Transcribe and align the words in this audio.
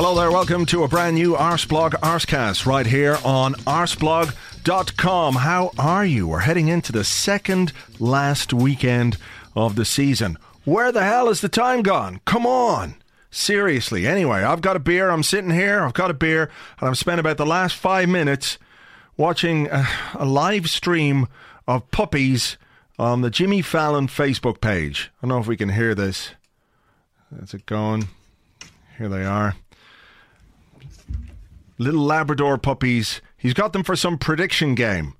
Hello 0.00 0.14
there, 0.14 0.30
welcome 0.30 0.64
to 0.66 0.84
a 0.84 0.88
brand 0.88 1.16
new 1.16 1.34
Arseblog 1.34 1.90
Arsecast 1.94 2.66
right 2.66 2.86
here 2.86 3.18
on 3.24 3.54
arseblog.com. 3.66 5.34
How 5.34 5.72
are 5.76 6.04
you? 6.04 6.28
We're 6.28 6.38
heading 6.38 6.68
into 6.68 6.92
the 6.92 7.02
second 7.02 7.72
last 7.98 8.52
weekend 8.52 9.16
of 9.56 9.74
the 9.74 9.84
season. 9.84 10.38
Where 10.62 10.92
the 10.92 11.02
hell 11.02 11.28
is 11.28 11.40
the 11.40 11.48
time 11.48 11.82
gone? 11.82 12.20
Come 12.26 12.46
on. 12.46 12.94
Seriously. 13.32 14.06
Anyway, 14.06 14.44
I've 14.44 14.60
got 14.60 14.76
a 14.76 14.78
beer. 14.78 15.10
I'm 15.10 15.24
sitting 15.24 15.50
here. 15.50 15.80
I've 15.80 15.94
got 15.94 16.12
a 16.12 16.14
beer. 16.14 16.48
And 16.78 16.88
I've 16.88 16.96
spent 16.96 17.18
about 17.18 17.36
the 17.36 17.44
last 17.44 17.74
five 17.74 18.08
minutes 18.08 18.56
watching 19.16 19.66
a, 19.66 19.84
a 20.14 20.24
live 20.24 20.70
stream 20.70 21.26
of 21.66 21.90
puppies 21.90 22.56
on 23.00 23.22
the 23.22 23.30
Jimmy 23.30 23.62
Fallon 23.62 24.06
Facebook 24.06 24.60
page. 24.60 25.10
I 25.16 25.26
don't 25.26 25.30
know 25.30 25.40
if 25.40 25.48
we 25.48 25.56
can 25.56 25.70
hear 25.70 25.96
this. 25.96 26.34
Is 27.42 27.52
it 27.52 27.66
going? 27.66 28.06
Here 28.96 29.08
they 29.08 29.24
are 29.24 29.56
little 31.78 32.04
Labrador 32.04 32.58
puppies. 32.58 33.20
He's 33.36 33.54
got 33.54 33.72
them 33.72 33.84
for 33.84 33.96
some 33.96 34.18
prediction 34.18 34.74
game. 34.74 35.14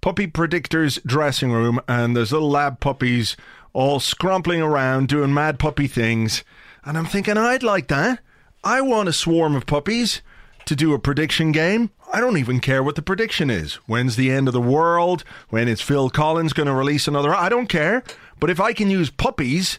Puppy 0.00 0.26
Predictor's 0.26 0.98
dressing 1.06 1.52
room, 1.52 1.80
and 1.88 2.16
there's 2.16 2.32
little 2.32 2.50
lab 2.50 2.80
puppies 2.80 3.36
all 3.72 4.00
scrumpling 4.00 4.62
around 4.64 5.08
doing 5.08 5.34
mad 5.34 5.58
puppy 5.58 5.86
things. 5.86 6.44
And 6.84 6.96
I'm 6.96 7.06
thinking, 7.06 7.36
I'd 7.36 7.62
like 7.62 7.88
that. 7.88 8.20
I 8.62 8.80
want 8.80 9.08
a 9.08 9.12
swarm 9.12 9.56
of 9.56 9.66
puppies 9.66 10.22
to 10.66 10.76
do 10.76 10.94
a 10.94 10.98
prediction 10.98 11.52
game. 11.52 11.90
I 12.12 12.20
don't 12.20 12.38
even 12.38 12.60
care 12.60 12.82
what 12.82 12.94
the 12.94 13.02
prediction 13.02 13.50
is. 13.50 13.74
When's 13.86 14.16
the 14.16 14.30
end 14.30 14.46
of 14.46 14.54
the 14.54 14.60
world? 14.60 15.24
When 15.50 15.68
is 15.68 15.80
Phil 15.80 16.08
Collins 16.08 16.52
going 16.52 16.68
to 16.68 16.74
release 16.74 17.08
another? 17.08 17.34
I 17.34 17.48
don't 17.48 17.66
care. 17.66 18.02
But 18.38 18.50
if 18.50 18.60
I 18.60 18.72
can 18.72 18.90
use 18.90 19.10
puppies 19.10 19.78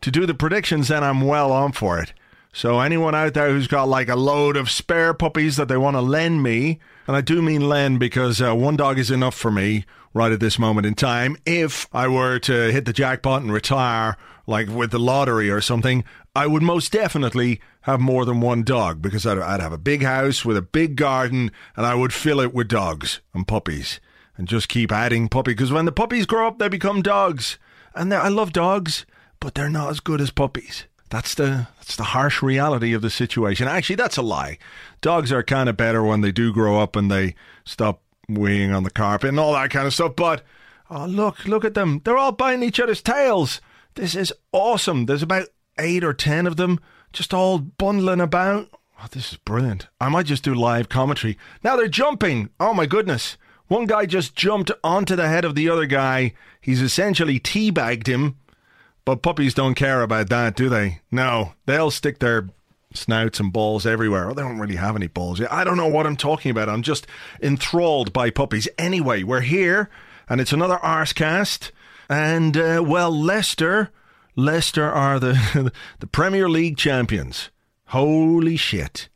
to 0.00 0.10
do 0.10 0.26
the 0.26 0.34
predictions, 0.34 0.88
then 0.88 1.04
I'm 1.04 1.20
well 1.20 1.52
on 1.52 1.72
for 1.72 1.98
it. 1.98 2.12
So 2.56 2.80
anyone 2.80 3.14
out 3.14 3.34
there 3.34 3.50
who's 3.50 3.66
got 3.66 3.86
like 3.86 4.08
a 4.08 4.16
load 4.16 4.56
of 4.56 4.70
spare 4.70 5.12
puppies 5.12 5.56
that 5.56 5.68
they 5.68 5.76
want 5.76 5.94
to 5.94 6.00
lend 6.00 6.42
me, 6.42 6.78
and 7.06 7.14
I 7.14 7.20
do 7.20 7.42
mean 7.42 7.68
lend 7.68 8.00
because 8.00 8.40
uh, 8.40 8.54
one 8.54 8.76
dog 8.76 8.98
is 8.98 9.10
enough 9.10 9.34
for 9.34 9.50
me 9.50 9.84
right 10.14 10.32
at 10.32 10.40
this 10.40 10.58
moment 10.58 10.86
in 10.86 10.94
time. 10.94 11.36
If 11.44 11.86
I 11.92 12.08
were 12.08 12.38
to 12.38 12.72
hit 12.72 12.86
the 12.86 12.94
jackpot 12.94 13.42
and 13.42 13.52
retire, 13.52 14.16
like 14.46 14.70
with 14.70 14.90
the 14.90 14.98
lottery 14.98 15.50
or 15.50 15.60
something, 15.60 16.02
I 16.34 16.46
would 16.46 16.62
most 16.62 16.92
definitely 16.92 17.60
have 17.82 18.00
more 18.00 18.24
than 18.24 18.40
one 18.40 18.62
dog 18.62 19.02
because 19.02 19.26
I'd, 19.26 19.36
I'd 19.36 19.60
have 19.60 19.74
a 19.74 19.76
big 19.76 20.02
house 20.02 20.42
with 20.42 20.56
a 20.56 20.62
big 20.62 20.96
garden 20.96 21.52
and 21.76 21.84
I 21.84 21.94
would 21.94 22.14
fill 22.14 22.40
it 22.40 22.54
with 22.54 22.68
dogs 22.68 23.20
and 23.34 23.46
puppies 23.46 24.00
and 24.38 24.48
just 24.48 24.70
keep 24.70 24.90
adding 24.90 25.28
puppy 25.28 25.50
because 25.50 25.72
when 25.72 25.84
the 25.84 25.92
puppies 25.92 26.24
grow 26.24 26.48
up, 26.48 26.58
they 26.58 26.70
become 26.70 27.02
dogs. 27.02 27.58
And 27.94 28.14
I 28.14 28.28
love 28.28 28.54
dogs, 28.54 29.04
but 29.40 29.54
they're 29.54 29.68
not 29.68 29.90
as 29.90 30.00
good 30.00 30.22
as 30.22 30.30
puppies. 30.30 30.86
That's 31.08 31.34
the 31.34 31.68
that's 31.76 31.96
the 31.96 32.02
harsh 32.04 32.42
reality 32.42 32.92
of 32.92 33.02
the 33.02 33.10
situation. 33.10 33.68
Actually, 33.68 33.96
that's 33.96 34.16
a 34.16 34.22
lie. 34.22 34.58
Dogs 35.00 35.32
are 35.32 35.42
kind 35.42 35.68
of 35.68 35.76
better 35.76 36.02
when 36.02 36.20
they 36.20 36.32
do 36.32 36.52
grow 36.52 36.80
up 36.80 36.96
and 36.96 37.10
they 37.10 37.34
stop 37.64 38.02
weighing 38.28 38.72
on 38.72 38.82
the 38.82 38.90
carpet 38.90 39.28
and 39.28 39.38
all 39.38 39.52
that 39.52 39.70
kind 39.70 39.86
of 39.86 39.94
stuff. 39.94 40.16
But 40.16 40.42
oh, 40.90 41.06
look, 41.06 41.46
look 41.46 41.64
at 41.64 41.74
them. 41.74 42.00
They're 42.04 42.18
all 42.18 42.32
biting 42.32 42.64
each 42.64 42.80
other's 42.80 43.02
tails. 43.02 43.60
This 43.94 44.14
is 44.14 44.32
awesome. 44.52 45.06
There's 45.06 45.22
about 45.22 45.48
eight 45.78 46.02
or 46.02 46.12
ten 46.12 46.46
of 46.46 46.56
them 46.56 46.80
just 47.12 47.32
all 47.32 47.58
bundling 47.58 48.20
about. 48.20 48.68
Oh, 49.00 49.06
this 49.10 49.32
is 49.32 49.38
brilliant. 49.38 49.88
I 50.00 50.08
might 50.08 50.26
just 50.26 50.42
do 50.42 50.54
live 50.54 50.88
commentary. 50.88 51.38
Now 51.62 51.76
they're 51.76 51.88
jumping. 51.88 52.50
Oh 52.58 52.74
my 52.74 52.86
goodness. 52.86 53.36
One 53.68 53.86
guy 53.86 54.06
just 54.06 54.34
jumped 54.34 54.70
onto 54.82 55.16
the 55.16 55.28
head 55.28 55.44
of 55.44 55.54
the 55.54 55.68
other 55.68 55.86
guy. 55.86 56.34
He's 56.60 56.80
essentially 56.80 57.38
teabagged 57.40 58.06
him 58.06 58.36
but 59.06 59.22
puppies 59.22 59.54
don't 59.54 59.76
care 59.76 60.02
about 60.02 60.28
that, 60.28 60.56
do 60.56 60.68
they? 60.68 61.00
No, 61.10 61.54
they'll 61.64 61.92
stick 61.92 62.18
their 62.18 62.50
snouts 62.92 63.38
and 63.38 63.52
balls 63.52 63.86
everywhere. 63.86 64.28
Oh, 64.28 64.34
they 64.34 64.42
don't 64.42 64.58
really 64.58 64.76
have 64.76 64.96
any 64.96 65.06
balls. 65.06 65.40
I 65.40 65.62
don't 65.62 65.76
know 65.76 65.86
what 65.86 66.06
I'm 66.06 66.16
talking 66.16 66.50
about. 66.50 66.68
I'm 66.68 66.82
just 66.82 67.06
enthralled 67.40 68.12
by 68.12 68.30
puppies. 68.30 68.68
Anyway, 68.76 69.22
we're 69.22 69.40
here, 69.40 69.88
and 70.28 70.40
it's 70.40 70.52
another 70.52 70.78
Arsecast. 70.78 71.70
And, 72.10 72.56
uh, 72.56 72.82
well, 72.84 73.16
Leicester, 73.16 73.90
Leicester 74.34 74.90
are 74.90 75.20
the, 75.20 75.72
the 76.00 76.06
Premier 76.08 76.48
League 76.48 76.76
champions. 76.76 77.50
Holy 77.86 78.56
shit. 78.56 79.08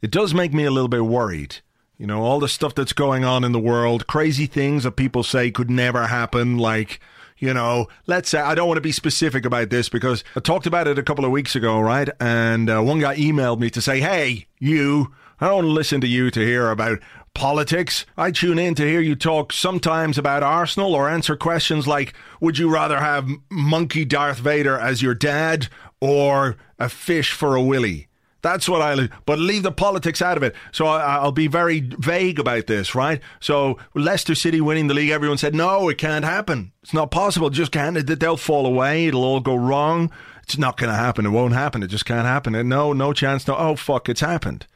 It 0.00 0.10
does 0.10 0.32
make 0.32 0.54
me 0.54 0.64
a 0.64 0.70
little 0.70 0.88
bit 0.88 1.04
worried. 1.04 1.56
You 1.98 2.06
know, 2.06 2.22
all 2.22 2.40
the 2.40 2.48
stuff 2.48 2.74
that's 2.74 2.94
going 2.94 3.24
on 3.24 3.44
in 3.44 3.52
the 3.52 3.60
world, 3.60 4.06
crazy 4.06 4.46
things 4.46 4.84
that 4.84 4.92
people 4.92 5.22
say 5.22 5.50
could 5.50 5.70
never 5.70 6.06
happen, 6.06 6.56
like 6.56 6.98
you 7.42 7.52
know, 7.52 7.88
let's 8.06 8.30
say, 8.30 8.40
I 8.40 8.54
don't 8.54 8.68
want 8.68 8.76
to 8.76 8.82
be 8.82 8.92
specific 8.92 9.44
about 9.44 9.68
this 9.68 9.88
because 9.88 10.22
I 10.36 10.40
talked 10.40 10.68
about 10.68 10.86
it 10.86 10.96
a 10.96 11.02
couple 11.02 11.24
of 11.24 11.32
weeks 11.32 11.56
ago, 11.56 11.80
right? 11.80 12.08
And 12.20 12.70
uh, 12.70 12.80
one 12.82 13.00
guy 13.00 13.16
emailed 13.16 13.58
me 13.58 13.68
to 13.70 13.82
say, 13.82 13.98
hey, 13.98 14.46
you, 14.60 15.12
I 15.40 15.48
don't 15.48 15.74
listen 15.74 16.00
to 16.02 16.06
you 16.06 16.30
to 16.30 16.40
hear 16.40 16.70
about 16.70 17.00
politics. 17.34 18.06
I 18.16 18.30
tune 18.30 18.60
in 18.60 18.76
to 18.76 18.84
hear 18.84 19.00
you 19.00 19.16
talk 19.16 19.52
sometimes 19.52 20.18
about 20.18 20.44
Arsenal 20.44 20.94
or 20.94 21.10
answer 21.10 21.36
questions 21.36 21.88
like, 21.88 22.14
would 22.40 22.58
you 22.58 22.70
rather 22.70 23.00
have 23.00 23.28
Monkey 23.50 24.04
Darth 24.04 24.38
Vader 24.38 24.78
as 24.78 25.02
your 25.02 25.14
dad 25.14 25.66
or 26.00 26.56
a 26.78 26.88
fish 26.88 27.32
for 27.32 27.56
a 27.56 27.62
willy? 27.62 28.06
That's 28.42 28.68
what 28.68 28.82
I. 28.82 29.08
But 29.24 29.38
leave 29.38 29.62
the 29.62 29.72
politics 29.72 30.20
out 30.20 30.36
of 30.36 30.42
it. 30.42 30.54
So 30.72 30.86
I, 30.86 31.22
will 31.22 31.32
be 31.32 31.46
very 31.46 31.80
vague 31.80 32.38
about 32.40 32.66
this, 32.66 32.94
right? 32.94 33.20
So 33.40 33.78
Leicester 33.94 34.34
City 34.34 34.60
winning 34.60 34.88
the 34.88 34.94
league, 34.94 35.10
everyone 35.10 35.38
said 35.38 35.54
no, 35.54 35.88
it 35.88 35.98
can't 35.98 36.24
happen. 36.24 36.72
It's 36.82 36.92
not 36.92 37.12
possible. 37.12 37.46
It 37.46 37.52
just 37.52 37.72
can't. 37.72 37.96
They'll 38.06 38.36
fall 38.36 38.66
away. 38.66 39.06
It'll 39.06 39.24
all 39.24 39.40
go 39.40 39.54
wrong. 39.54 40.10
It's 40.42 40.58
not 40.58 40.76
going 40.76 40.90
to 40.90 40.96
happen. 40.96 41.24
It 41.24 41.30
won't 41.30 41.54
happen. 41.54 41.84
It 41.84 41.86
just 41.86 42.04
can't 42.04 42.26
happen. 42.26 42.54
And 42.56 42.68
no, 42.68 42.92
no 42.92 43.12
chance. 43.12 43.46
No. 43.46 43.56
Oh 43.56 43.76
fuck, 43.76 44.08
it's 44.08 44.20
happened. 44.20 44.66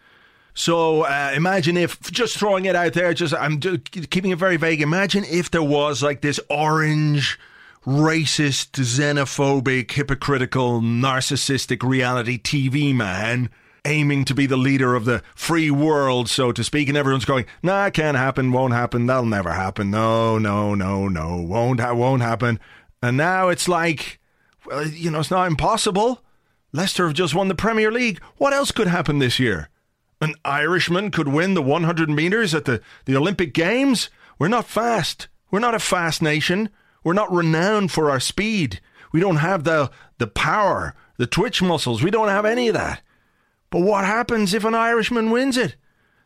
So 0.55 1.03
uh, 1.03 1.33
imagine 1.35 1.77
if 1.77 2.01
just 2.01 2.39
throwing 2.39 2.65
it 2.65 2.77
out 2.77 2.93
there. 2.95 3.13
Just 3.13 3.35
I'm 3.35 3.59
just 3.59 4.11
keeping 4.11 4.31
it 4.31 4.39
very 4.39 4.57
vague. 4.57 4.81
Imagine 4.81 5.25
if 5.25 5.51
there 5.51 5.63
was 5.63 6.03
like 6.05 6.21
this 6.21 6.39
orange 6.49 7.39
racist, 7.87 8.73
xenophobic, 8.73 9.91
hypocritical, 9.93 10.81
narcissistic 10.81 11.87
reality 11.89 12.39
TV 12.39 12.95
man 12.95 13.49
aiming 13.85 14.25
to 14.25 14.35
be 14.35 14.47
the 14.47 14.57
leader 14.57 14.97
of 14.97 15.05
the 15.05 15.23
free 15.37 15.71
world, 15.71 16.29
so 16.29 16.51
to 16.51 16.65
speak, 16.65 16.89
and 16.89 16.97
everyone's 16.99 17.25
going, 17.25 17.47
"Nah, 17.63 17.89
can't 17.91 18.17
happen, 18.17 18.51
won't 18.51 18.75
happen, 18.75 19.07
that'll 19.07 19.25
never 19.25 19.53
happen. 19.53 19.91
No, 19.93 20.39
no, 20.39 20.75
no, 20.75 21.07
no, 21.07 21.37
won't 21.37 21.79
ha- 21.79 21.95
won't 21.95 22.23
happen." 22.23 22.59
And 23.01 23.17
now 23.17 23.49
it's 23.49 23.69
like, 23.69 24.19
well, 24.67 24.87
you 24.87 25.11
know, 25.11 25.21
it's 25.21 25.31
not 25.31 25.47
impossible. 25.47 26.25
Leicester 26.73 27.07
have 27.07 27.15
just 27.15 27.35
won 27.35 27.47
the 27.47 27.55
Premier 27.55 27.93
League. 27.93 28.21
What 28.37 28.53
else 28.53 28.73
could 28.73 28.89
happen 28.89 29.21
this 29.21 29.39
year? 29.39 29.69
An 30.21 30.35
Irishman 30.45 31.13
could 31.13 31.29
win 31.29 31.55
the 31.55 31.63
100 31.63 32.11
meters 32.11 32.55
at 32.55 32.65
the, 32.65 32.81
the 33.05 33.17
Olympic 33.17 33.55
Games. 33.55 34.11
We're 34.39 34.49
not 34.49 34.67
fast. 34.67 35.29
We're 35.51 35.61
not 35.61 35.75
a 35.75 35.79
fast 35.79 36.21
nation. 36.21 36.71
We're 37.07 37.13
not 37.13 37.33
renowned 37.33 37.93
for 37.93 38.11
our 38.11 38.19
speed. 38.19 38.81
We 39.13 39.21
don't 39.21 39.37
have 39.37 39.63
the, 39.63 39.93
the 40.19 40.27
power, 40.27 40.97
the 41.19 41.27
twitch 41.29 41.63
muscles. 41.63 42.03
We 42.03 42.11
don't 42.11 42.27
have 42.27 42.45
any 42.45 42.67
of 42.67 42.75
that. 42.75 43.01
But 43.71 43.83
what 43.83 44.05
happens 44.05 44.53
if 44.53 44.65
an 44.65 44.75
Irishman 44.75 45.31
wins 45.31 45.57
it? 45.57 45.77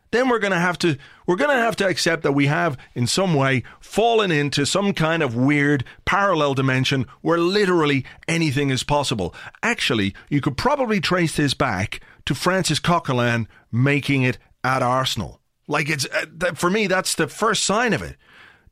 then 0.09 0.27
we're 0.27 0.39
going 0.39 0.51
to 0.51 0.59
have 0.59 0.77
to 0.79 0.97
we're 1.25 1.37
going 1.37 1.55
to 1.55 1.63
have 1.63 1.77
to 1.77 1.87
accept 1.87 2.23
that 2.23 2.33
we 2.33 2.47
have 2.47 2.77
in 2.95 3.07
some 3.07 3.33
way 3.33 3.63
fallen 3.79 4.31
into 4.31 4.65
some 4.65 4.91
kind 4.91 5.23
of 5.23 5.35
weird 5.35 5.85
parallel 6.03 6.53
dimension 6.53 7.05
where 7.21 7.37
literally 7.37 8.03
anything 8.27 8.71
is 8.71 8.83
possible. 8.83 9.33
Actually, 9.63 10.13
you 10.29 10.41
could 10.41 10.57
probably 10.57 10.99
trace 10.99 11.37
this 11.37 11.53
back 11.53 12.01
to 12.25 12.35
Francis 12.35 12.79
Coquelin 12.79 13.47
making 13.71 14.23
it 14.23 14.37
at 14.63 14.83
Arsenal. 14.83 15.39
Like 15.67 15.89
it's 15.89 16.07
uh, 16.07 16.53
for 16.55 16.69
me 16.69 16.87
that's 16.87 17.15
the 17.15 17.27
first 17.27 17.63
sign 17.63 17.93
of 17.93 18.01
it. 18.01 18.17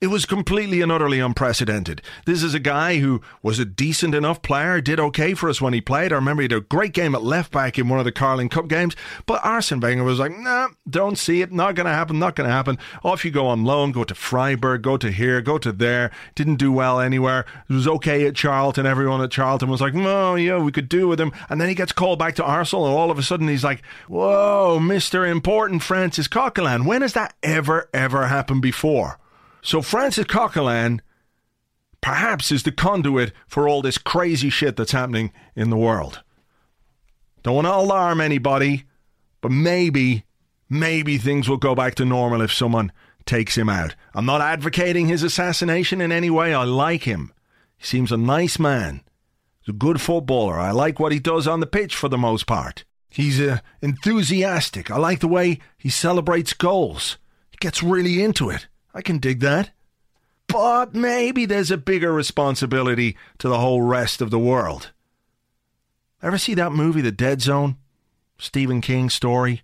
It 0.01 0.07
was 0.07 0.25
completely 0.25 0.79
and 0.79 0.93
utterly 0.93 1.19
unprecedented. 1.19 2.01
This 2.25 2.41
is 2.41 2.53
a 2.53 2.59
guy 2.59 2.99
who 2.99 3.19
was 3.43 3.59
a 3.59 3.65
decent 3.65 4.15
enough 4.15 4.41
player, 4.41 4.79
did 4.79 4.97
okay 4.97 5.33
for 5.33 5.49
us 5.49 5.59
when 5.59 5.73
he 5.73 5.81
played. 5.81 6.13
I 6.13 6.15
remember 6.15 6.41
he 6.41 6.45
had 6.45 6.53
a 6.53 6.61
great 6.61 6.93
game 6.93 7.13
at 7.15 7.21
left 7.21 7.51
back 7.51 7.77
in 7.77 7.89
one 7.89 7.99
of 7.99 8.05
the 8.05 8.13
Carling 8.13 8.47
Cup 8.47 8.69
games, 8.69 8.95
but 9.25 9.43
Arsene 9.43 9.81
Wenger 9.81 10.05
was 10.05 10.19
like, 10.19 10.37
nah, 10.37 10.69
don't 10.89 11.17
see 11.17 11.41
it, 11.41 11.51
not 11.51 11.75
going 11.75 11.85
to 11.85 11.91
happen, 11.91 12.17
not 12.17 12.37
going 12.37 12.47
to 12.47 12.55
happen. 12.55 12.77
Off 13.03 13.25
you 13.25 13.31
go 13.31 13.47
on 13.47 13.65
loan, 13.65 13.91
go 13.91 14.05
to 14.05 14.15
Freiburg, 14.15 14.83
go 14.83 14.95
to 14.95 15.11
here, 15.11 15.41
go 15.41 15.57
to 15.57 15.73
there. 15.73 16.11
Didn't 16.33 16.55
do 16.55 16.71
well 16.71 17.01
anywhere. 17.01 17.45
It 17.69 17.73
was 17.73 17.87
okay 17.89 18.25
at 18.25 18.35
Charlton. 18.35 18.85
Everyone 18.85 19.21
at 19.21 19.31
Charlton 19.31 19.67
was 19.67 19.81
like, 19.81 19.95
oh, 19.95 20.35
yeah, 20.35 20.59
we 20.59 20.71
could 20.71 20.87
do 20.87 21.09
with 21.09 21.19
him. 21.19 21.33
And 21.49 21.59
then 21.59 21.67
he 21.67 21.75
gets 21.75 21.91
called 21.91 22.19
back 22.19 22.35
to 22.35 22.45
Arsenal, 22.45 22.85
and 22.85 22.95
all 22.95 23.11
of 23.11 23.19
a 23.19 23.23
sudden 23.23 23.49
he's 23.49 23.65
like, 23.65 23.83
whoa, 24.07 24.79
Mr. 24.79 25.29
Important 25.29 25.83
Francis 25.83 26.29
Coquelin. 26.29 26.85
When 26.85 27.01
has 27.01 27.11
that 27.13 27.33
ever, 27.43 27.89
ever 27.93 28.27
happened 28.27 28.61
before? 28.61 29.18
So 29.61 29.81
Francis 29.81 30.25
Coquelin 30.25 31.01
perhaps 32.01 32.51
is 32.51 32.63
the 32.63 32.71
conduit 32.71 33.33
for 33.47 33.67
all 33.67 33.81
this 33.81 33.97
crazy 33.97 34.49
shit 34.49 34.75
that's 34.75 34.91
happening 34.91 35.31
in 35.55 35.69
the 35.69 35.77
world. 35.77 36.21
Don't 37.43 37.55
want 37.55 37.67
to 37.67 37.75
alarm 37.75 38.21
anybody, 38.21 38.85
but 39.41 39.51
maybe, 39.51 40.25
maybe 40.69 41.17
things 41.17 41.47
will 41.47 41.57
go 41.57 41.75
back 41.75 41.95
to 41.95 42.05
normal 42.05 42.41
if 42.41 42.53
someone 42.53 42.91
takes 43.25 43.57
him 43.57 43.69
out. 43.69 43.95
I'm 44.13 44.25
not 44.25 44.41
advocating 44.41 45.07
his 45.07 45.23
assassination 45.23 46.01
in 46.01 46.11
any 46.11 46.29
way. 46.29 46.53
I 46.53 46.63
like 46.63 47.03
him. 47.03 47.31
He 47.77 47.85
seems 47.85 48.11
a 48.11 48.17
nice 48.17 48.59
man. 48.59 49.01
He's 49.61 49.73
a 49.73 49.77
good 49.77 50.01
footballer. 50.01 50.59
I 50.59 50.71
like 50.71 50.99
what 50.99 51.11
he 51.11 51.19
does 51.19 51.47
on 51.47 51.59
the 51.59 51.67
pitch 51.67 51.95
for 51.95 52.09
the 52.09 52.17
most 52.17 52.47
part. 52.47 52.83
He's 53.09 53.39
uh, 53.39 53.59
enthusiastic. 53.81 54.91
I 54.91 54.97
like 54.97 55.19
the 55.19 55.27
way 55.27 55.59
he 55.77 55.89
celebrates 55.89 56.53
goals. 56.53 57.17
He 57.51 57.57
gets 57.59 57.81
really 57.81 58.21
into 58.21 58.49
it. 58.49 58.67
I 58.93 59.01
can 59.01 59.19
dig 59.19 59.39
that. 59.41 59.71
But 60.47 60.95
maybe 60.95 61.45
there's 61.45 61.71
a 61.71 61.77
bigger 61.77 62.11
responsibility 62.11 63.15
to 63.37 63.47
the 63.47 63.59
whole 63.59 63.83
rest 63.83 64.21
of 64.21 64.31
the 64.31 64.39
world. 64.39 64.91
Ever 66.21 66.37
see 66.37 66.55
that 66.55 66.71
movie, 66.71 67.01
The 67.01 67.11
Dead 67.11 67.41
Zone? 67.41 67.77
Stephen 68.37 68.81
King 68.81 69.09
story? 69.09 69.61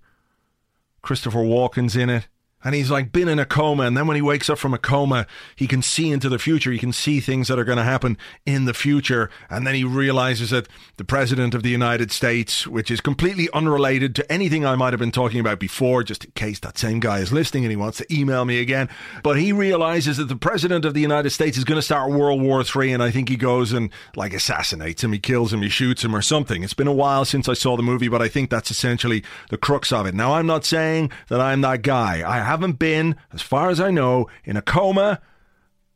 Christopher 1.02 1.40
Walken's 1.40 1.96
in 1.96 2.10
it 2.10 2.28
and 2.66 2.74
he's 2.76 2.92
like 2.92 3.12
been 3.12 3.30
in 3.30 3.40
a 3.40 3.46
coma 3.46 3.84
and 3.84 3.96
then 3.96 4.08
when 4.08 4.16
he 4.16 4.22
wakes 4.22 4.50
up 4.50 4.58
from 4.58 4.74
a 4.74 4.80
coma 4.80 5.28
he 5.56 5.68
can 5.68 5.82
see 5.82 6.12
into 6.12 6.28
the 6.28 6.40
future. 6.40 6.72
He 6.72 6.80
can 6.80 6.92
see 6.92 7.20
things 7.20 7.48
that 7.48 7.60
are 7.60 7.64
going 7.64 7.78
to 7.78 7.84
happen 7.84 8.18
in 8.46 8.66
the 8.66 8.74
future. 8.74 9.30
And 9.50 9.66
then 9.66 9.76
he 9.76 9.84
realizes 9.84 10.50
that 10.50 10.68
the 10.98 11.06
president 11.06 11.54
of 11.54 11.64
the 11.64 11.70
United 11.70 12.12
States 12.12 12.66
which 12.68 12.90
is 12.90 13.00
completely 13.02 13.48
unrelated 13.54 14.16
to 14.16 14.32
anything 14.32 14.66
I 14.66 14.76
might 14.76 14.94
have 14.94 15.00
been 15.00 15.12
talking 15.12 15.40
about 15.40 15.60
before 15.60 16.04
just 16.04 16.26
in 16.26 16.32
case 16.32 16.60
that 16.62 16.78
same 16.78 17.00
guy 17.00 17.20
is 17.20 17.32
listening 17.32 17.64
and 17.64 17.72
he 17.72 17.78
wants 17.78 18.00
to 18.00 18.14
email 18.14 18.46
me 18.46 18.60
again 18.60 18.90
but 19.24 19.38
he 19.38 19.52
realizes 19.52 20.18
that 20.18 20.26
the 20.26 20.36
president 20.36 20.86
of 20.86 20.94
the 20.94 21.02
United 21.02 21.30
States 21.30 21.58
is 21.58 21.64
going 21.64 21.78
to 21.78 21.82
start 21.82 22.12
World 22.12 22.42
War 22.42 22.64
3 22.64 22.92
and 22.92 23.04
I 23.04 23.12
think 23.12 23.30
he 23.30 23.36
goes 23.36 23.72
and 23.72 23.92
like 24.16 24.34
assassinates 24.34 25.04
him. 25.04 25.14
He 25.14 25.20
kills 25.20 25.54
him. 25.54 25.62
He 25.62 25.70
shoots 25.70 26.04
him 26.04 26.16
or 26.16 26.22
something. 26.22 26.64
It's 26.64 26.74
been 26.74 26.88
a 26.88 26.94
while 26.94 27.26
since 27.26 27.48
I 27.48 27.54
saw 27.54 27.78
the 27.78 27.84
movie 27.84 28.08
but 28.08 28.22
I 28.22 28.28
think 28.28 28.50
that's 28.50 28.72
essentially 28.72 29.24
the 29.50 29.58
crux 29.58 29.92
of 29.92 30.06
it. 30.06 30.16
Now 30.16 30.34
I'm 30.34 30.48
not 30.48 30.66
saying 30.66 31.12
that 31.28 31.40
I'm 31.40 31.62
that 31.62 31.82
guy. 31.82 32.28
I 32.28 32.38
have 32.38 32.55
haven't 32.56 32.80
been, 32.80 33.18
as 33.34 33.42
far 33.42 33.70
as 33.70 33.82
I 33.82 33.92
know, 33.92 34.30
in 34.46 34.56
a 34.56 34.62
coma. 34.62 35.22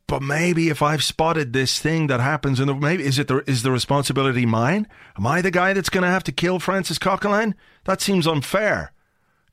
But 0.06 0.22
maybe 0.22 0.68
if 0.68 0.82
I've 0.82 1.02
spotted 1.02 1.52
this 1.52 1.78
thing 1.78 2.08
that 2.08 2.20
happens 2.20 2.58
the 2.58 2.74
maybe 2.74 3.04
is 3.04 3.18
it 3.18 3.28
the 3.28 3.48
is 3.48 3.62
the 3.62 3.70
responsibility 3.70 4.44
mine? 4.44 4.86
Am 5.16 5.26
I 5.26 5.40
the 5.40 5.52
guy 5.52 5.72
that's 5.72 5.88
going 5.88 6.02
to 6.02 6.10
have 6.10 6.24
to 6.24 6.32
kill 6.32 6.58
Francis 6.58 6.98
Coquelin? 6.98 7.54
That 7.84 8.00
seems 8.00 8.26
unfair. 8.26 8.92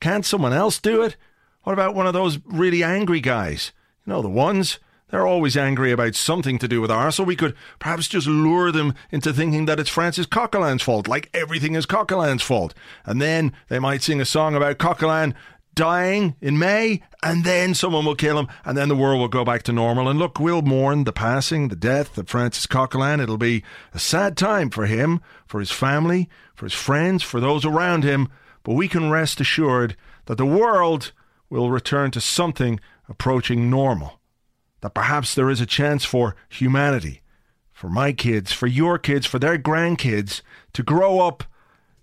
Can't 0.00 0.26
someone 0.26 0.52
else 0.52 0.78
do 0.78 1.02
it? 1.02 1.16
What 1.62 1.72
about 1.72 1.94
one 1.94 2.06
of 2.06 2.12
those 2.12 2.40
really 2.44 2.82
angry 2.82 3.20
guys? 3.20 3.72
You 4.04 4.12
know 4.12 4.22
the 4.22 4.28
ones 4.28 4.78
they're 5.10 5.26
always 5.26 5.56
angry 5.56 5.90
about 5.90 6.14
something 6.14 6.58
to 6.58 6.68
do 6.68 6.80
with 6.80 6.90
Arsenal. 6.90 7.26
We 7.26 7.36
could 7.36 7.54
perhaps 7.78 8.08
just 8.08 8.26
lure 8.26 8.70
them 8.70 8.94
into 9.10 9.32
thinking 9.32 9.64
that 9.66 9.80
it's 9.80 9.88
Francis 9.88 10.26
Coquelin's 10.26 10.82
fault, 10.82 11.08
like 11.08 11.30
everything 11.32 11.74
is 11.74 11.86
Coquelin's 11.86 12.42
fault. 12.42 12.74
And 13.06 13.20
then 13.20 13.52
they 13.68 13.78
might 13.78 14.02
sing 14.02 14.20
a 14.20 14.26
song 14.26 14.54
about 14.54 14.78
Coquelin 14.78 15.34
dying 15.78 16.34
in 16.40 16.58
May, 16.58 17.00
and 17.22 17.44
then 17.44 17.72
someone 17.72 18.04
will 18.04 18.16
kill 18.16 18.36
him, 18.36 18.48
and 18.64 18.76
then 18.76 18.88
the 18.88 18.96
world 18.96 19.20
will 19.20 19.28
go 19.28 19.44
back 19.44 19.62
to 19.62 19.72
normal. 19.72 20.08
And 20.08 20.18
look, 20.18 20.40
we'll 20.40 20.60
mourn 20.60 21.04
the 21.04 21.12
passing, 21.12 21.68
the 21.68 21.76
death 21.76 22.18
of 22.18 22.28
Francis 22.28 22.66
Coquelin. 22.66 23.20
It'll 23.20 23.38
be 23.38 23.62
a 23.94 24.00
sad 24.00 24.36
time 24.36 24.70
for 24.70 24.86
him, 24.86 25.20
for 25.46 25.60
his 25.60 25.70
family, 25.70 26.28
for 26.56 26.66
his 26.66 26.74
friends, 26.74 27.22
for 27.22 27.38
those 27.38 27.64
around 27.64 28.02
him, 28.02 28.28
but 28.64 28.74
we 28.74 28.88
can 28.88 29.08
rest 29.08 29.40
assured 29.40 29.96
that 30.26 30.36
the 30.36 30.44
world 30.44 31.12
will 31.48 31.70
return 31.70 32.10
to 32.10 32.20
something 32.20 32.80
approaching 33.08 33.70
normal. 33.70 34.20
That 34.80 34.94
perhaps 34.94 35.32
there 35.32 35.48
is 35.48 35.60
a 35.60 35.66
chance 35.66 36.04
for 36.04 36.34
humanity, 36.48 37.22
for 37.72 37.88
my 37.88 38.12
kids, 38.12 38.52
for 38.52 38.66
your 38.66 38.98
kids, 38.98 39.26
for 39.26 39.38
their 39.38 39.58
grandkids 39.58 40.42
to 40.72 40.82
grow 40.82 41.20
up 41.20 41.44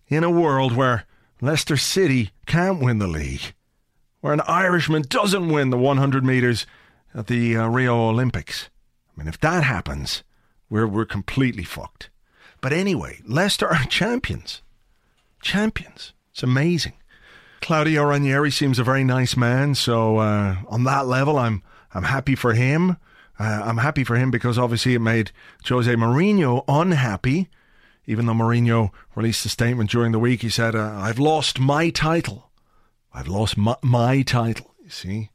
in 0.08 0.24
a 0.24 0.32
world 0.32 0.78
where 0.78 1.04
Leicester 1.42 1.76
City 1.76 2.32
can't 2.46 2.80
win 2.80 3.00
the 3.00 3.08
league 3.08 3.54
where 4.26 4.34
an 4.34 4.42
Irishman 4.48 5.04
doesn't 5.04 5.50
win 5.50 5.70
the 5.70 5.78
100 5.78 6.26
metres 6.26 6.66
at 7.14 7.28
the 7.28 7.56
uh, 7.56 7.68
Rio 7.68 8.10
Olympics. 8.10 8.72
I 9.08 9.20
mean, 9.20 9.28
if 9.28 9.40
that 9.42 9.64
happens, 9.64 10.24
we're, 10.68 10.88
we're 10.88 11.06
completely 11.06 11.64
fucked. 11.64 12.10
But 12.60 12.74
anyway, 12.74 13.20
Leicester 13.28 13.68
are 13.68 13.84
champions. 13.88 14.64
Champions. 15.44 16.14
It's 16.32 16.42
amazing. 16.42 16.94
Claudio 17.62 18.04
Ranieri 18.04 18.50
seems 18.50 18.80
a 18.80 18.84
very 18.84 19.04
nice 19.04 19.38
man, 19.38 19.76
so 19.76 20.18
uh, 20.18 20.56
on 20.70 20.86
that 20.86 21.06
level, 21.06 21.38
I'm 21.38 21.62
I'm 21.94 22.06
happy 22.06 22.34
for 22.34 22.54
him. 22.54 22.98
Uh, 23.38 23.62
I'm 23.64 23.78
happy 23.78 24.04
for 24.04 24.16
him 24.16 24.32
because 24.32 24.58
obviously 24.58 24.96
it 24.96 25.02
made 25.02 25.30
Jose 25.68 25.94
Mourinho 25.94 26.64
unhappy. 26.68 27.52
Even 28.08 28.26
though 28.26 28.34
Mourinho 28.34 28.90
released 29.14 29.46
a 29.46 29.50
statement 29.50 29.92
during 29.92 30.14
the 30.14 30.20
week, 30.20 30.42
he 30.42 30.50
said, 30.50 30.76
uh, 30.76 30.96
"I've 30.98 31.20
lost 31.20 31.60
my 31.60 31.92
title." 31.92 32.50
I've 33.16 33.28
lost 33.28 33.58
my, 33.58 33.76
my 33.82 34.22
title. 34.22 34.76
You 34.84 34.90
see? 34.90 35.30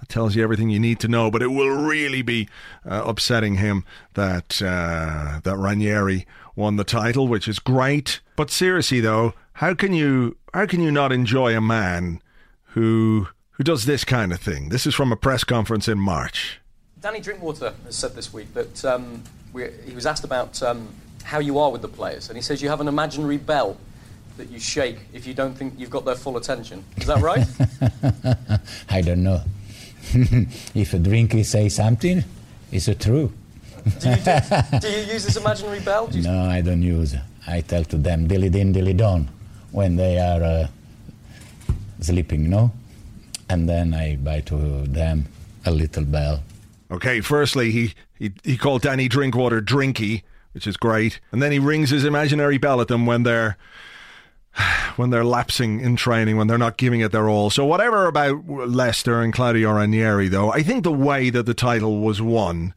That 0.00 0.08
tells 0.08 0.36
you 0.36 0.42
everything 0.42 0.70
you 0.70 0.80
need 0.80 1.00
to 1.00 1.08
know, 1.08 1.30
but 1.30 1.42
it 1.42 1.48
will 1.48 1.68
really 1.68 2.22
be 2.22 2.48
uh, 2.88 3.02
upsetting 3.04 3.56
him 3.56 3.84
that 4.14 4.62
uh, 4.62 5.40
that 5.42 5.56
Ranieri 5.56 6.26
won 6.56 6.76
the 6.76 6.84
title, 6.84 7.26
which 7.26 7.48
is 7.48 7.58
great. 7.58 8.20
But 8.36 8.50
seriously, 8.50 9.00
though, 9.00 9.34
how 9.54 9.74
can 9.74 9.92
you 9.92 10.36
how 10.52 10.66
can 10.66 10.80
you 10.80 10.90
not 10.90 11.12
enjoy 11.12 11.56
a 11.56 11.60
man 11.60 12.20
who 12.68 13.28
who 13.52 13.64
does 13.64 13.84
this 13.86 14.04
kind 14.04 14.32
of 14.32 14.40
thing? 14.40 14.68
This 14.68 14.86
is 14.86 14.94
from 14.94 15.12
a 15.12 15.16
press 15.16 15.44
conference 15.44 15.88
in 15.88 15.98
March. 15.98 16.60
Danny 17.00 17.20
Drinkwater 17.20 17.74
has 17.84 17.96
said 17.96 18.14
this 18.14 18.32
week 18.32 18.52
that 18.54 18.84
um, 18.84 19.22
he 19.52 19.94
was 19.94 20.06
asked 20.06 20.24
about 20.24 20.62
um, 20.62 20.88
how 21.22 21.38
you 21.38 21.58
are 21.58 21.70
with 21.70 21.82
the 21.82 21.88
players, 21.88 22.28
and 22.28 22.36
he 22.36 22.42
says 22.42 22.62
you 22.62 22.68
have 22.68 22.80
an 22.80 22.88
imaginary 22.88 23.36
bell 23.36 23.76
that 24.36 24.50
you 24.50 24.58
shake 24.58 24.98
if 25.12 25.26
you 25.26 25.34
don't 25.34 25.54
think 25.54 25.74
you've 25.78 25.90
got 25.90 26.04
their 26.04 26.14
full 26.14 26.36
attention. 26.36 26.84
Is 26.96 27.06
that 27.06 27.20
right? 27.20 27.46
I 28.90 29.00
don't 29.00 29.22
know. 29.22 29.40
if 30.74 30.94
a 30.94 30.98
drinky 30.98 31.44
say 31.44 31.68
something, 31.68 32.24
it's 32.72 32.86
true. 32.98 33.32
do, 34.00 34.10
you, 34.10 34.16
do, 34.16 34.78
do, 34.80 34.90
you 34.90 35.12
use 35.12 35.24
this 35.24 35.36
imaginary 35.36 35.80
bell? 35.80 36.08
no, 36.14 36.44
I 36.44 36.60
don't 36.60 36.82
use. 36.82 37.14
I 37.46 37.60
tell 37.60 37.84
to 37.84 37.96
them 37.96 38.26
dilly 38.26 38.48
din 38.48 38.72
dilly 38.72 38.94
don 38.94 39.28
when 39.72 39.96
they 39.96 40.18
are 40.18 40.42
uh, 40.42 40.68
sleeping, 42.00 42.48
no? 42.48 42.72
And 43.48 43.68
then 43.68 43.92
I 43.94 44.16
buy 44.16 44.40
to 44.42 44.86
them 44.86 45.26
a 45.66 45.70
little 45.70 46.04
bell. 46.04 46.42
Okay, 46.90 47.20
firstly, 47.20 47.70
he, 47.70 47.94
he, 48.18 48.32
he 48.42 48.56
called 48.56 48.82
Danny 48.82 49.08
Drinkwater 49.08 49.60
Drinky, 49.60 50.22
which 50.52 50.66
is 50.66 50.76
great. 50.76 51.20
And 51.32 51.42
then 51.42 51.52
he 51.52 51.58
rings 51.58 51.90
his 51.90 52.04
imaginary 52.04 52.58
bell 52.58 52.80
at 52.80 52.88
them 52.88 53.06
when 53.06 53.24
they're 53.24 53.56
when 54.96 55.10
they're 55.10 55.24
lapsing 55.24 55.80
in 55.80 55.96
training, 55.96 56.36
when 56.36 56.46
they're 56.46 56.58
not 56.58 56.76
giving 56.76 57.00
it 57.00 57.12
their 57.12 57.28
all. 57.28 57.50
So, 57.50 57.64
whatever 57.64 58.06
about 58.06 58.46
Leicester 58.48 59.20
and 59.20 59.32
Claudio 59.32 59.72
Ranieri, 59.72 60.28
though, 60.28 60.52
I 60.52 60.62
think 60.62 60.84
the 60.84 60.92
way 60.92 61.30
that 61.30 61.46
the 61.46 61.54
title 61.54 62.00
was 62.00 62.20
won 62.22 62.74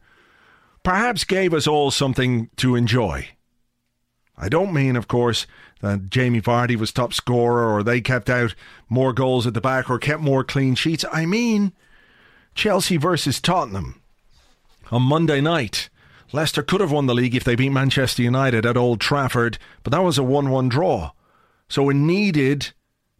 perhaps 0.82 1.24
gave 1.24 1.52
us 1.52 1.66
all 1.66 1.90
something 1.90 2.48
to 2.56 2.74
enjoy. 2.74 3.28
I 4.38 4.48
don't 4.48 4.72
mean, 4.72 4.96
of 4.96 5.08
course, 5.08 5.46
that 5.80 6.10
Jamie 6.10 6.40
Vardy 6.40 6.76
was 6.76 6.92
top 6.92 7.12
scorer 7.12 7.74
or 7.74 7.82
they 7.82 8.00
kept 8.00 8.30
out 8.30 8.54
more 8.88 9.12
goals 9.12 9.46
at 9.46 9.54
the 9.54 9.60
back 9.60 9.90
or 9.90 9.98
kept 9.98 10.22
more 10.22 10.44
clean 10.44 10.74
sheets. 10.74 11.04
I 11.12 11.26
mean 11.26 11.72
Chelsea 12.54 12.96
versus 12.96 13.40
Tottenham 13.40 14.00
on 14.90 15.02
Monday 15.02 15.40
night. 15.40 15.88
Leicester 16.32 16.62
could 16.62 16.80
have 16.80 16.92
won 16.92 17.06
the 17.06 17.14
league 17.14 17.34
if 17.34 17.44
they 17.44 17.54
beat 17.54 17.70
Manchester 17.70 18.22
United 18.22 18.66
at 18.66 18.76
Old 18.76 19.00
Trafford, 19.00 19.58
but 19.82 19.92
that 19.92 20.02
was 20.02 20.18
a 20.18 20.22
1 20.22 20.50
1 20.50 20.68
draw. 20.68 21.12
So 21.68 21.88
it 21.90 21.94
needed 21.94 22.72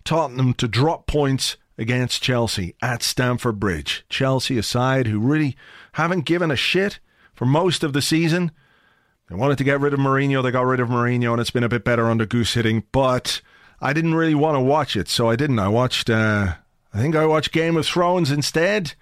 Tottenham 0.05 0.55
to 0.55 0.69
drop 0.69 1.07
points 1.07 1.57
against 1.77 2.23
Chelsea 2.23 2.75
at 2.83 3.03
Stamford 3.03 3.61
Bridge. 3.61 4.05
Chelsea, 4.09 4.59
a 4.59 4.63
side 4.63 5.07
who 5.07 5.21
really 5.21 5.57
haven't 5.93 6.25
given 6.25 6.51
a 6.51 6.57
shit 6.57 6.99
for 7.35 7.47
most 7.47 7.85
of 7.85 7.93
the 7.93 8.03
season. 8.03 8.51
They 9.29 9.37
wanted 9.37 9.59
to 9.59 9.65
get 9.65 9.81
rid 9.81 9.93
of 9.93 10.01
Mourinho. 10.01 10.43
They 10.43 10.51
got 10.51 10.67
rid 10.67 10.81
of 10.81 10.89
Mourinho, 10.89 11.33
and 11.33 11.41
it's 11.41 11.51
been 11.51 11.63
a 11.63 11.69
bit 11.69 11.85
better 11.85 12.11
under 12.11 12.27
Guus 12.27 12.61
Hiddink. 12.61 12.85
But 12.91 13.41
I 13.81 13.93
didn't 13.93 14.15
really 14.15 14.35
want 14.35 14.57
to 14.57 14.61
watch 14.61 14.97
it, 14.97 15.09
so 15.09 15.29
I 15.29 15.37
didn't. 15.37 15.59
I 15.59 15.69
watched. 15.69 16.11
Uh, 16.11 16.55
I 16.93 16.99
think 16.99 17.15
I 17.15 17.27
watched 17.27 17.53
Game 17.53 17.77
of 17.77 17.87
Thrones 17.87 18.31
instead. 18.31 18.95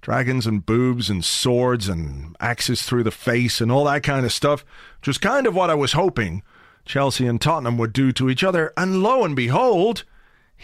Dragons 0.00 0.46
and 0.46 0.64
boobs 0.64 1.10
and 1.10 1.24
swords 1.24 1.88
and 1.88 2.36
axes 2.40 2.82
through 2.82 3.02
the 3.02 3.10
face 3.10 3.60
and 3.60 3.70
all 3.70 3.84
that 3.84 4.02
kind 4.02 4.24
of 4.24 4.32
stuff, 4.32 4.64
which 5.00 5.08
was 5.08 5.18
kind 5.18 5.46
of 5.46 5.54
what 5.54 5.68
I 5.68 5.74
was 5.74 5.92
hoping 5.92 6.42
Chelsea 6.86 7.26
and 7.26 7.40
Tottenham 7.40 7.76
would 7.78 7.92
do 7.92 8.12
to 8.12 8.30
each 8.30 8.42
other. 8.42 8.72
And 8.76 9.02
lo 9.02 9.24
and 9.24 9.36
behold, 9.36 10.04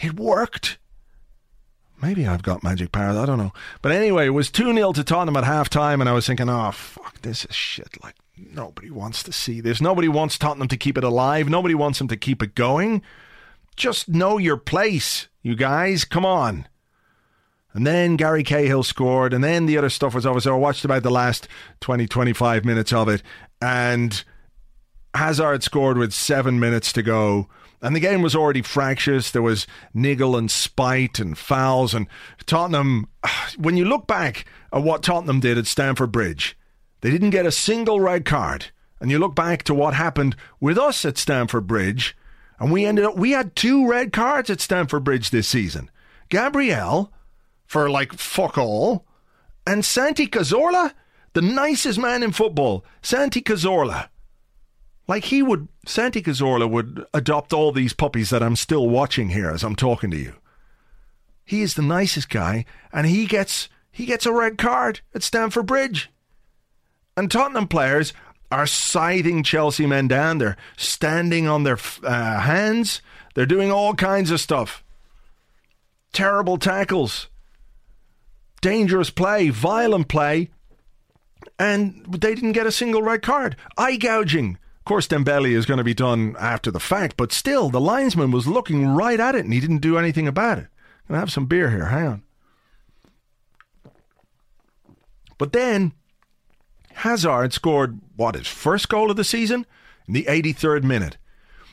it 0.00 0.18
worked. 0.18 0.78
Maybe 2.00 2.26
I've 2.26 2.42
got 2.42 2.64
magic 2.64 2.90
powers, 2.90 3.16
I 3.16 3.26
don't 3.26 3.38
know. 3.38 3.52
But 3.80 3.92
anyway, 3.92 4.26
it 4.26 4.30
was 4.30 4.50
2 4.50 4.72
0 4.74 4.92
to 4.92 5.04
Tottenham 5.04 5.36
at 5.36 5.44
half 5.44 5.68
time, 5.68 6.00
and 6.00 6.08
I 6.10 6.12
was 6.12 6.26
thinking, 6.26 6.48
oh, 6.48 6.70
fuck, 6.72 7.20
this 7.22 7.44
is 7.44 7.54
shit. 7.54 8.02
Like, 8.02 8.16
nobody 8.36 8.90
wants 8.90 9.22
to 9.24 9.32
see 9.32 9.60
this. 9.60 9.80
Nobody 9.80 10.08
wants 10.08 10.36
Tottenham 10.36 10.68
to 10.68 10.76
keep 10.76 10.98
it 10.98 11.04
alive. 11.04 11.48
Nobody 11.48 11.74
wants 11.74 11.98
them 11.98 12.08
to 12.08 12.16
keep 12.16 12.42
it 12.42 12.56
going. 12.56 13.02
Just 13.76 14.08
know 14.08 14.38
your 14.38 14.56
place, 14.56 15.28
you 15.42 15.54
guys. 15.54 16.04
Come 16.04 16.26
on. 16.26 16.66
And 17.72 17.86
then 17.86 18.16
Gary 18.16 18.42
Cahill 18.42 18.82
scored, 18.82 19.32
and 19.32 19.42
then 19.42 19.66
the 19.66 19.78
other 19.78 19.88
stuff 19.88 20.14
was 20.14 20.26
over. 20.26 20.40
So 20.40 20.54
I 20.54 20.58
watched 20.58 20.84
about 20.84 21.04
the 21.04 21.10
last 21.10 21.46
20, 21.80 22.06
25 22.06 22.64
minutes 22.64 22.92
of 22.92 23.08
it, 23.08 23.22
and 23.60 24.24
Hazard 25.14 25.62
scored 25.62 25.99
with 25.99 26.12
seven 26.12 26.59
minutes 26.59 26.92
to 26.92 27.02
go. 27.02 27.49
And 27.81 27.97
the 27.97 28.00
game 28.00 28.23
was 28.23 28.37
already 28.37 28.62
fractious. 28.62 29.31
There 29.31 29.42
was 29.42 29.66
niggle 29.92 30.37
and 30.37 30.50
spite 30.50 31.19
and 31.19 31.37
fouls. 31.37 31.95
And 31.95 32.07
Tottenham, 32.47 33.09
when 33.59 33.76
you 33.76 33.85
look 33.85 34.07
back 34.07 34.45
at 34.73 34.83
what 34.83 35.02
Tottenham 35.02 35.40
did 35.40 35.59
at 35.59 35.66
Stamford 35.66 36.12
Bridge, 36.12 36.57
they 37.00 37.11
didn't 37.11 37.31
get 37.31 37.47
a 37.47 37.52
single 37.52 38.00
red 38.00 38.25
card. 38.25 38.66
And 39.00 39.11
you 39.11 39.19
look 39.19 39.35
back 39.35 39.64
to 39.64 39.75
what 39.75 39.95
happened 39.95 40.37
with 40.61 40.78
us 40.78 41.04
at 41.04 41.19
Stamford 41.19 41.66
Bridge, 41.66 42.16
and 42.61 42.71
we 42.71 42.87
ended 42.87 43.04
up, 43.04 43.16
we 43.16 43.33
had 43.33 43.57
two 43.57 43.88
red 43.88 44.12
cards 44.12 44.49
at 44.49 44.61
Stamford 44.61 45.02
Bridge 45.02 45.31
this 45.31 45.49
season. 45.49 45.90
Gabriel, 46.28 47.12
for 47.66 47.90
like 47.90 48.12
fuck 48.12 48.57
all, 48.57 49.04
and 49.66 49.85
Santi 49.85 50.28
Cazorla, 50.28 50.92
the 51.33 51.42
nicest 51.42 51.99
man 51.99 52.23
in 52.23 52.31
football, 52.31 52.85
Santi 53.02 53.42
Cazorla 53.42 54.09
like 55.12 55.26
he 55.26 55.42
would, 55.42 55.69
Santi 55.85 56.23
Cazorla 56.23 56.71
would 56.71 57.04
adopt 57.12 57.52
all 57.52 57.71
these 57.71 57.92
puppies 57.92 58.31
that 58.31 58.42
I'm 58.42 58.57
still 58.57 58.88
watching 58.88 59.28
here 59.28 59.50
as 59.50 59.62
I'm 59.62 59.76
talking 59.76 60.11
to 60.11 60.16
you. 60.16 60.37
He 61.45 61.61
is 61.61 61.75
the 61.75 61.83
nicest 61.83 62.31
guy, 62.31 62.64
and 62.95 63.07
he 63.07 63.26
gets 63.26 63.69
he 63.90 64.07
gets 64.07 64.25
a 64.25 64.33
red 64.33 64.57
card 64.57 65.02
at 65.14 65.23
Stamford 65.23 65.66
Bridge. 65.66 66.11
And 67.14 67.31
Tottenham 67.31 67.69
players 67.69 68.14
are 68.50 68.66
scything 68.66 69.42
Chelsea 69.42 69.85
men 69.85 70.09
down. 70.09 70.38
They're 70.38 70.57
standing 70.78 71.47
on 71.47 71.64
their 71.64 71.78
uh, 72.02 72.40
hands. 72.40 73.02
They're 73.35 73.45
doing 73.45 73.71
all 73.71 73.92
kinds 73.92 74.31
of 74.31 74.40
stuff. 74.40 74.83
Terrible 76.14 76.57
tackles, 76.57 77.28
dangerous 78.62 79.11
play, 79.11 79.50
violent 79.50 80.09
play, 80.09 80.49
and 81.59 82.02
they 82.09 82.35
didn't 82.35 82.52
get 82.52 82.66
a 82.66 82.73
single 82.73 83.02
red 83.02 83.21
card. 83.21 83.57
Eye 83.76 83.97
gouging, 83.97 84.57
of 84.82 84.84
course, 84.86 85.06
Dembele 85.06 85.52
is 85.52 85.64
going 85.64 85.78
to 85.78 85.84
be 85.84 85.94
done 85.94 86.34
after 86.40 86.72
the 86.72 86.80
fact, 86.80 87.16
but 87.16 87.30
still, 87.30 87.70
the 87.70 87.80
linesman 87.80 88.32
was 88.32 88.48
looking 88.48 88.84
right 88.84 89.20
at 89.20 89.36
it 89.36 89.44
and 89.44 89.54
he 89.54 89.60
didn't 89.60 89.78
do 89.78 89.96
anything 89.96 90.26
about 90.26 90.58
it. 90.58 90.66
To 91.06 91.14
have 91.14 91.30
some 91.30 91.46
beer 91.46 91.70
here. 91.70 91.86
Hang 91.86 92.06
on. 92.08 92.22
But 95.38 95.52
then, 95.52 95.92
Hazard 96.94 97.52
scored, 97.52 98.00
what, 98.16 98.34
his 98.34 98.48
first 98.48 98.88
goal 98.88 99.08
of 99.08 99.16
the 99.16 99.22
season? 99.22 99.66
In 100.08 100.14
the 100.14 100.24
83rd 100.24 100.82
minute. 100.82 101.16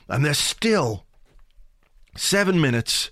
And 0.07 0.23
there's 0.23 0.37
still 0.37 1.03
seven 2.15 2.61
minutes 2.61 3.09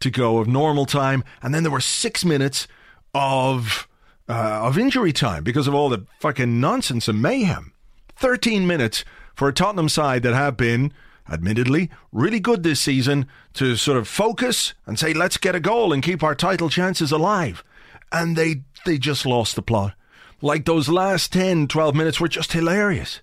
to 0.00 0.10
go 0.10 0.38
of 0.38 0.48
normal 0.48 0.86
time. 0.86 1.22
And 1.42 1.54
then 1.54 1.64
there 1.64 1.72
were 1.72 1.80
six 1.80 2.24
minutes 2.24 2.66
of, 3.12 3.86
uh, 4.26 4.62
of 4.62 4.78
injury 4.78 5.12
time 5.12 5.44
because 5.44 5.68
of 5.68 5.74
all 5.74 5.90
the 5.90 6.06
fucking 6.20 6.60
nonsense 6.60 7.08
and 7.08 7.20
mayhem. 7.20 7.74
13 8.16 8.66
minutes 8.66 9.04
for 9.34 9.48
a 9.48 9.52
Tottenham 9.52 9.88
side 9.88 10.22
that 10.22 10.34
have 10.34 10.56
been, 10.56 10.92
admittedly, 11.30 11.90
really 12.12 12.40
good 12.40 12.62
this 12.62 12.80
season 12.80 13.26
to 13.54 13.76
sort 13.76 13.98
of 13.98 14.08
focus 14.08 14.74
and 14.86 14.98
say, 14.98 15.12
let's 15.12 15.36
get 15.36 15.54
a 15.54 15.60
goal 15.60 15.92
and 15.92 16.02
keep 16.02 16.22
our 16.22 16.34
title 16.34 16.68
chances 16.68 17.12
alive. 17.12 17.64
And 18.12 18.36
they, 18.36 18.62
they 18.84 18.98
just 18.98 19.26
lost 19.26 19.56
the 19.56 19.62
plot. 19.62 19.94
Like 20.40 20.64
those 20.64 20.88
last 20.88 21.32
10, 21.32 21.68
12 21.68 21.94
minutes 21.94 22.20
were 22.20 22.28
just 22.28 22.52
hilarious. 22.52 23.20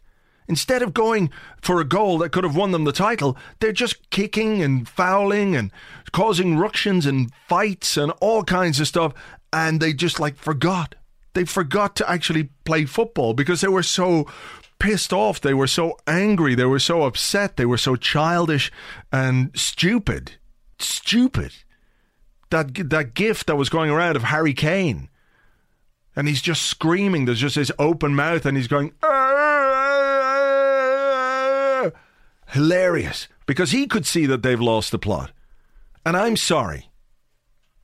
Instead 0.47 0.81
of 0.81 0.93
going 0.93 1.29
for 1.61 1.79
a 1.79 1.85
goal 1.85 2.17
that 2.17 2.31
could 2.31 2.43
have 2.43 2.55
won 2.55 2.71
them 2.71 2.83
the 2.83 2.91
title, 2.91 3.37
they're 3.59 3.71
just 3.71 4.09
kicking 4.09 4.61
and 4.61 4.89
fouling 4.89 5.55
and 5.55 5.71
causing 6.11 6.57
ructions 6.57 7.05
and 7.05 7.31
fights 7.47 7.95
and 7.95 8.11
all 8.19 8.43
kinds 8.43 8.79
of 8.79 8.87
stuff. 8.87 9.13
And 9.53 9.79
they 9.79 9.93
just 9.93 10.19
like 10.19 10.35
forgot. 10.35 10.95
They 11.33 11.45
forgot 11.45 11.95
to 11.97 12.09
actually 12.09 12.49
play 12.65 12.85
football 12.85 13.33
because 13.33 13.61
they 13.61 13.67
were 13.69 13.83
so 13.83 14.27
pissed 14.81 15.13
off. 15.13 15.39
They 15.39 15.53
were 15.53 15.67
so 15.67 15.95
angry. 16.07 16.55
They 16.55 16.65
were 16.65 16.79
so 16.79 17.03
upset. 17.03 17.55
They 17.55 17.65
were 17.65 17.77
so 17.77 17.95
childish 17.95 18.71
and 19.11 19.51
stupid. 19.53 20.33
Stupid. 20.79 21.53
That 22.50 22.73
that 22.89 23.13
GIF 23.13 23.45
that 23.45 23.55
was 23.55 23.69
going 23.69 23.91
around 23.91 24.15
of 24.17 24.23
Harry 24.23 24.53
Kane, 24.53 25.07
and 26.15 26.27
he's 26.27 26.41
just 26.41 26.63
screaming. 26.63 27.23
There's 27.25 27.39
just 27.39 27.55
this 27.55 27.71
open 27.79 28.13
mouth, 28.15 28.45
and 28.45 28.57
he's 28.57 28.67
going. 28.67 28.91
Ah! 29.03 29.21
Hilarious 32.47 33.29
because 33.45 33.71
he 33.71 33.88
could 33.88 34.05
see 34.05 34.25
that 34.25 34.43
they've 34.43 34.59
lost 34.59 34.91
the 34.91 35.00
plot. 35.00 35.31
And 36.05 36.17
I'm 36.17 36.35
sorry. 36.35 36.90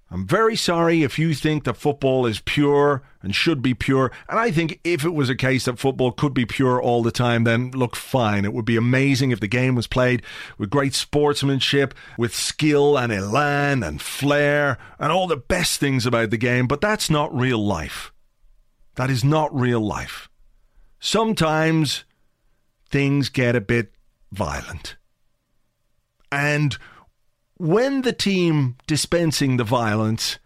I'm 0.10 0.26
very 0.26 0.56
sorry 0.56 1.04
if 1.04 1.20
you 1.20 1.34
think 1.34 1.66
that 1.66 1.76
football 1.76 2.26
is 2.26 2.40
pure 2.40 3.04
and 3.22 3.36
should 3.36 3.62
be 3.62 3.74
pure. 3.74 4.10
And 4.30 4.40
I 4.40 4.52
think 4.52 4.80
if 4.86 5.04
it 5.04 5.14
was 5.14 5.30
a 5.30 5.36
case 5.36 5.66
that 5.66 5.80
football 5.80 6.14
could 6.14 6.34
be 6.34 6.46
pure 6.46 6.82
all 6.82 7.04
the 7.04 7.12
time, 7.12 7.44
then 7.44 7.72
look, 7.72 7.94
fine. 7.96 8.46
It 8.46 8.54
would 8.54 8.64
be 8.64 8.78
amazing 8.78 9.32
if 9.32 9.42
the 9.42 9.48
game 9.48 9.76
was 9.76 9.86
played 9.86 10.22
with 10.58 10.70
great 10.70 10.94
sportsmanship, 10.94 11.94
with 12.18 12.34
skill 12.34 12.98
and 12.98 13.12
elan 13.12 13.84
and 13.84 14.02
flair 14.02 14.78
and 14.98 15.12
all 15.12 15.28
the 15.28 15.36
best 15.36 15.80
things 15.82 16.06
about 16.06 16.30
the 16.30 16.38
game. 16.38 16.68
But 16.68 16.80
that's 16.80 17.10
not 17.10 17.36
real 17.36 17.64
life. 17.64 18.14
That 18.96 19.10
is 19.10 19.26
not 19.26 19.54
real 19.54 19.82
life. 19.82 20.30
Sometimes 21.02 22.06
things 22.90 23.28
get 23.28 23.58
a 23.58 23.62
bit 23.62 23.92
violent. 24.32 24.96
And 26.32 26.78
when 27.58 28.04
the 28.04 28.14
team 28.14 28.76
dispensing 28.86 29.58
the 29.58 29.64
violence 29.64 30.40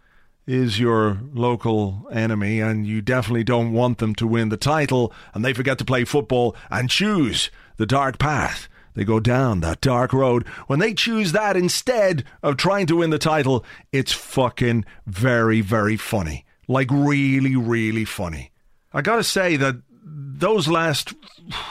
is 0.46 0.80
your 0.80 1.20
local 1.32 2.08
enemy 2.12 2.60
and 2.60 2.86
you 2.86 3.00
definitely 3.00 3.44
don't 3.44 3.72
want 3.72 3.98
them 3.98 4.14
to 4.14 4.26
win 4.26 4.48
the 4.48 4.56
title 4.56 5.12
and 5.34 5.44
they 5.44 5.52
forget 5.52 5.78
to 5.78 5.84
play 5.84 6.04
football 6.04 6.56
and 6.70 6.90
choose 6.90 7.50
the 7.76 7.86
dark 7.86 8.18
path, 8.18 8.68
they 8.94 9.04
go 9.04 9.20
down 9.20 9.60
that 9.60 9.80
dark 9.80 10.12
road. 10.12 10.46
When 10.66 10.78
they 10.78 10.94
choose 10.94 11.32
that 11.32 11.56
instead 11.56 12.24
of 12.42 12.56
trying 12.56 12.86
to 12.86 12.96
win 12.96 13.10
the 13.10 13.18
title, 13.18 13.64
it's 13.92 14.12
fucking 14.12 14.84
very, 15.06 15.60
very 15.60 15.96
funny. 15.96 16.44
Like, 16.68 16.90
really, 16.90 17.56
really 17.56 18.04
funny. 18.04 18.50
I 18.92 19.02
gotta 19.02 19.24
say 19.24 19.56
that 19.56 19.76
those 20.04 20.68
last 20.68 21.14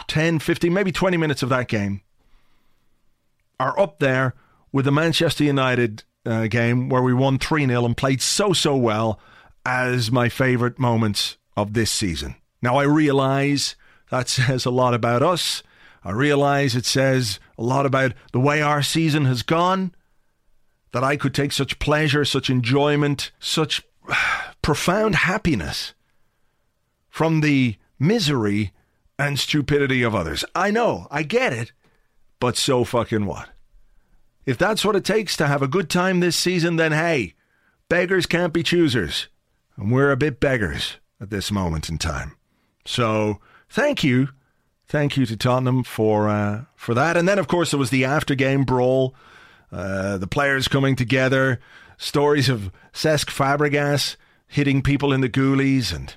10, 0.07 0.39
15, 0.39 0.73
maybe 0.73 0.91
20 0.91 1.17
minutes 1.17 1.43
of 1.43 1.49
that 1.49 1.67
game 1.67 2.01
are 3.59 3.79
up 3.79 3.99
there 3.99 4.33
with 4.71 4.85
the 4.85 4.91
Manchester 4.91 5.43
United 5.43 6.03
uh, 6.25 6.47
game 6.47 6.89
where 6.89 7.01
we 7.01 7.13
won 7.13 7.39
3 7.39 7.65
0 7.65 7.85
and 7.85 7.97
played 7.97 8.21
so, 8.21 8.53
so 8.53 8.75
well 8.75 9.19
as 9.65 10.11
my 10.11 10.29
favourite 10.29 10.79
moments 10.79 11.37
of 11.55 11.73
this 11.73 11.91
season. 11.91 12.35
Now, 12.61 12.77
I 12.77 12.83
realise 12.83 13.75
that 14.09 14.29
says 14.29 14.65
a 14.65 14.71
lot 14.71 14.93
about 14.93 15.21
us. 15.21 15.63
I 16.03 16.11
realise 16.11 16.73
it 16.75 16.85
says 16.85 17.39
a 17.57 17.63
lot 17.63 17.85
about 17.85 18.13
the 18.31 18.39
way 18.39 18.61
our 18.61 18.81
season 18.81 19.25
has 19.25 19.43
gone. 19.43 19.93
That 20.93 21.03
I 21.05 21.15
could 21.15 21.33
take 21.33 21.53
such 21.53 21.79
pleasure, 21.79 22.25
such 22.25 22.49
enjoyment, 22.49 23.31
such 23.39 23.81
profound 24.61 25.15
happiness 25.15 25.93
from 27.09 27.39
the 27.39 27.77
misery 27.97 28.73
and 29.17 29.39
stupidity 29.39 30.03
of 30.03 30.13
others. 30.13 30.43
I 30.53 30.71
know, 30.71 31.07
I 31.09 31.23
get 31.23 31.53
it, 31.53 31.71
but 32.41 32.57
so 32.57 32.83
fucking 32.83 33.25
what? 33.25 33.50
If 34.45 34.57
that's 34.57 34.83
what 34.83 34.95
it 34.95 35.05
takes 35.05 35.37
to 35.37 35.47
have 35.47 35.61
a 35.61 35.67
good 35.67 35.89
time 35.89 36.19
this 36.19 36.35
season, 36.35 36.75
then 36.75 36.91
hey, 36.91 37.35
beggars 37.89 38.25
can't 38.25 38.53
be 38.53 38.63
choosers. 38.63 39.27
And 39.77 39.91
we're 39.91 40.11
a 40.11 40.17
bit 40.17 40.39
beggars 40.39 40.97
at 41.19 41.29
this 41.29 41.51
moment 41.51 41.89
in 41.89 41.97
time. 41.97 42.35
So 42.85 43.39
thank 43.69 44.03
you. 44.03 44.29
Thank 44.87 45.15
you 45.15 45.25
to 45.25 45.37
Tottenham 45.37 45.83
for 45.83 46.27
uh, 46.27 46.65
for 46.75 46.93
that. 46.93 47.15
And 47.15 47.27
then, 47.27 47.39
of 47.39 47.47
course, 47.47 47.71
there 47.71 47.79
was 47.79 47.91
the 47.91 48.03
after 48.03 48.35
game 48.35 48.65
brawl, 48.65 49.15
uh, 49.71 50.17
the 50.17 50.27
players 50.27 50.67
coming 50.67 50.95
together, 50.95 51.61
stories 51.97 52.49
of 52.49 52.71
Cesc 52.93 53.27
Fabregas 53.27 54.17
hitting 54.47 54.81
people 54.81 55.13
in 55.13 55.21
the 55.21 55.29
goalies 55.29 55.93
and 55.95 56.15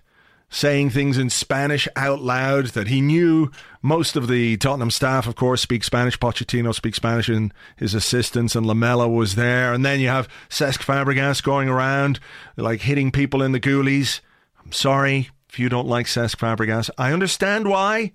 saying 0.54 0.88
things 0.88 1.18
in 1.18 1.28
Spanish 1.28 1.88
out 1.96 2.22
loud 2.22 2.66
that 2.68 2.86
he 2.86 3.00
knew. 3.00 3.50
Most 3.82 4.14
of 4.14 4.28
the 4.28 4.56
Tottenham 4.56 4.92
staff, 4.92 5.26
of 5.26 5.34
course, 5.34 5.60
speak 5.60 5.82
Spanish. 5.82 6.16
Pochettino 6.16 6.72
speaks 6.72 6.96
Spanish, 6.96 7.28
and 7.28 7.52
his 7.76 7.92
assistants 7.92 8.54
and 8.54 8.64
Lamela 8.64 9.08
was 9.08 9.34
there. 9.34 9.72
And 9.72 9.84
then 9.84 9.98
you 9.98 10.06
have 10.06 10.28
Cesc 10.48 10.78
Fabregas 10.78 11.42
going 11.42 11.68
around 11.68 12.20
like 12.56 12.82
hitting 12.82 13.10
people 13.10 13.42
in 13.42 13.50
the 13.50 13.58
goalies. 13.58 14.20
I'm 14.64 14.70
sorry 14.70 15.28
if 15.48 15.58
you 15.58 15.68
don't 15.68 15.88
like 15.88 16.06
Cesc 16.06 16.36
Fabregas. 16.36 16.88
I 16.96 17.12
understand 17.12 17.66
why, 17.68 18.12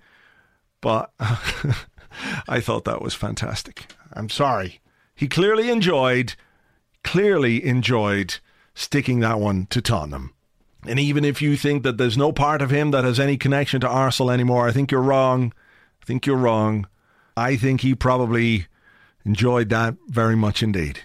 but 0.80 1.12
I 2.48 2.60
thought 2.60 2.86
that 2.86 3.02
was 3.02 3.12
fantastic. 3.12 3.92
I'm 4.14 4.30
sorry. 4.30 4.80
He 5.14 5.28
clearly 5.28 5.68
enjoyed, 5.68 6.36
clearly 7.04 7.62
enjoyed 7.62 8.36
sticking 8.74 9.20
that 9.20 9.38
one 9.38 9.66
to 9.66 9.82
Tottenham. 9.82 10.32
And 10.86 10.98
even 10.98 11.24
if 11.24 11.42
you 11.42 11.56
think 11.56 11.82
that 11.82 11.98
there's 11.98 12.16
no 12.16 12.32
part 12.32 12.62
of 12.62 12.70
him 12.70 12.90
that 12.92 13.04
has 13.04 13.20
any 13.20 13.36
connection 13.36 13.80
to 13.82 13.88
Arsenal 13.88 14.30
anymore, 14.30 14.66
I 14.66 14.72
think 14.72 14.90
you're 14.90 15.02
wrong. 15.02 15.52
I 16.02 16.06
think 16.06 16.26
you're 16.26 16.36
wrong. 16.36 16.86
I 17.36 17.56
think 17.56 17.82
he 17.82 17.94
probably 17.94 18.66
enjoyed 19.24 19.68
that 19.68 19.96
very 20.08 20.36
much 20.36 20.62
indeed. 20.62 21.00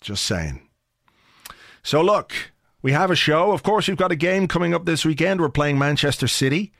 Just 0.00 0.24
saying. 0.24 0.66
So, 1.82 2.00
look, 2.00 2.32
we 2.80 2.92
have 2.92 3.10
a 3.10 3.16
show. 3.16 3.52
Of 3.52 3.62
course, 3.62 3.86
we've 3.86 3.96
got 3.96 4.12
a 4.12 4.16
game 4.16 4.48
coming 4.48 4.74
up 4.74 4.86
this 4.86 5.04
weekend. 5.04 5.40
We're 5.40 5.50
playing 5.50 5.78
Manchester 5.78 6.26
City. 6.26 6.72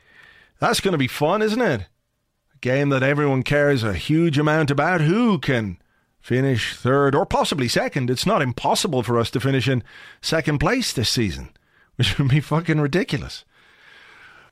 That's 0.58 0.80
going 0.80 0.92
to 0.92 0.98
be 0.98 1.06
fun, 1.06 1.42
isn't 1.42 1.60
it? 1.60 1.82
A 1.82 2.58
game 2.60 2.88
that 2.90 3.02
everyone 3.02 3.42
cares 3.42 3.82
a 3.82 3.92
huge 3.92 4.38
amount 4.38 4.70
about. 4.70 5.02
Who 5.02 5.38
can 5.38 5.78
finish 6.18 6.74
third 6.74 7.14
or 7.14 7.26
possibly 7.26 7.68
second? 7.68 8.08
It's 8.08 8.26
not 8.26 8.42
impossible 8.42 9.02
for 9.02 9.18
us 9.18 9.30
to 9.32 9.40
finish 9.40 9.68
in 9.68 9.82
second 10.22 10.58
place 10.58 10.94
this 10.94 11.10
season 11.10 11.50
which 12.00 12.18
would 12.18 12.28
be 12.28 12.40
fucking 12.40 12.80
ridiculous. 12.80 13.44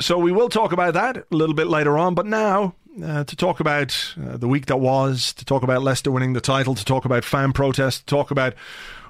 So 0.02 0.18
we 0.18 0.32
will 0.32 0.50
talk 0.50 0.70
about 0.70 0.92
that 0.92 1.16
a 1.16 1.24
little 1.30 1.54
bit 1.54 1.66
later 1.66 1.96
on, 1.96 2.14
but 2.14 2.26
now 2.26 2.74
uh, 3.02 3.24
to 3.24 3.36
talk 3.36 3.58
about 3.58 4.14
uh, 4.22 4.36
the 4.36 4.46
week 4.46 4.66
that 4.66 4.76
was, 4.76 5.32
to 5.32 5.46
talk 5.46 5.62
about 5.62 5.82
Leicester 5.82 6.10
winning 6.10 6.34
the 6.34 6.42
title, 6.42 6.74
to 6.74 6.84
talk 6.84 7.06
about 7.06 7.24
fan 7.24 7.54
protests, 7.54 8.00
to 8.00 8.04
talk 8.04 8.30
about 8.30 8.52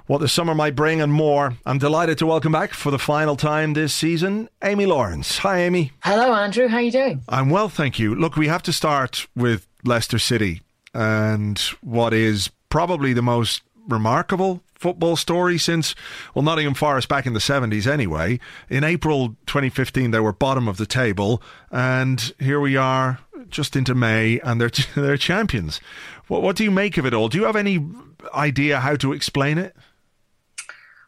what 0.07 0.21
the 0.21 0.29
summer 0.29 0.55
might 0.55 0.73
bring 0.73 1.01
and 1.01 1.11
more. 1.11 1.57
I'm 1.65 1.79
delighted 1.79 2.17
to 2.19 2.25
welcome 2.27 2.53
back 2.53 2.71
for 2.71 2.91
the 2.91 2.97
final 2.97 3.35
time 3.35 3.73
this 3.73 3.93
season, 3.93 4.47
Amy 4.63 4.85
Lawrence. 4.85 5.39
Hi, 5.39 5.59
Amy. 5.59 5.91
Hello, 6.01 6.33
Andrew. 6.33 6.69
How 6.69 6.77
are 6.77 6.81
you 6.81 6.91
doing? 6.93 7.21
I'm 7.27 7.49
well, 7.49 7.67
thank 7.67 7.99
you. 7.99 8.15
Look, 8.15 8.37
we 8.37 8.47
have 8.47 8.63
to 8.63 8.71
start 8.71 9.27
with 9.35 9.67
Leicester 9.83 10.17
City 10.17 10.61
and 10.93 11.59
what 11.81 12.13
is 12.13 12.51
probably 12.69 13.11
the 13.11 13.21
most 13.21 13.63
remarkable 13.89 14.63
football 14.79 15.15
story 15.17 15.57
since, 15.57 15.93
well, 16.33 16.41
Nottingham 16.41 16.73
Forest 16.73 17.09
back 17.09 17.25
in 17.25 17.33
the 17.33 17.39
70s 17.39 17.85
anyway. 17.85 18.39
In 18.69 18.83
April 18.83 19.35
2015, 19.45 20.11
they 20.11 20.19
were 20.19 20.33
bottom 20.33 20.67
of 20.67 20.77
the 20.77 20.85
table, 20.85 21.43
and 21.69 22.33
here 22.39 22.59
we 22.59 22.77
are 22.77 23.19
just 23.49 23.75
into 23.75 23.93
May, 23.93 24.39
and 24.39 24.59
they're, 24.59 24.71
they're 24.95 25.17
champions. 25.17 25.79
What, 26.27 26.41
what 26.41 26.55
do 26.55 26.63
you 26.63 26.71
make 26.71 26.97
of 26.97 27.05
it 27.05 27.13
all? 27.13 27.27
Do 27.27 27.37
you 27.37 27.43
have 27.43 27.57
any 27.57 27.85
idea 28.33 28.79
how 28.79 28.95
to 28.95 29.13
explain 29.13 29.57
it? 29.57 29.75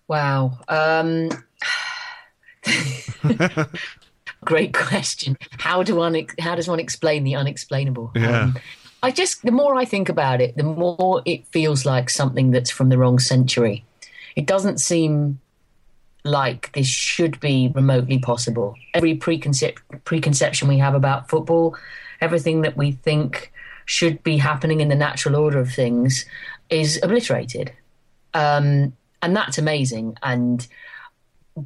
Wow. 0.07 0.59
Um, 0.67 1.29
great 4.43 4.73
question. 4.73 5.37
How 5.51 5.83
do 5.83 5.95
one 5.95 6.27
how 6.37 6.55
does 6.55 6.67
one 6.67 6.81
explain 6.81 7.23
the 7.23 7.35
unexplainable? 7.35 8.11
Yeah. 8.15 8.41
Um, 8.41 8.57
I 9.03 9.11
just, 9.11 9.43
the 9.43 9.51
more 9.51 9.75
I 9.75 9.85
think 9.85 10.09
about 10.09 10.41
it, 10.41 10.55
the 10.57 10.63
more 10.63 11.21
it 11.25 11.47
feels 11.47 11.85
like 11.85 12.09
something 12.09 12.51
that's 12.51 12.69
from 12.69 12.89
the 12.89 12.97
wrong 12.97 13.19
century. 13.19 13.83
It 14.35 14.45
doesn't 14.45 14.79
seem 14.79 15.39
like 16.23 16.71
this 16.73 16.87
should 16.87 17.39
be 17.39 17.71
remotely 17.73 18.19
possible. 18.19 18.75
Every 18.93 19.17
preconcep- 19.17 19.79
preconception 20.05 20.67
we 20.67 20.77
have 20.77 20.93
about 20.93 21.29
football, 21.29 21.75
everything 22.21 22.61
that 22.61 22.77
we 22.77 22.91
think 22.91 23.51
should 23.85 24.21
be 24.23 24.37
happening 24.37 24.81
in 24.81 24.89
the 24.89 24.95
natural 24.95 25.35
order 25.35 25.59
of 25.59 25.73
things, 25.73 26.25
is 26.69 26.99
obliterated. 27.01 27.73
Um, 28.33 28.93
and 29.21 29.35
that's 29.35 29.57
amazing. 29.57 30.17
And 30.21 30.65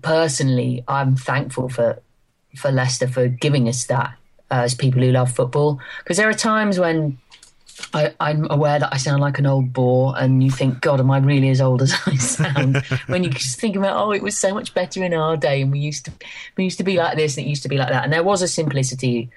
personally, 0.02 0.84
I'm 0.88 1.16
thankful 1.16 1.70
for 1.70 2.02
for 2.56 2.72
Leicester 2.72 3.08
for 3.08 3.28
giving 3.28 3.68
us 3.68 3.86
that 3.88 4.16
uh, 4.50 4.62
as 4.64 4.74
people 4.74 5.02
who 5.02 5.12
love 5.12 5.32
football. 5.32 5.80
Because 6.00 6.18
there 6.18 6.30
are 6.30 6.34
times 6.34 6.80
when 6.80 7.18
I, 7.94 8.14
am 8.20 8.48
aware 8.50 8.80
that 8.80 8.94
I 8.94 8.98
sound 8.98 9.22
like 9.22 9.40
an 9.40 9.46
old 9.46 9.74
bore, 9.74 10.18
and 10.18 10.44
you 10.44 10.52
think, 10.52 10.82
God, 10.82 11.00
am 11.00 11.12
I 11.12 11.18
really 11.20 11.50
as 11.50 11.62
old 11.62 11.82
as 11.82 11.94
I 12.06 12.16
sound? 12.16 12.78
when 13.08 13.24
you 13.24 13.30
just 13.30 13.60
think 13.60 13.76
about, 13.76 13.98
oh, 13.98 14.12
it 14.12 14.24
was 14.24 14.38
so 14.38 14.54
much 14.54 14.74
better 14.74 15.04
in 15.04 15.14
our 15.14 15.38
day, 15.38 15.62
and 15.62 15.72
we 15.72 15.80
used 15.80 16.06
to, 16.06 16.12
we 16.58 16.64
used 16.64 16.78
to 16.78 16.84
be 16.84 16.98
like 16.98 17.18
this, 17.18 17.38
and 17.38 17.46
it 17.46 17.50
used 17.50 17.64
to 17.64 17.70
be 17.70 17.78
like 17.78 17.90
that, 17.90 18.04
and 18.04 18.14
there 18.14 18.24
was 18.24 18.42
a 18.42 18.48
simplicity 18.48 19.30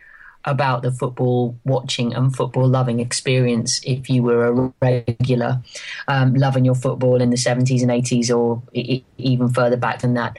about 0.44 0.82
the 0.82 0.92
football 0.92 1.56
watching 1.64 2.14
and 2.14 2.34
football 2.34 2.66
loving 2.66 3.00
experience 3.00 3.80
if 3.84 4.08
you 4.08 4.22
were 4.22 4.46
a 4.46 4.72
regular 4.80 5.60
um, 6.06 6.32
loving 6.34 6.64
your 6.64 6.76
football 6.76 7.20
in 7.20 7.30
the 7.30 7.36
70s 7.36 7.82
and 7.82 7.90
80s, 7.90 8.34
or 8.34 8.62
I- 8.76 9.02
even 9.18 9.48
further 9.48 9.76
back 9.76 10.00
than 10.00 10.14
that. 10.14 10.36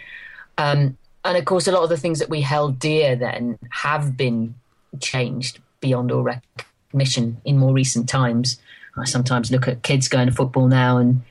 Um, 0.57 0.97
and 1.25 1.37
of 1.37 1.43
course, 1.45 1.67
a 1.67 1.71
lot 1.73 1.83
of 1.83 1.89
the 1.89 1.97
things 1.97 2.19
that 2.19 2.29
we 2.29 2.41
held 2.41 2.79
dear 2.79 3.15
then 3.15 3.59
have 3.71 4.15
been 4.15 4.55
changed 5.01 5.59
beyond 5.81 6.11
all 6.11 6.23
recognition 6.23 6.68
mission 6.93 7.41
in 7.45 7.57
more 7.57 7.73
recent 7.73 8.09
times. 8.09 8.59
I 8.97 9.05
sometimes 9.05 9.51
look 9.51 9.67
at 9.67 9.83
kids 9.83 10.07
going 10.07 10.27
to 10.27 10.33
football 10.33 10.67
now 10.67 10.97
and 10.97 11.21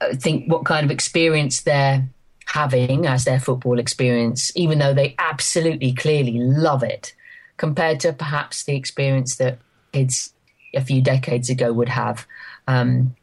uh, 0.00 0.14
think 0.14 0.50
what 0.50 0.64
kind 0.64 0.84
of 0.84 0.90
experience 0.90 1.62
they're 1.62 2.04
having 2.46 3.06
as 3.06 3.24
their 3.24 3.40
football 3.40 3.78
experience, 3.78 4.52
even 4.54 4.78
though 4.78 4.94
they 4.94 5.14
absolutely 5.18 5.92
clearly 5.92 6.38
love 6.38 6.82
it, 6.82 7.14
compared 7.56 8.00
to 8.00 8.12
perhaps 8.12 8.64
the 8.64 8.76
experience 8.76 9.36
that 9.36 9.58
kids 9.92 10.32
a 10.74 10.80
few 10.80 11.00
decades 11.00 11.48
ago 11.50 11.72
would 11.72 11.88
have. 11.88 12.26
Um, 12.66 13.16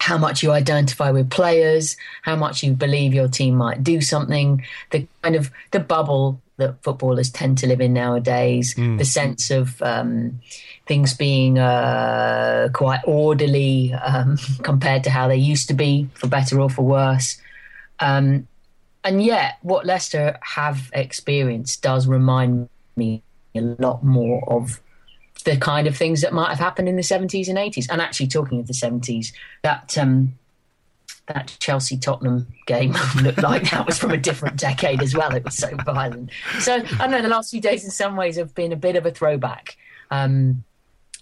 how 0.00 0.16
much 0.16 0.42
you 0.42 0.52
identify 0.52 1.10
with 1.10 1.28
players, 1.28 1.96
how 2.22 2.36
much 2.36 2.62
you 2.62 2.72
believe 2.72 3.12
your 3.12 3.28
team 3.28 3.56
might 3.56 3.82
do 3.82 4.00
something, 4.00 4.64
the 4.90 5.06
kind 5.22 5.34
of 5.34 5.50
the 5.72 5.80
bubble 5.80 6.40
that 6.56 6.82
footballers 6.82 7.30
tend 7.30 7.58
to 7.58 7.66
live 7.66 7.80
in 7.80 7.92
nowadays, 7.92 8.74
mm. 8.74 8.98
the 8.98 9.04
sense 9.04 9.50
of 9.50 9.80
um, 9.82 10.40
things 10.88 11.14
being 11.14 11.58
uh, 11.58 12.70
quite 12.72 13.00
orderly 13.04 13.92
um, 13.92 14.38
compared 14.62 15.04
to 15.04 15.10
how 15.10 15.28
they 15.28 15.36
used 15.36 15.68
to 15.68 15.74
be, 15.74 16.08
for 16.14 16.26
better 16.26 16.60
or 16.60 16.70
for 16.70 16.82
worse. 16.82 17.40
Um, 18.00 18.48
and 19.04 19.22
yet, 19.22 19.58
what 19.62 19.86
Leicester 19.86 20.38
have 20.42 20.90
experienced 20.92 21.82
does 21.82 22.08
remind 22.08 22.68
me 22.96 23.22
a 23.54 23.60
lot 23.60 24.02
more 24.02 24.42
of 24.50 24.80
the 25.44 25.56
kind 25.56 25.86
of 25.86 25.96
things 25.96 26.20
that 26.22 26.32
might 26.32 26.48
have 26.48 26.58
happened 26.58 26.88
in 26.88 26.96
the 26.96 27.02
70s 27.02 27.48
and 27.48 27.56
80s. 27.56 27.86
And 27.90 28.00
actually, 28.00 28.26
talking 28.26 28.58
of 28.60 28.66
the 28.66 28.72
70s, 28.72 29.32
that 29.62 29.96
um, 29.96 30.34
that 31.26 31.54
Chelsea 31.60 31.96
Tottenham 31.96 32.46
game 32.66 32.96
looked 33.22 33.42
like 33.42 33.70
that 33.70 33.86
was 33.86 33.98
from 33.98 34.10
a 34.10 34.16
different 34.16 34.56
decade 34.56 35.02
as 35.02 35.14
well. 35.14 35.34
It 35.34 35.44
was 35.44 35.56
so 35.56 35.74
violent. 35.84 36.30
So 36.60 36.74
I 36.74 36.78
don't 36.80 37.10
know. 37.10 37.22
The 37.22 37.28
last 37.28 37.50
few 37.50 37.60
days, 37.60 37.84
in 37.84 37.90
some 37.90 38.16
ways, 38.16 38.36
have 38.36 38.54
been 38.54 38.72
a 38.72 38.76
bit 38.76 38.96
of 38.96 39.06
a 39.06 39.10
throwback. 39.10 39.76
Um, 40.10 40.64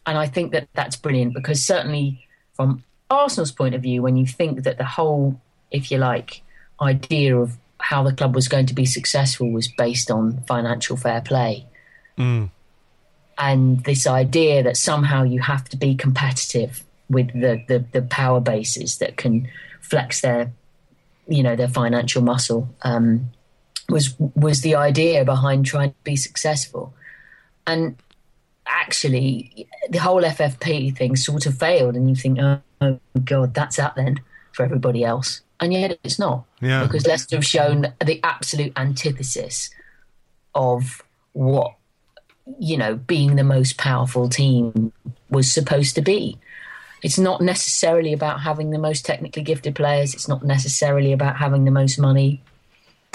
and 0.07 0.17
I 0.17 0.27
think 0.27 0.53
that 0.53 0.69
that's 0.73 0.97
brilliant 0.97 1.35
because 1.35 1.63
certainly 1.63 2.27
from 2.55 2.85
Arsenal's 3.11 3.53
point 3.53 3.75
of 3.75 3.83
view, 3.83 4.03
when 4.03 4.17
you 4.17 4.27
think 4.27 4.63
that 4.63 4.79
the 4.79 4.85
whole, 4.85 5.41
if 5.71 5.91
you 5.91 5.99
like, 5.99 6.43
idea 6.81 7.37
of 7.37 7.57
how 7.79 8.03
the 8.03 8.13
club 8.13 8.35
was 8.35 8.49
going 8.49 8.67
to 8.67 8.75
be 8.75 8.87
successful 8.87 9.51
was 9.51 9.69
based 9.69 10.11
on 10.11 10.43
financial 10.47 10.97
fair 10.97 11.21
play. 11.21 11.67
Mm. 12.17 12.51
And 13.39 13.85
this 13.85 14.07
idea 14.07 14.63
that 14.63 14.77
somehow 14.77 15.23
you 15.23 15.41
have 15.41 15.69
to 15.69 15.77
be 15.77 15.95
competitive 15.95 16.83
with 17.11 17.33
the, 17.33 17.63
the, 17.69 17.85
the 17.93 18.03
power 18.03 18.41
bases 18.41 18.99
that 18.99 19.17
can 19.17 19.49
flex 19.81 20.23
their, 20.23 20.53
you 21.29 21.43
know, 21.43 21.55
their 21.55 21.69
financial 21.69 22.23
muscle 22.23 22.69
um, 22.83 23.31
was 23.89 24.15
was 24.19 24.63
the 24.63 24.75
idea 24.75 25.25
behind 25.25 25.67
trying 25.67 25.91
to 25.91 25.97
be 26.03 26.17
successful. 26.17 26.95
And 27.67 27.97
actually 28.67 29.67
the 29.91 29.99
whole 29.99 30.23
FFP 30.23 30.97
thing 30.97 31.17
sort 31.17 31.47
of 31.47 31.59
failed, 31.59 31.95
and 31.95 32.09
you 32.09 32.17
think, 32.17 32.39
oh, 32.39 32.61
oh 32.81 33.01
god, 33.25 33.55
that's 33.55 33.77
that 33.77 33.95
then 33.97 34.21
for 34.53 34.65
everybody 34.65 35.05
else, 35.05 35.43
and 35.61 35.73
yet 35.73 35.99
it's 36.03 36.19
not. 36.19 36.45
Yeah. 36.61 36.85
Because 36.85 37.07
Leicester 37.07 37.37
have 37.37 37.45
shown 37.45 37.93
the 38.05 38.21
absolute 38.23 38.73
antithesis 38.77 39.71
of 40.55 41.03
what 41.33 41.75
you 42.59 42.77
know 42.77 42.95
being 42.97 43.37
the 43.37 43.45
most 43.45 43.77
powerful 43.77 44.29
team 44.29 44.93
was 45.31 45.51
supposed 45.51 45.95
to 45.95 46.03
be. 46.03 46.39
It's 47.03 47.19
not 47.19 47.41
necessarily 47.41 48.13
about 48.13 48.41
having 48.41 48.71
the 48.71 48.79
most 48.79 49.05
technically 49.05 49.43
gifted 49.43 49.75
players. 49.75 50.15
It's 50.15 50.29
not 50.29 50.43
necessarily 50.43 51.13
about 51.13 51.37
having 51.37 51.65
the 51.65 51.71
most 51.71 51.99
money 51.99 52.43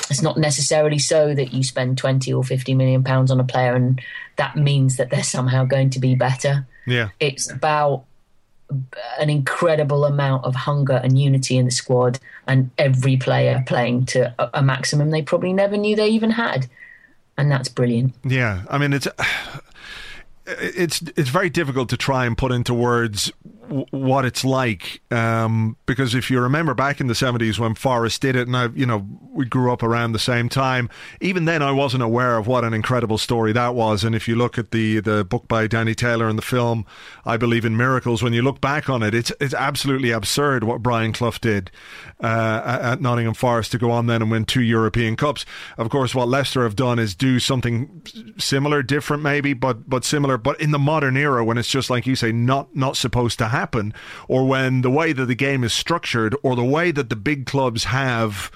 it's 0.10 0.22
not 0.22 0.38
necessarily 0.38 1.00
so 1.00 1.34
that 1.34 1.54
you 1.54 1.64
spend 1.64 1.98
20 1.98 2.34
or 2.34 2.44
50 2.44 2.74
million 2.76 3.04
pounds 3.04 3.32
on 3.32 3.40
a 3.40 3.44
player 3.44 3.76
and 3.76 4.02
that 4.36 4.56
means 4.56 4.98
that 4.98 5.10
they're 5.10 5.24
somehow 5.24 5.64
going 5.64 5.90
to 5.92 6.00
be 6.00 6.16
better. 6.16 6.68
Yeah. 6.86 7.10
It's 7.20 7.50
about 7.50 8.06
an 9.20 9.30
incredible 9.30 10.06
amount 10.06 10.46
of 10.46 10.56
hunger 10.56 11.00
and 11.04 11.20
unity 11.20 11.58
in 11.58 11.66
the 11.66 11.72
squad, 11.72 12.20
and 12.48 12.72
every 12.78 13.18
player 13.18 13.64
playing 13.68 14.06
to 14.08 14.34
a, 14.40 14.50
a 14.56 14.64
maximum 14.64 15.10
they 15.10 15.22
probably 15.22 15.54
never 15.54 15.78
knew 15.78 15.96
they 15.96 16.10
even 16.10 16.32
had, 16.32 16.68
and 17.38 17.52
that's 17.52 17.70
brilliant. 17.70 18.14
Yeah, 18.24 18.64
I 18.70 18.78
mean 18.78 18.94
it's 18.94 19.08
it's 20.46 21.02
it's 21.16 21.30
very 21.30 21.50
difficult 21.50 21.90
to 21.90 21.98
try 21.98 22.26
and 22.26 22.38
put 22.38 22.52
into 22.52 22.74
words 22.74 23.32
what 23.72 24.26
it's 24.26 24.44
like 24.44 25.02
um, 25.12 25.78
because 25.86 26.14
if 26.14 26.30
you 26.30 26.42
remember 26.42 26.74
back 26.74 27.00
in 27.00 27.08
the 27.08 27.14
70s 27.14 27.58
when 27.58 27.74
Forest 27.74 28.22
did 28.22 28.36
it 28.36 28.46
and 28.48 28.58
I 28.58 28.68
you 28.68 28.86
know 28.86 29.08
we 29.32 29.46
grew 29.46 29.72
up 29.72 29.82
around 29.82 30.12
the 30.12 30.20
same 30.20 30.50
time 30.50 30.90
even 31.22 31.46
then 31.46 31.62
I 31.62 31.72
wasn't 31.72 32.04
aware 32.04 32.38
of 32.38 32.48
what 32.48 32.66
an 32.66 32.74
incredible 32.74 33.18
story 33.18 33.54
that 33.54 33.74
was. 33.74 34.04
And 34.04 34.14
if 34.14 34.28
you 34.28 34.36
look 34.36 34.58
at 34.58 34.72
the 34.72 35.00
the 35.00 35.24
book 35.24 35.48
by 35.48 35.68
Danny 35.68 35.96
Taylor 35.96 36.28
and 36.28 36.38
the 36.38 36.44
film 36.44 36.86
I 37.26 37.38
believe 37.38 37.64
in 37.64 37.78
miracles 37.78 38.22
when 38.22 38.34
you 38.34 38.42
look 38.42 38.60
back 38.60 38.90
on 38.90 39.04
it 39.04 39.14
it's 39.16 39.32
it's 39.40 39.54
absolutely 39.54 40.12
absurd 40.12 40.66
what 40.66 40.84
Brian 40.84 41.14
Clough 41.14 41.32
did 41.40 41.72
uh, 42.22 42.80
at 42.84 43.02
Nottingham 43.02 43.34
Forest 43.34 43.72
to 43.72 43.78
go 43.78 43.90
on 43.90 44.08
then 44.08 44.22
and 44.22 44.30
win 44.30 44.44
two 44.46 44.62
European 44.62 45.16
Cups. 45.16 45.46
Of 45.78 45.90
course 45.90 46.14
what 46.14 46.28
Leicester 46.28 46.64
have 46.64 46.76
done 46.76 47.00
is 47.00 47.16
do 47.16 47.40
something 47.40 48.02
similar 48.38 48.84
different 48.84 49.24
maybe 49.24 49.54
but 49.54 49.90
but 49.90 50.04
similar 50.04 50.38
but 50.38 50.60
in 50.60 50.72
the 50.72 50.80
modern 50.80 51.16
era 51.16 51.46
when 51.46 51.58
it's 51.58 51.70
just 51.70 51.90
like 51.90 52.06
you 52.06 52.16
say 52.18 52.34
not 52.34 52.76
not 52.76 52.98
supposed 52.98 53.40
to 53.40 53.48
happen 53.48 53.61
happen, 53.62 53.94
or 54.28 54.48
when 54.48 54.82
the 54.82 54.90
way 55.00 55.14
that 55.14 55.28
the 55.28 55.36
game 55.48 55.64
is 55.64 55.74
structured, 55.74 56.36
or 56.44 56.56
the 56.56 56.72
way 56.78 56.92
that 56.92 57.10
the 57.10 57.16
big 57.16 57.46
clubs 57.46 57.84
have, 57.86 58.52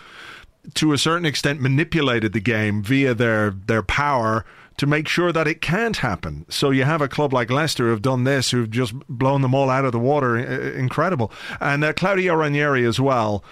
to 0.73 0.93
a 0.93 0.97
certain 0.97 1.25
extent, 1.25 1.61
manipulated 1.61 2.33
the 2.33 2.41
game 2.55 2.83
via 2.83 3.13
their 3.13 3.51
their 3.51 3.83
power 3.83 4.43
to 4.77 4.85
make 4.87 5.07
sure 5.07 5.31
that 5.31 5.47
it 5.47 5.61
can't 5.61 5.97
happen. 5.97 6.45
So 6.49 6.71
you 6.71 6.83
have 6.83 7.01
a 7.01 7.07
club 7.07 7.31
like 7.33 7.49
Leicester 7.49 7.87
who've 7.87 8.01
done 8.01 8.25
this, 8.25 8.51
who've 8.51 8.69
just 8.69 8.93
blown 9.07 9.41
them 9.41 9.55
all 9.55 9.69
out 9.69 9.85
of 9.85 9.91
the 9.91 9.99
water. 9.99 10.37
Incredible. 10.77 11.31
And 11.61 11.83
uh, 11.83 11.93
Claudio 11.93 12.35
Ranieri 12.35 12.85
as 12.85 12.99
well. 12.99 13.43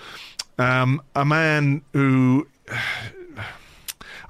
Um, 0.57 1.01
a 1.15 1.23
man 1.23 1.81
who 1.93 2.47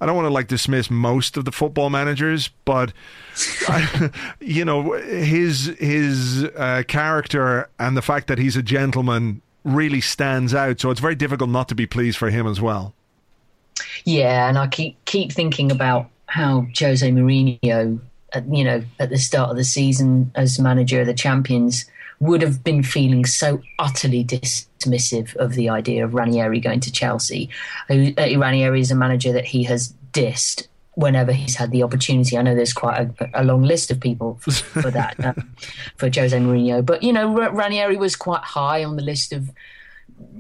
I 0.03 0.05
don't 0.05 0.17
want 0.17 0.25
to 0.25 0.33
like 0.33 0.49
dismiss 0.49 0.91
most 0.91 1.37
of 1.37 1.45
the 1.45 1.51
football 1.53 1.89
managers, 1.89 2.49
but 2.65 2.91
I, 3.69 4.09
you 4.41 4.65
know 4.65 4.91
his 4.91 5.67
his 5.79 6.43
uh, 6.43 6.83
character 6.89 7.69
and 7.79 7.95
the 7.95 8.01
fact 8.01 8.27
that 8.27 8.37
he's 8.37 8.57
a 8.57 8.61
gentleman 8.61 9.41
really 9.63 10.01
stands 10.01 10.53
out. 10.53 10.81
So 10.81 10.91
it's 10.91 10.99
very 10.99 11.15
difficult 11.15 11.49
not 11.49 11.69
to 11.69 11.75
be 11.75 11.85
pleased 11.85 12.17
for 12.17 12.29
him 12.29 12.45
as 12.47 12.59
well. 12.59 12.93
Yeah, 14.03 14.49
and 14.49 14.57
I 14.57 14.67
keep 14.67 15.03
keep 15.05 15.31
thinking 15.31 15.71
about 15.71 16.09
how 16.25 16.67
Jose 16.77 17.09
Mourinho, 17.09 17.97
you 18.51 18.63
know, 18.65 18.83
at 18.99 19.09
the 19.09 19.17
start 19.17 19.51
of 19.51 19.55
the 19.55 19.63
season 19.63 20.33
as 20.35 20.59
manager 20.59 20.99
of 20.99 21.07
the 21.07 21.13
champions, 21.13 21.85
would 22.23 22.41
have 22.41 22.63
been 22.63 22.83
feeling 22.83 23.25
so 23.25 23.61
utterly 23.79 24.23
dismissive 24.23 25.35
of 25.35 25.53
the 25.53 25.69
idea 25.69 26.03
of 26.05 26.13
Ranieri 26.13 26.59
going 26.59 26.79
to 26.81 26.91
Chelsea. 26.91 27.49
Uh, 27.89 28.11
Ranieri 28.17 28.81
is 28.81 28.91
a 28.91 28.95
manager 28.95 29.31
that 29.31 29.45
he 29.45 29.63
has 29.63 29.93
dissed 30.11 30.67
whenever 30.95 31.31
he's 31.31 31.55
had 31.55 31.71
the 31.71 31.83
opportunity. 31.83 32.37
I 32.37 32.41
know 32.41 32.55
there's 32.55 32.73
quite 32.73 33.09
a, 33.19 33.41
a 33.41 33.43
long 33.43 33.63
list 33.63 33.91
of 33.91 33.99
people 33.99 34.37
for, 34.41 34.51
for 34.81 34.91
that 34.91 35.23
um, 35.23 35.55
for 35.97 36.09
Jose 36.13 36.37
Mourinho, 36.37 36.85
but 36.85 37.03
you 37.03 37.13
know 37.13 37.33
Ranieri 37.51 37.97
was 37.97 38.15
quite 38.15 38.43
high 38.43 38.83
on 38.83 38.95
the 38.95 39.03
list 39.03 39.33
of 39.33 39.51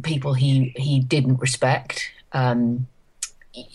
people 0.03 0.33
he 0.33 0.73
he 0.75 0.99
didn't 0.99 1.37
respect. 1.37 2.11
Um, 2.31 2.87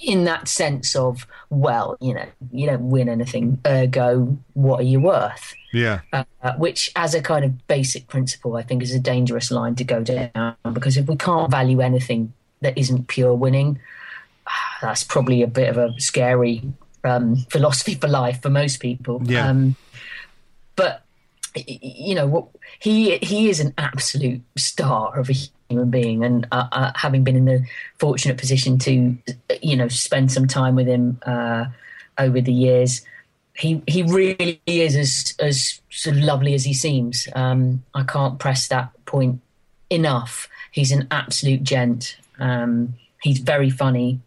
in 0.03 0.25
that 0.25 0.49
sense 0.49 0.97
of 0.97 1.27
well, 1.51 1.97
you 2.01 2.15
know, 2.15 2.27
you 2.51 2.67
don't 2.67 2.91
win 2.91 3.09
anything, 3.09 3.61
ergo, 3.67 4.37
what 4.55 4.81
are 4.81 4.85
you 4.85 5.01
worth? 5.01 5.55
Yeah. 5.73 6.01
Uh, 6.13 6.25
which, 6.57 6.91
as 6.97 7.15
a 7.15 7.23
kind 7.23 7.45
of 7.45 7.67
basic 7.69 8.09
principle, 8.09 8.57
I 8.57 8.63
think 8.63 8.83
is 8.83 8.95
a 8.95 8.99
dangerous 8.99 9.51
line 9.51 9.75
to 9.77 9.85
go 9.85 10.03
down 10.03 10.57
because 10.73 10.97
if 10.97 11.07
we 11.07 11.17
can't 11.17 11.51
value 11.51 11.81
anything 11.81 12.33
that 12.61 12.77
isn't 12.77 13.09
pure 13.09 13.35
winning, 13.35 13.79
that's 14.83 15.05
probably 15.05 15.43
a 15.43 15.47
bit 15.47 15.69
of 15.69 15.77
a 15.77 15.99
scary 16.01 16.63
um, 17.05 17.37
philosophy 17.51 17.95
for 17.95 18.09
life 18.09 18.43
for 18.43 18.51
most 18.51 18.81
people. 18.81 19.21
Yeah. 19.25 19.49
Um, 19.49 19.77
but 20.77 21.03
you 21.55 22.15
know, 22.15 22.51
he 22.79 23.19
he 23.19 23.49
is 23.49 23.61
an 23.61 23.75
absolute 23.79 24.43
star 24.57 25.19
of 25.19 25.31
a 25.31 25.35
human 25.69 25.91
being, 25.91 26.25
and 26.25 26.47
uh, 26.53 26.69
uh, 26.73 26.93
having 26.95 27.25
been 27.25 27.37
in 27.37 27.45
the 27.45 27.65
fortunate 27.99 28.39
position 28.39 28.79
to, 28.79 29.17
you 29.63 29.77
know, 29.77 29.89
spend 29.89 30.33
some 30.33 30.47
time 30.47 30.75
with 30.75 30.87
him 30.87 31.19
uh, 31.27 31.67
over 32.19 32.41
the 32.41 32.53
years, 32.53 33.03
he 33.55 33.83
he 33.87 34.03
really 34.03 34.61
is 34.67 34.97
as 34.97 35.35
as 35.39 35.81
sort 35.91 36.17
of 36.17 36.23
lovely 36.23 36.55
as 36.55 36.65
he 36.65 36.75
seems. 36.75 37.29
Um, 37.35 37.85
I 37.95 38.05
can't 38.05 38.39
press 38.39 38.69
that 38.69 38.91
point 39.05 39.41
enough. 39.91 40.49
He's 40.71 40.93
an 40.93 41.09
absolute 41.11 41.63
gent. 41.63 42.17
Um, 42.39 42.95
he's 43.23 43.41
very 43.41 43.71
funny. 43.71 44.21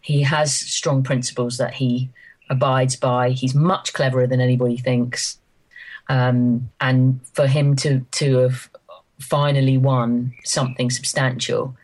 He 0.00 0.22
has 0.22 0.54
strong 0.54 1.02
principles 1.02 1.58
that 1.58 1.74
he 1.74 2.10
abides 2.48 2.94
by. 2.96 3.30
He's 3.30 3.54
much 3.54 3.92
cleverer 3.92 4.26
than 4.26 4.40
anybody 4.40 4.76
thinks. 4.76 5.38
Um, 6.08 6.70
and 6.80 7.20
for 7.32 7.48
him 7.48 7.74
to 7.76 8.00
to 8.12 8.38
have 8.38 8.70
finally 9.18 9.78
won 9.78 10.32
something 10.44 10.90
substantial 10.90 11.76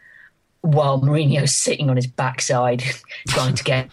while 0.62 1.00
Mourinho's 1.00 1.56
sitting 1.56 1.90
on 1.90 1.96
his 1.96 2.06
backside 2.06 2.82
trying 3.28 3.54
to 3.54 3.64
get 3.64 3.90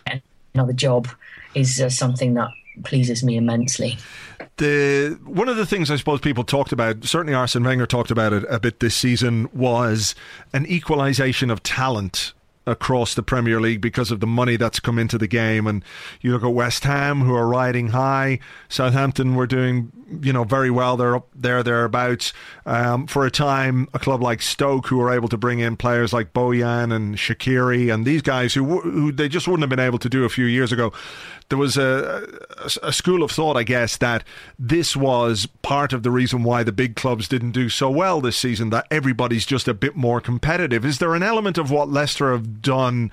another 0.53 0.73
job 0.73 1.07
is 1.55 1.81
uh, 1.81 1.89
something 1.89 2.35
that 2.35 2.49
pleases 2.83 3.23
me 3.23 3.35
immensely. 3.37 3.97
The 4.57 5.17
one 5.23 5.49
of 5.49 5.57
the 5.57 5.65
things 5.65 5.89
I 5.89 5.95
suppose 5.95 6.19
people 6.19 6.43
talked 6.43 6.71
about, 6.71 7.03
certainly 7.05 7.33
Arsene 7.33 7.63
Wenger 7.63 7.85
talked 7.85 8.11
about 8.11 8.33
it 8.33 8.45
a 8.49 8.59
bit 8.59 8.79
this 8.79 8.95
season, 8.95 9.49
was 9.53 10.15
an 10.53 10.65
equalisation 10.65 11.49
of 11.49 11.63
talent 11.63 12.33
across 12.67 13.15
the 13.15 13.23
Premier 13.23 13.59
League 13.59 13.81
because 13.81 14.11
of 14.11 14.19
the 14.19 14.27
money 14.27 14.55
that's 14.55 14.79
come 14.79 14.99
into 14.99 15.17
the 15.17 15.27
game. 15.27 15.65
And 15.65 15.83
you 16.21 16.31
look 16.31 16.43
at 16.43 16.53
West 16.53 16.83
Ham, 16.83 17.21
who 17.21 17.33
are 17.35 17.47
riding 17.47 17.89
high. 17.89 18.39
Southampton 18.67 19.35
were 19.35 19.47
doing, 19.47 19.91
you 20.21 20.33
know, 20.33 20.43
very 20.43 20.71
well. 20.71 20.97
They're 20.97 21.15
up 21.15 21.27
there, 21.35 21.63
thereabouts. 21.63 22.33
Um, 22.65 23.07
for 23.07 23.25
a 23.25 23.31
time, 23.31 23.87
a 23.93 23.99
club 23.99 24.21
like 24.21 24.41
Stoke, 24.41 24.87
who 24.87 24.97
were 24.97 25.11
able 25.11 25.29
to 25.29 25.37
bring 25.37 25.59
in 25.59 25.77
players 25.77 26.13
like 26.13 26.33
Bojan 26.33 26.93
and 26.93 27.15
Shaqiri 27.15 27.93
and 27.93 28.05
these 28.05 28.21
guys 28.21 28.53
who, 28.53 28.81
who 28.81 29.11
they 29.11 29.29
just 29.29 29.47
wouldn't 29.47 29.63
have 29.63 29.69
been 29.69 29.79
able 29.79 29.99
to 29.99 30.09
do 30.09 30.25
a 30.25 30.29
few 30.29 30.45
years 30.45 30.71
ago 30.71 30.93
there 31.49 31.57
was 31.57 31.77
a, 31.77 32.27
a, 32.83 32.93
school 32.93 33.23
of 33.23 33.31
thought, 33.31 33.57
I 33.57 33.63
guess, 33.63 33.97
that 33.97 34.23
this 34.57 34.95
was 34.95 35.47
part 35.63 35.93
of 35.93 36.03
the 36.03 36.11
reason 36.11 36.43
why 36.43 36.63
the 36.63 36.71
big 36.71 36.95
clubs 36.95 37.27
didn't 37.27 37.51
do 37.51 37.69
so 37.69 37.89
well 37.89 38.21
this 38.21 38.37
season, 38.37 38.69
that 38.69 38.87
everybody's 38.91 39.47
just 39.47 39.67
a 39.67 39.73
bit 39.73 39.95
more 39.95 40.21
competitive. 40.21 40.85
Is 40.85 40.99
there 40.99 41.15
an 41.15 41.23
element 41.23 41.57
of 41.57 41.71
what 41.71 41.89
Leicester 41.89 42.31
have 42.31 42.61
done? 42.61 43.11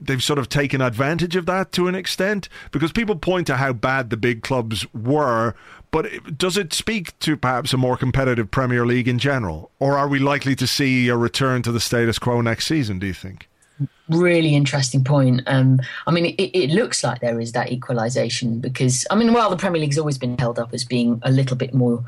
They've 0.00 0.22
sort 0.22 0.38
of 0.38 0.48
taken 0.48 0.80
advantage 0.80 1.36
of 1.36 1.46
that 1.46 1.72
to 1.72 1.86
an 1.86 1.94
extent 1.94 2.48
because 2.70 2.92
people 2.92 3.16
point 3.16 3.46
to 3.48 3.56
how 3.56 3.72
bad 3.72 4.10
the 4.10 4.16
big 4.16 4.42
clubs 4.42 4.86
were, 4.94 5.54
but 5.96 6.36
does 6.36 6.58
it 6.58 6.74
speak 6.74 7.18
to 7.20 7.38
perhaps 7.38 7.72
a 7.72 7.78
more 7.78 7.96
competitive 7.96 8.50
Premier 8.50 8.84
League 8.84 9.08
in 9.08 9.18
general? 9.18 9.70
Or 9.78 9.96
are 9.96 10.06
we 10.06 10.18
likely 10.18 10.54
to 10.56 10.66
see 10.66 11.08
a 11.08 11.16
return 11.16 11.62
to 11.62 11.72
the 11.72 11.80
status 11.80 12.18
quo 12.18 12.42
next 12.42 12.66
season, 12.66 12.98
do 12.98 13.06
you 13.06 13.14
think? 13.14 13.48
really 14.10 14.54
interesting 14.54 15.02
point. 15.02 15.40
Um, 15.46 15.80
I 16.06 16.10
mean, 16.10 16.26
it, 16.26 16.50
it, 16.54 16.70
looks 16.70 17.02
like 17.02 17.22
there 17.22 17.40
is 17.40 17.52
that 17.52 17.72
equalisation 17.72 18.60
because, 18.60 19.06
I 19.10 19.14
mean, 19.14 19.32
while 19.32 19.48
the 19.48 19.56
Premier 19.56 19.80
League's 19.80 19.96
always 19.96 20.18
been 20.18 20.36
held 20.36 20.58
up 20.58 20.74
as 20.74 20.84
being 20.84 21.18
a 21.22 21.30
little 21.30 21.56
bit 21.56 21.72
more 21.72 22.04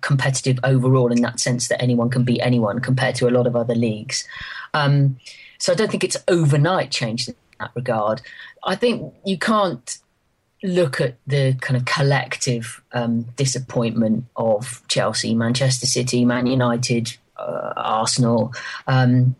competitive 0.00 0.58
overall 0.64 1.12
in 1.12 1.20
that 1.20 1.38
sense 1.38 1.68
that 1.68 1.82
anyone 1.82 2.08
can 2.08 2.24
beat 2.24 2.40
anyone 2.40 2.80
compared 2.80 3.14
to 3.16 3.28
a 3.28 3.30
lot 3.30 3.46
of 3.46 3.54
other 3.54 3.74
leagues. 3.74 4.26
Um, 4.72 5.18
so 5.58 5.74
I 5.74 5.76
don't 5.76 5.90
think 5.90 6.02
it's 6.02 6.16
overnight 6.28 6.90
changed 6.90 7.28
in 7.28 7.34
that 7.60 7.72
regard. 7.74 8.22
I 8.64 8.74
think 8.74 9.12
you 9.26 9.36
can't 9.36 9.98
look 10.62 11.00
at 11.00 11.16
the 11.26 11.54
kind 11.60 11.76
of 11.76 11.84
collective 11.84 12.82
um, 12.92 13.22
disappointment 13.36 14.24
of 14.36 14.82
Chelsea, 14.88 15.34
Manchester 15.34 15.86
City, 15.86 16.24
Man 16.24 16.46
United, 16.46 17.16
uh, 17.36 17.72
Arsenal, 17.76 18.52
um, 18.86 19.36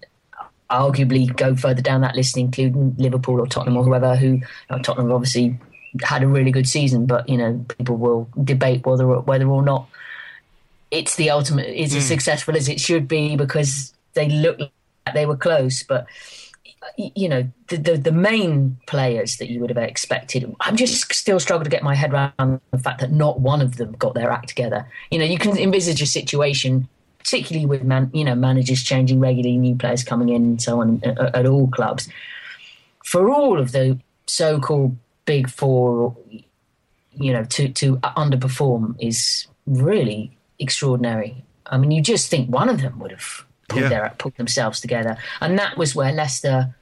arguably 0.71 1.35
go 1.35 1.57
further 1.57 1.83
down 1.83 2.03
that 2.03 2.15
list, 2.15 2.37
including 2.37 2.95
Liverpool 2.99 3.41
or 3.41 3.47
Tottenham 3.47 3.77
or 3.77 3.85
whoever. 3.85 4.17
Who 4.17 4.27
you 4.27 4.43
know, 4.71 4.79
Tottenham 4.79 5.13
obviously 5.13 5.59
had 6.03 6.23
a 6.23 6.29
really 6.29 6.51
good 6.51 6.69
season, 6.69 7.07
but 7.07 7.29
you 7.29 7.37
know 7.37 7.65
people 7.77 7.97
will 7.97 8.29
debate 8.45 8.87
whether 8.87 9.07
whether 9.07 9.47
or 9.47 9.63
not 9.63 9.89
it's 10.91 11.17
the 11.17 11.31
ultimate 11.31 11.69
is 11.69 11.95
mm. 11.95 11.99
as 11.99 12.07
successful 12.07 12.57
as 12.57 12.69
it 12.69 12.81
should 12.81 13.09
be 13.09 13.37
because 13.37 13.93
they 14.15 14.29
look 14.29 14.59
like 14.59 15.15
they 15.15 15.27
were 15.27 15.37
close, 15.37 15.83
but. 15.83 16.07
You 16.97 17.29
know 17.29 17.49
the, 17.69 17.77
the, 17.77 17.97
the 17.97 18.13
main 18.13 18.79
players 18.87 19.37
that 19.37 19.51
you 19.51 19.61
would 19.61 19.71
have 19.71 19.79
expected. 19.79 20.55
I'm 20.61 20.77
just 20.77 21.13
still 21.15 21.39
struggling 21.41 21.65
to 21.65 21.71
get 21.71 21.83
my 21.83 21.95
head 21.95 22.13
around 22.13 22.61
the 22.71 22.79
fact 22.79 23.01
that 23.01 23.13
not 23.13 23.41
one 23.41 23.61
of 23.61 23.77
them 23.77 23.93
got 23.93 24.15
their 24.15 24.31
act 24.31 24.49
together. 24.49 24.87
You 25.11 25.19
know, 25.19 25.25
you 25.25 25.39
can 25.39 25.57
envisage 25.59 26.01
a 26.03 26.07
situation 26.07 26.89
particularly 27.19 27.67
with 27.67 27.83
man, 27.83 28.11
you 28.15 28.25
know 28.25 28.35
managers 28.35 28.83
changing 28.83 29.21
regularly, 29.21 29.59
new 29.59 29.77
players 29.77 30.03
coming 30.03 30.31
in, 30.31 30.43
and 30.43 30.63
so 30.63 30.81
on 30.81 31.01
at, 31.05 31.19
at 31.35 31.47
all 31.47 31.69
clubs. 31.69 32.09
For 33.05 33.31
all 33.31 33.59
of 33.59 33.73
the 33.73 33.99
so-called 34.27 34.97
big 35.25 35.51
four, 35.51 36.17
you 37.13 37.33
know, 37.33 37.45
to 37.45 37.69
to 37.69 37.97
underperform 37.99 38.97
is 38.99 39.47
really 39.67 40.37
extraordinary. 40.59 41.45
I 41.67 41.77
mean, 41.77 41.91
you 41.91 42.01
just 42.01 42.31
think 42.31 42.49
one 42.49 42.69
of 42.69 42.81
them 42.81 42.99
would 42.99 43.11
have 43.11 43.45
pulled, 43.69 43.83
Yeah. 43.83 43.89
their, 43.89 44.15
pulled 44.19 44.37
themselves 44.37 44.81
together. 44.81 45.19
And 45.41 45.59
that 45.59 45.77
was 45.77 45.95
where 45.95 46.13
Leicester, 46.13 46.75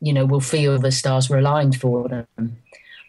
you 0.00 0.12
know, 0.12 0.24
will 0.24 0.40
feel 0.40 0.78
the 0.78 0.90
stars 0.90 1.28
were 1.28 1.38
aligned 1.38 1.80
for 1.80 2.08
them. 2.08 2.56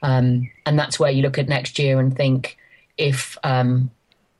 Um, 0.02 0.52
and 0.66 0.78
that's 0.78 1.00
where 1.00 1.12
you 1.12 1.22
look 1.22 1.38
at 1.38 1.48
next 1.48 1.80
year 1.80 2.00
and 2.00 2.16
think 2.16 2.58
if 2.98 3.38
um, 3.44 3.92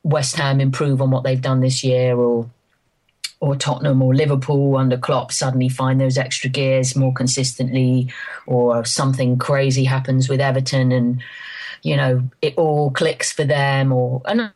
West 0.02 0.36
Ham 0.36 0.60
improve 0.60 1.00
on 1.00 1.10
what 1.10 1.24
they've 1.24 1.40
done 1.40 1.60
this 1.60 1.82
year 1.84 2.16
or 2.16 2.48
or 3.40 3.56
Tottenham 3.56 4.00
or 4.00 4.14
Liverpool 4.14 4.76
under 4.76 4.96
Klopp 4.96 5.32
suddenly 5.32 5.68
find 5.68 6.00
those 6.00 6.16
extra 6.16 6.48
gears 6.48 6.94
more 6.94 7.12
consistently, 7.12 8.08
or 8.46 8.84
something 8.84 9.36
crazy 9.36 9.82
happens 9.82 10.28
with 10.28 10.40
Everton 10.40 10.92
and 10.92 11.20
you 11.82 11.96
know 11.96 12.22
it 12.40 12.54
all 12.56 12.92
clicks 12.92 13.32
for 13.32 13.44
them, 13.44 13.92
or 13.92 14.22
another 14.26 14.52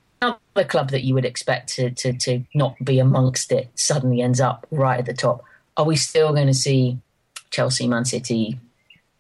club 0.68 0.90
that 0.90 1.02
you 1.02 1.14
would 1.14 1.24
expect 1.24 1.68
to 1.74 1.90
to, 1.90 2.12
to 2.12 2.44
not 2.54 2.76
be 2.84 2.98
amongst 2.98 3.50
it 3.50 3.68
suddenly 3.74 4.20
ends 4.22 4.40
up 4.40 4.66
right 4.70 5.00
at 5.00 5.06
the 5.06 5.14
top. 5.14 5.42
Are 5.76 5.84
we 5.84 5.96
still 5.96 6.32
going 6.32 6.46
to 6.46 6.54
see 6.54 6.98
Chelsea, 7.56 7.88
Man 7.88 8.04
City, 8.04 8.60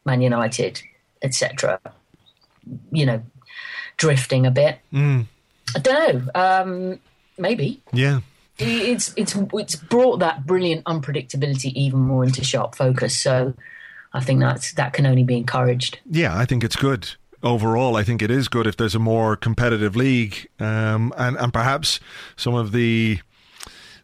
Man 0.04 0.20
United, 0.20 0.82
etc.? 1.22 1.80
You 2.92 3.06
know, 3.06 3.22
drifting 3.96 4.44
a 4.44 4.50
bit. 4.50 4.78
I 4.94 5.78
don't 5.80 6.24
know. 6.26 6.30
Um, 6.34 6.98
maybe 7.38 7.80
Yeah. 7.92 8.20
it's 8.58 9.14
it's 9.16 9.34
it's 9.54 9.76
brought 9.76 10.18
that 10.18 10.46
brilliant 10.46 10.84
unpredictability 10.84 11.72
even 11.74 12.00
more 12.00 12.24
into 12.24 12.44
sharp 12.44 12.74
focus. 12.74 13.16
So 13.18 13.54
I 14.12 14.20
think 14.20 14.40
that's 14.40 14.72
that 14.74 14.92
can 14.92 15.06
only 15.06 15.24
be 15.24 15.36
encouraged. 15.36 15.98
Yeah, 16.10 16.36
I 16.36 16.44
think 16.44 16.62
it's 16.62 16.76
good. 16.76 17.02
Overall, 17.42 17.96
I 17.96 18.02
think 18.02 18.22
it 18.22 18.30
is 18.30 18.48
good 18.48 18.66
if 18.66 18.76
there's 18.76 18.94
a 18.94 18.98
more 18.98 19.36
competitive 19.36 19.94
league, 19.96 20.48
um, 20.60 21.12
and 21.16 21.36
and 21.38 21.52
perhaps 21.52 22.00
some 22.36 22.54
of 22.54 22.72
the 22.72 23.20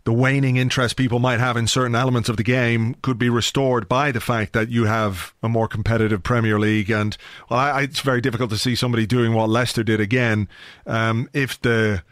the 0.05 0.12
waning 0.12 0.57
interest 0.57 0.97
people 0.97 1.19
might 1.19 1.38
have 1.38 1.57
in 1.57 1.67
certain 1.67 1.95
elements 1.95 2.29
of 2.29 2.37
the 2.37 2.43
game 2.43 2.95
could 3.03 3.19
be 3.19 3.29
restored 3.29 3.88
by 3.88 4.11
the 4.11 4.21
fact 4.21 4.53
that 4.53 4.69
you 4.69 4.85
have 4.85 5.33
a 5.43 5.49
more 5.49 5.69
competitive 5.69 6.23
Premier 6.23 6.59
League. 6.59 6.91
And 6.91 7.17
well, 7.49 7.61
I, 7.61 7.83
it's 7.83 8.01
very 8.01 8.21
difficult 8.21 8.51
to 8.51 8.59
see 8.59 8.75
somebody 8.75 9.07
doing 9.07 9.33
what 9.33 9.49
Leicester 9.49 9.83
did 9.83 10.01
again 10.01 10.49
um, 10.87 11.29
if 11.33 11.61
the 11.61 12.03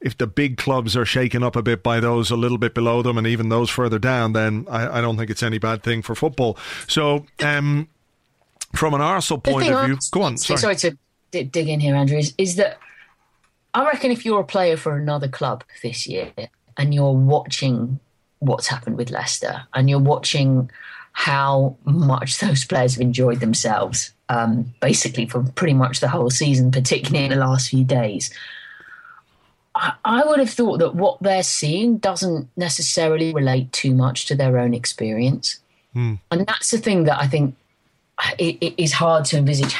if 0.00 0.16
the 0.16 0.26
big 0.26 0.56
clubs 0.56 0.96
are 0.96 1.04
shaken 1.04 1.42
up 1.42 1.56
a 1.56 1.62
bit 1.62 1.82
by 1.82 2.00
those 2.00 2.30
a 2.30 2.36
little 2.36 2.58
bit 2.58 2.74
below 2.74 3.02
them 3.02 3.18
and 3.18 3.26
even 3.26 3.50
those 3.50 3.68
further 3.68 3.98
down, 3.98 4.32
then 4.32 4.66
I, 4.70 4.98
I 4.98 5.00
don't 5.02 5.18
think 5.18 5.30
it's 5.30 5.42
any 5.42 5.58
bad 5.58 5.82
thing 5.82 6.00
for 6.00 6.14
football. 6.14 6.56
So, 6.88 7.26
um, 7.40 7.88
from 8.74 8.94
an 8.94 9.02
Arsenal 9.02 9.40
point 9.40 9.68
of 9.68 9.84
view, 9.84 9.98
go 10.10 10.22
on. 10.22 10.38
Sorry. 10.38 10.58
Sorry 10.58 10.76
to 10.76 10.96
d- 11.32 11.44
dig 11.44 11.68
in 11.68 11.80
here, 11.80 11.94
Andrew. 11.94 12.16
Is, 12.16 12.34
is 12.38 12.56
that 12.56 12.78
I 13.74 13.84
reckon 13.84 14.10
if 14.10 14.24
you're 14.24 14.40
a 14.40 14.44
player 14.44 14.76
for 14.76 14.96
another 14.96 15.28
club 15.28 15.64
this 15.82 16.06
year 16.06 16.32
and 16.80 16.94
you're 16.94 17.12
watching 17.12 18.00
what's 18.38 18.66
happened 18.66 18.96
with 18.96 19.10
Leicester 19.10 19.62
and 19.74 19.90
you're 19.90 19.98
watching 19.98 20.70
how 21.12 21.76
much 21.84 22.38
those 22.38 22.64
players 22.64 22.94
have 22.94 23.02
enjoyed 23.02 23.40
themselves, 23.40 24.14
um, 24.30 24.72
basically 24.80 25.26
for 25.26 25.42
pretty 25.42 25.74
much 25.74 26.00
the 26.00 26.08
whole 26.08 26.30
season, 26.30 26.70
particularly 26.70 27.26
in 27.26 27.30
the 27.30 27.36
last 27.36 27.68
few 27.68 27.84
days. 27.84 28.32
I, 29.74 29.92
I 30.06 30.24
would 30.24 30.38
have 30.38 30.48
thought 30.48 30.78
that 30.78 30.94
what 30.94 31.22
they're 31.22 31.42
seeing 31.42 31.98
doesn't 31.98 32.48
necessarily 32.56 33.34
relate 33.34 33.70
too 33.72 33.94
much 33.94 34.24
to 34.26 34.34
their 34.34 34.56
own 34.56 34.72
experience. 34.72 35.60
And 36.30 36.46
that's 36.46 36.70
the 36.70 36.78
thing 36.78 37.04
that 37.04 37.20
I 37.20 37.26
think 37.26 37.56
it, 38.38 38.56
it 38.62 38.82
is 38.82 38.94
hard 38.94 39.26
to 39.26 39.36
envisage 39.36 39.76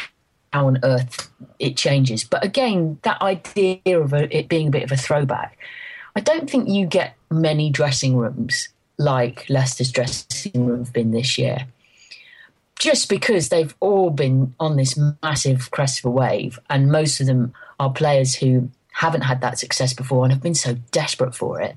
how 0.53 0.67
on 0.67 0.81
earth 0.83 1.31
it 1.59 1.79
changes. 1.79 2.25
But 2.25 2.45
again, 2.45 2.99
that 3.03 3.23
idea 3.23 3.99
of 3.99 4.13
it 4.13 4.49
being 4.49 4.69
a 4.69 4.71
bit 4.71 4.83
of 4.83 4.93
a 4.93 4.97
throwback, 4.97 5.57
I 6.17 6.21
don't 6.21 6.51
think 6.51 6.69
you 6.69 6.87
get 6.87 7.17
many 7.31 7.71
dressing 7.71 8.17
rooms 8.17 8.69
like 8.99 9.49
Leicester's 9.49 9.91
dressing 9.91 10.67
room 10.67 10.81
have 10.81 10.93
been 10.93 11.11
this 11.11 11.39
year. 11.39 11.67
Just 12.79 13.09
because 13.09 13.49
they've 13.49 13.75
all 13.81 14.11
been 14.11 14.55
on 14.59 14.77
this 14.77 14.99
massive 15.23 15.71
crest 15.71 15.99
of 16.01 16.07
a 16.07 16.11
wave, 16.11 16.59
and 16.69 16.91
most 16.91 17.21
of 17.21 17.27
them 17.27 17.53
are 17.79 17.93
players 17.93 18.35
who 18.35 18.71
haven't 18.93 19.23
had 19.23 19.41
that 19.41 19.59
success 19.59 19.93
before 19.93 20.25
and 20.25 20.33
have 20.33 20.43
been 20.43 20.55
so 20.55 20.75
desperate 20.91 21.35
for 21.35 21.61
it. 21.61 21.77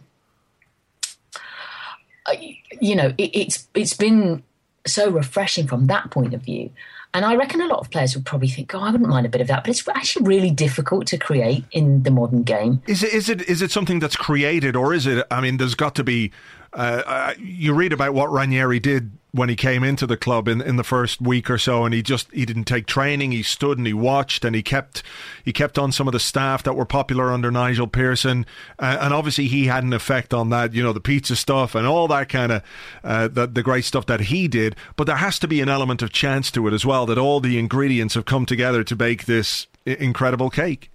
You 2.81 2.95
know, 2.95 3.13
it, 3.17 3.31
it's 3.33 3.67
it's 3.73 3.93
been 3.93 4.43
so 4.85 5.09
refreshing 5.09 5.67
from 5.67 5.87
that 5.87 6.09
point 6.09 6.33
of 6.33 6.41
view. 6.41 6.69
And 7.15 7.25
I 7.25 7.35
reckon 7.35 7.61
a 7.61 7.67
lot 7.67 7.79
of 7.79 7.91
players 7.91 8.15
would 8.15 8.25
probably 8.25 8.47
think, 8.47 8.73
"Oh, 8.73 8.79
I 8.79 8.89
wouldn't 8.89 9.09
mind 9.09 9.25
a 9.25 9.29
bit 9.29 9.41
of 9.41 9.47
that," 9.47 9.63
but 9.63 9.69
it's 9.69 9.87
actually 9.87 10.25
really 10.25 10.49
difficult 10.49 11.05
to 11.07 11.17
create 11.17 11.63
in 11.71 12.03
the 12.03 12.11
modern 12.11 12.41
game. 12.43 12.81
Is 12.87 13.03
it 13.03 13.13
is 13.13 13.29
it 13.29 13.41
is 13.43 13.61
it 13.61 13.71
something 13.71 13.99
that's 13.99 14.15
created, 14.15 14.75
or 14.75 14.93
is 14.93 15.05
it? 15.05 15.25
I 15.29 15.39
mean, 15.39 15.57
there's 15.57 15.75
got 15.75 15.95
to 15.95 16.03
be. 16.03 16.31
Uh, 16.73 17.33
you 17.37 17.73
read 17.73 17.93
about 17.93 18.13
what 18.13 18.31
Ranieri 18.31 18.79
did 18.79 19.11
when 19.31 19.49
he 19.49 19.55
came 19.55 19.83
into 19.83 20.05
the 20.05 20.15
club 20.15 20.47
in, 20.47 20.61
in 20.61 20.75
the 20.75 20.83
first 20.83 21.19
week 21.19 21.49
or 21.49 21.57
so, 21.57 21.85
and 21.85 21.93
he 21.93 22.03
just 22.03 22.31
he 22.31 22.45
didn't 22.45 22.65
take 22.65 22.85
training. 22.85 23.31
He 23.31 23.41
stood 23.41 23.77
and 23.77 23.87
he 23.87 23.93
watched, 23.93 24.45
and 24.45 24.55
he 24.55 24.61
kept 24.61 25.01
he 25.43 25.51
kept 25.51 25.79
on 25.79 25.91
some 25.91 26.07
of 26.07 26.11
the 26.11 26.19
staff 26.19 26.63
that 26.63 26.73
were 26.73 26.85
popular 26.85 27.31
under 27.31 27.51
Nigel 27.51 27.87
Pearson, 27.87 28.45
uh, 28.79 28.97
and 29.01 29.13
obviously 29.13 29.47
he 29.47 29.65
had 29.65 29.83
an 29.83 29.93
effect 29.93 30.33
on 30.33 30.49
that. 30.49 30.73
You 30.73 30.83
know, 30.83 30.93
the 30.93 30.99
pizza 30.99 31.35
stuff 31.35 31.75
and 31.75 31.87
all 31.87 32.07
that 32.07 32.29
kind 32.29 32.51
of 32.51 32.63
uh, 33.03 33.27
the 33.27 33.47
the 33.47 33.63
great 33.63 33.85
stuff 33.85 34.05
that 34.05 34.21
he 34.21 34.47
did. 34.47 34.75
But 34.95 35.05
there 35.05 35.17
has 35.17 35.39
to 35.39 35.47
be 35.47 35.61
an 35.61 35.69
element 35.69 36.01
of 36.01 36.11
chance 36.11 36.51
to 36.51 36.67
it 36.67 36.73
as 36.73 36.85
well. 36.85 37.05
That 37.07 37.17
all 37.17 37.39
the 37.39 37.57
ingredients 37.57 38.13
have 38.13 38.25
come 38.25 38.45
together 38.45 38.83
to 38.83 38.95
bake 38.95 39.25
this 39.25 39.67
incredible 39.85 40.49
cake. 40.49 40.91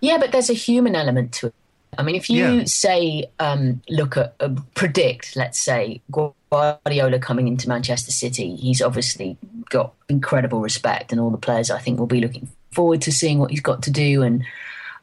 Yeah, 0.00 0.18
but 0.18 0.32
there's 0.32 0.50
a 0.50 0.54
human 0.54 0.94
element 0.94 1.32
to 1.34 1.48
it. 1.48 1.54
I 1.98 2.02
mean, 2.02 2.14
if 2.14 2.28
you 2.28 2.44
Yeah. 2.44 2.64
say, 2.66 3.26
um, 3.38 3.80
look 3.88 4.16
at, 4.16 4.34
uh, 4.40 4.50
predict, 4.74 5.34
let's 5.36 5.58
say, 5.58 6.00
Guardiola 6.10 7.18
coming 7.18 7.48
into 7.48 7.68
Manchester 7.68 8.12
City, 8.12 8.54
he's 8.56 8.82
obviously 8.82 9.36
got 9.70 9.94
incredible 10.08 10.60
respect, 10.60 11.12
and 11.12 11.20
all 11.20 11.30
the 11.30 11.38
players 11.38 11.70
I 11.70 11.78
think 11.78 11.98
will 11.98 12.06
be 12.06 12.20
looking 12.20 12.48
forward 12.72 13.00
to 13.02 13.12
seeing 13.12 13.38
what 13.38 13.50
he's 13.50 13.60
got 13.60 13.82
to 13.84 13.90
do. 13.90 14.22
And 14.22 14.44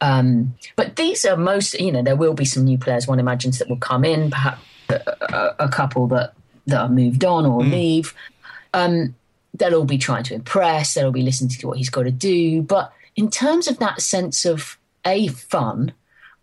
um, 0.02 0.56
but 0.76 0.98
these 0.98 1.26
are 1.26 1.38
most, 1.38 1.80
you 1.80 1.92
know, 1.92 2.04
there 2.04 2.16
will 2.16 2.34
be 2.34 2.46
some 2.46 2.66
new 2.66 2.78
players. 2.78 3.08
One 3.08 3.20
imagines 3.20 3.58
that 3.60 3.70
will 3.70 3.78
come 3.78 4.04
in, 4.04 4.30
perhaps 4.32 4.62
a, 4.90 5.02
a, 5.34 5.56
a 5.66 5.70
couple 5.70 6.08
that 6.08 6.34
that 6.68 6.82
are 6.82 6.90
moved 6.90 7.24
on 7.26 7.46
or 7.46 7.64
leave. 7.64 8.14
Um, 8.74 9.16
they'll 9.54 9.76
all 9.76 9.86
be 9.86 9.98
trying 9.98 10.24
to 10.24 10.34
impress. 10.34 10.94
They'll 10.94 11.08
all 11.08 11.12
be 11.12 11.22
listening 11.22 11.50
to 11.52 11.68
what 11.68 11.78
he's 11.78 11.90
got 11.90 12.04
to 12.04 12.12
do. 12.12 12.62
But 12.62 12.92
in 13.16 13.30
terms 13.30 13.68
of 13.68 13.80
that 13.80 14.02
sense 14.02 14.46
of 14.46 14.78
a 15.06 15.28
fun 15.28 15.94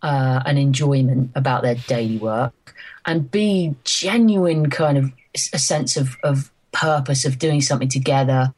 uh, 0.01 0.41
and 0.45 0.57
enjoyment 0.57 1.31
about 1.35 1.61
their 1.61 1.75
daily 1.75 2.17
work, 2.17 2.75
and 3.05 3.29
b 3.31 3.75
genuine 3.83 4.69
kind 4.69 4.97
of 4.97 5.11
a 5.53 5.59
sense 5.59 5.95
of, 5.95 6.17
of 6.23 6.51
purpose 6.71 7.25
of 7.25 7.39
doing 7.39 7.61
something 7.61 7.87
together, 7.89 8.53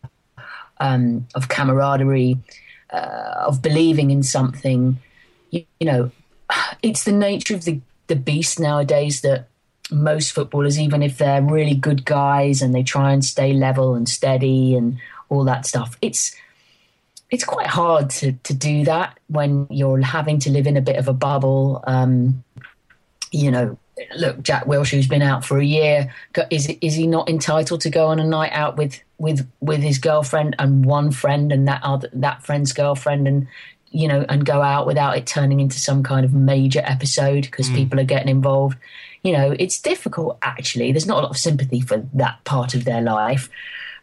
um, 0.80 1.28
of 1.36 1.50
camaraderie, 1.50 2.38
uh, 2.92 3.44
of 3.46 3.62
believing 3.62 4.12
in 4.12 4.24
something. 4.24 4.98
You, 5.52 5.66
you 5.80 5.88
know, 5.88 6.12
it's 6.82 7.04
the 7.04 7.12
nature 7.12 7.56
of 7.56 7.66
the 7.66 7.82
the 8.08 8.16
beast 8.16 8.60
nowadays 8.60 9.22
that 9.22 9.48
most 9.92 10.32
footballers, 10.32 10.80
even 10.80 11.04
if 11.04 11.18
they're 11.18 11.42
really 11.42 11.76
good 11.76 12.06
guys 12.06 12.62
and 12.62 12.74
they 12.74 12.84
try 12.84 13.12
and 13.12 13.24
stay 13.24 13.54
level 13.54 13.96
and 13.96 14.08
steady 14.08 14.76
and 14.76 14.98
all 15.30 15.44
that 15.44 15.66
stuff, 15.66 15.98
it's 16.02 16.36
it's 17.34 17.44
quite 17.44 17.66
hard 17.66 18.12
to, 18.12 18.34
to 18.34 18.54
do 18.54 18.86
that 18.86 19.18
when 19.26 19.66
you're 19.72 20.00
having 20.00 20.38
to 20.38 20.52
live 20.52 20.68
in 20.68 20.78
a 20.78 20.82
bit 20.82 20.98
of 20.98 21.08
a 21.08 21.14
bubble. 21.14 21.84
Um, 21.88 22.44
you 23.32 23.50
know, 23.50 23.76
look, 24.16 24.44
Jack 24.44 24.66
Wilshere, 24.66 24.98
who's 24.98 25.08
been 25.08 25.24
out 25.24 25.44
for 25.44 25.58
a 25.58 25.66
year, 25.66 26.14
is 26.52 26.72
is 26.80 26.94
he 26.94 27.08
not 27.08 27.28
entitled 27.28 27.82
to 27.82 27.90
go 27.90 28.06
on 28.06 28.20
a 28.20 28.24
night 28.24 28.52
out 28.52 28.78
with 28.78 29.02
with 29.18 29.50
with 29.62 29.82
his 29.82 29.98
girlfriend 29.98 30.56
and 30.60 30.86
one 30.86 31.10
friend 31.10 31.52
and 31.52 31.68
that 31.68 31.82
other 31.84 32.08
that 32.14 32.44
friend's 32.44 32.72
girlfriend 32.72 33.28
and 33.28 33.48
you 33.90 34.08
know 34.08 34.24
and 34.30 34.46
go 34.46 34.62
out 34.62 34.86
without 34.86 35.18
it 35.18 35.26
turning 35.26 35.60
into 35.60 35.80
some 35.80 36.04
kind 36.04 36.26
of 36.26 36.36
major 36.36 36.84
episode 36.86 37.46
because 37.46 37.68
people 37.72 38.00
are 38.00 38.06
getting 38.06 38.30
involved? 38.30 38.78
You 39.24 39.32
know, 39.32 39.56
it's 39.58 39.82
difficult 39.82 40.38
actually. 40.44 40.92
There's 40.92 41.08
not 41.08 41.18
a 41.18 41.22
lot 41.22 41.32
of 41.32 41.38
sympathy 41.38 41.82
for 41.82 42.06
that 42.14 42.44
part 42.44 42.76
of 42.76 42.86
their 42.86 43.02
life. 43.02 43.50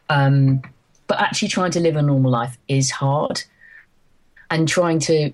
Um, 0.09 0.63
but 1.11 1.19
actually 1.19 1.49
trying 1.49 1.71
to 1.71 1.81
live 1.81 1.97
a 1.97 2.01
normal 2.01 2.31
life 2.31 2.57
is 2.69 2.89
hard 2.89 3.43
and 4.49 4.65
trying 4.65 4.97
to 4.97 5.33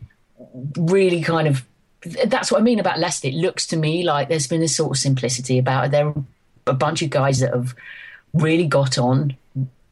really 0.76 1.22
kind 1.22 1.48
of 1.48 1.63
that's 2.26 2.52
what 2.52 2.60
I 2.60 2.63
mean 2.63 2.80
about 2.80 2.98
Leicester. 2.98 3.28
It 3.28 3.36
looks 3.36 3.68
to 3.68 3.78
me 3.78 4.02
like 4.02 4.28
there's 4.28 4.48
been 4.48 4.63
a 4.63 4.68
sort 4.68 4.90
of 4.90 4.98
simplicity 4.98 5.60
about 5.60 5.86
it. 5.86 5.92
There 5.92 6.08
are 6.08 6.24
a 6.66 6.74
bunch 6.74 7.04
of 7.04 7.12
guys 7.12 7.42
that 7.42 7.54
have 7.54 7.76
really 8.34 8.66
got 8.66 8.98
on, 8.98 9.38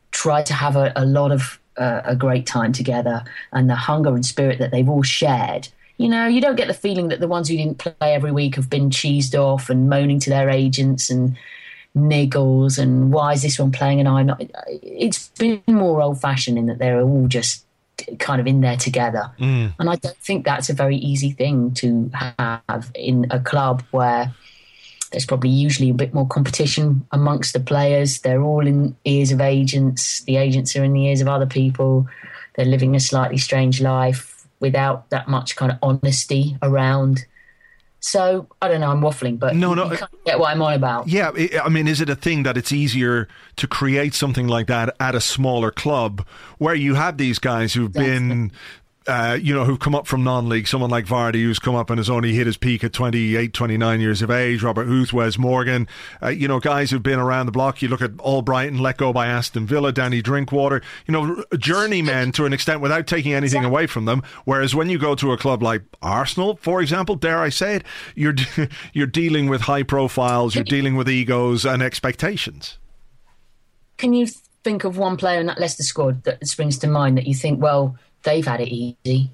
tried 0.10 0.48
to 0.48 0.56
have 0.56 0.76
a, 0.76 0.91
a 0.95 1.06
lot 1.06 1.32
of 1.32 1.60
uh, 1.78 2.02
a 2.04 2.15
great 2.15 2.48
time 2.48 2.71
together, 2.71 3.24
and 3.52 3.69
the 3.69 3.76
hunger 3.76 4.15
and 4.15 4.26
spirit 4.26 4.58
that 4.58 4.71
they've 4.71 4.89
all 4.89 5.04
shared. 5.04 5.67
You 5.98 6.10
know, 6.10 6.26
you 6.26 6.41
don't 6.41 6.56
get 6.56 6.67
the 6.67 6.74
feeling 6.74 7.10
that 7.10 7.19
the 7.19 7.28
ones 7.28 7.48
who 7.48 7.58
didn't 7.58 7.78
play 7.78 7.93
every 8.02 8.32
week 8.32 8.56
have 8.56 8.71
been 8.71 8.89
cheesed 8.89 9.39
off 9.39 9.69
and 9.69 9.88
moaning 9.88 10.19
to 10.21 10.32
their 10.32 10.50
agents 10.50 11.12
and 11.12 11.38
niggles 11.95 12.77
and 12.77 13.13
why 13.13 13.34
is 13.34 13.41
this 13.41 13.58
one 13.58 13.71
playing 13.71 13.99
and 13.99 14.10
I'm 14.10 14.27
not. 14.27 14.41
It's 14.67 15.29
been 15.29 15.62
more 15.67 16.01
old 16.01 16.19
fashioned 16.19 16.58
in 16.58 16.65
that 16.67 16.77
they're 16.77 17.01
all 17.01 17.27
just 17.27 17.65
kind 18.19 18.41
of 18.41 18.47
in 18.47 18.62
there 18.62 18.77
together. 18.77 19.31
Mm. 19.39 19.73
And 19.79 19.89
I 19.89 19.95
don't 19.95 20.17
think 20.17 20.45
that's 20.45 20.69
a 20.69 20.73
very 20.73 20.97
easy 20.97 21.31
thing 21.31 21.73
to 21.75 22.12
have 22.13 22.91
in 22.93 23.27
a 23.29 23.39
club 23.39 23.84
where 23.91 24.34
there's 25.12 25.25
probably 25.25 25.49
usually 25.49 25.89
a 25.89 25.93
bit 25.93 26.13
more 26.13 26.27
competition 26.27 27.08
amongst 27.12 27.53
the 27.53 27.60
players. 27.60 28.19
They're 28.19 28.41
all 28.41 28.67
in 28.67 28.95
ears 29.05 29.31
of 29.31 29.39
agents. 29.39 30.21
The 30.23 30.36
agents 30.36 30.75
are 30.75 30.84
in 30.84 30.93
the 30.93 31.05
ears 31.05 31.21
of 31.21 31.27
other 31.27 31.45
people. 31.45 32.08
They're 32.55 32.65
living 32.65 32.95
a 32.95 32.99
slightly 32.99 33.38
strange 33.38 33.81
life 33.81 34.45
without 34.60 35.10
that 35.12 35.27
much 35.27 35.55
kind 35.55 35.71
of 35.71 35.77
honesty 35.81 36.58
around. 36.62 37.25
So 38.05 38.47
I 38.61 38.67
don't 38.67 38.81
know. 38.81 38.91
I'm 38.91 39.01
waffling, 39.01 39.39
but 39.39 39.55
No, 39.55 39.73
no, 39.73 39.85
uh, 39.85 39.97
get 40.27 40.37
what 40.37 40.51
I'm 40.51 40.61
on 40.61 40.73
about. 40.75 41.07
Yeah, 41.07 41.31
I 41.35 41.61
I 41.63 41.69
mean, 41.69 41.87
is 41.87 42.01
it 42.01 42.09
a 42.09 42.15
thing 42.15 42.43
that 42.43 42.55
it's 42.55 42.71
easier 42.71 43.27
to 43.55 43.67
create 43.67 44.13
something 44.13 44.47
like 44.47 44.67
that 44.67 44.95
at 44.99 45.15
a 45.15 45.19
smaller 45.21 45.71
club 45.71 46.23
where 46.59 46.75
you 46.75 46.93
have 46.93 47.17
these 47.17 47.39
guys 47.39 47.73
who've 47.73 47.91
been. 47.91 48.51
Uh, 49.07 49.37
you 49.39 49.53
know, 49.53 49.65
who've 49.65 49.79
come 49.79 49.93
up 49.93 50.07
from 50.07 50.23
non-league, 50.23 50.67
someone 50.67 50.89
like 50.89 51.05
Vardy, 51.05 51.43
who's 51.43 51.59
come 51.59 51.75
up 51.75 51.91
and 51.91 51.99
has 51.99 52.09
only 52.09 52.33
hit 52.33 52.47
his 52.47 52.57
peak 52.57 52.83
at 52.83 52.91
28, 52.91 53.53
29 53.53 54.01
years 54.01 54.21
of 54.23 54.31
age, 54.31 54.63
Robert 54.63 54.87
Huth, 54.87 55.13
Wes 55.13 55.37
Morgan, 55.37 55.87
uh, 56.23 56.29
you 56.29 56.47
know, 56.47 56.59
guys 56.59 56.89
who've 56.89 57.03
been 57.03 57.19
around 57.19 57.45
the 57.45 57.51
block. 57.51 57.83
You 57.83 57.87
look 57.87 58.01
at 58.01 58.13
Albrighton, 58.13 58.79
let 58.79 58.97
go 58.97 59.13
by 59.13 59.27
Aston 59.27 59.67
Villa, 59.67 59.91
Danny 59.91 60.23
Drinkwater, 60.23 60.81
you 61.05 61.11
know, 61.11 61.43
journeymen 61.57 62.31
to 62.31 62.45
an 62.45 62.53
extent 62.53 62.81
without 62.81 63.05
taking 63.05 63.33
anything 63.33 63.63
away 63.63 63.85
from 63.85 64.05
them. 64.05 64.23
Whereas 64.45 64.73
when 64.73 64.89
you 64.89 64.97
go 64.97 65.13
to 65.13 65.31
a 65.33 65.37
club 65.37 65.61
like 65.61 65.83
Arsenal, 66.01 66.57
for 66.61 66.81
example, 66.81 67.15
dare 67.15 67.39
I 67.39 67.49
say 67.49 67.75
it, 67.75 67.83
you're, 68.15 68.35
you're 68.93 69.05
dealing 69.05 69.49
with 69.49 69.61
high 69.61 69.83
profiles, 69.83 70.55
you're 70.55 70.63
dealing 70.63 70.95
with 70.95 71.07
egos 71.07 71.63
and 71.63 71.83
expectations. 71.83 72.79
Can 73.97 74.13
you 74.13 74.27
think 74.63 74.83
of 74.83 74.97
one 74.97 75.15
player 75.15 75.39
in 75.39 75.45
that 75.45 75.59
Leicester 75.59 75.83
squad 75.83 76.23
that 76.23 76.45
springs 76.45 76.79
to 76.79 76.87
mind 76.87 77.17
that 77.17 77.27
you 77.27 77.35
think, 77.35 77.61
well, 77.61 77.95
they've 78.25 78.45
had 78.45 78.61
it 78.61 78.69
easy? 78.69 79.29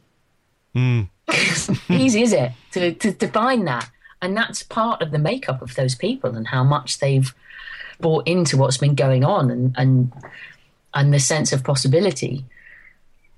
Hmm. 0.73 1.01
easy, 1.89 2.21
is 2.21 2.33
it? 2.33 2.51
To, 2.73 2.93
to 2.93 3.11
define 3.11 3.65
that. 3.65 3.89
And 4.21 4.37
that's 4.37 4.61
part 4.61 5.01
of 5.01 5.11
the 5.11 5.17
makeup 5.17 5.61
of 5.61 5.73
those 5.75 5.95
people 5.95 6.35
and 6.35 6.47
how 6.47 6.63
much 6.63 6.99
they've 6.99 7.33
bought 7.99 8.27
into 8.27 8.57
what's 8.57 8.77
been 8.77 8.95
going 8.95 9.23
on 9.23 9.49
and, 9.49 9.75
and, 9.77 10.13
and 10.93 11.13
the 11.13 11.19
sense 11.19 11.51
of 11.51 11.63
possibility. 11.63 12.45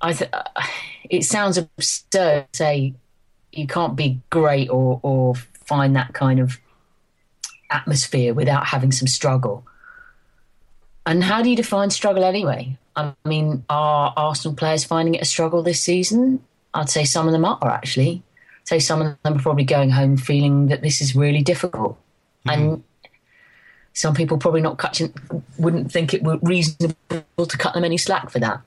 I 0.01 0.13
th- 0.13 0.29
uh, 0.33 0.43
it 1.09 1.23
sounds 1.23 1.57
absurd 1.57 2.11
to 2.13 2.47
say 2.53 2.93
you 3.53 3.67
can't 3.67 3.95
be 3.95 4.19
great 4.29 4.69
or, 4.69 4.99
or 5.03 5.35
find 5.35 5.95
that 5.95 6.13
kind 6.13 6.39
of 6.39 6.59
atmosphere 7.69 8.33
without 8.33 8.67
having 8.67 8.91
some 8.91 9.07
struggle. 9.07 9.65
And 11.05 11.23
how 11.23 11.41
do 11.41 11.49
you 11.49 11.55
define 11.55 11.89
struggle 11.89 12.23
anyway? 12.23 12.77
I 12.95 13.13
mean, 13.25 13.63
are 13.69 14.13
Arsenal 14.15 14.55
players 14.55 14.83
finding 14.83 15.15
it 15.15 15.21
a 15.21 15.25
struggle 15.25 15.63
this 15.63 15.79
season? 15.79 16.43
I'd 16.73 16.89
say 16.89 17.05
some 17.05 17.27
of 17.27 17.33
them 17.33 17.45
are 17.45 17.69
actually. 17.69 18.23
I'd 18.61 18.67
say 18.67 18.79
some 18.79 19.01
of 19.01 19.17
them 19.23 19.37
are 19.37 19.41
probably 19.41 19.63
going 19.63 19.89
home 19.89 20.17
feeling 20.17 20.67
that 20.67 20.81
this 20.81 21.01
is 21.01 21.15
really 21.15 21.41
difficult. 21.41 21.97
Hmm. 22.45 22.49
And 22.49 22.83
some 23.93 24.15
people 24.15 24.37
probably 24.37 24.61
not 24.61 24.77
catching, 24.79 25.13
wouldn't 25.57 25.91
think 25.91 26.13
it 26.13 26.23
were 26.23 26.37
reasonable 26.41 26.95
to 27.47 27.57
cut 27.57 27.73
them 27.73 27.83
any 27.83 27.97
slack 27.97 28.29
for 28.29 28.39
that. 28.39 28.61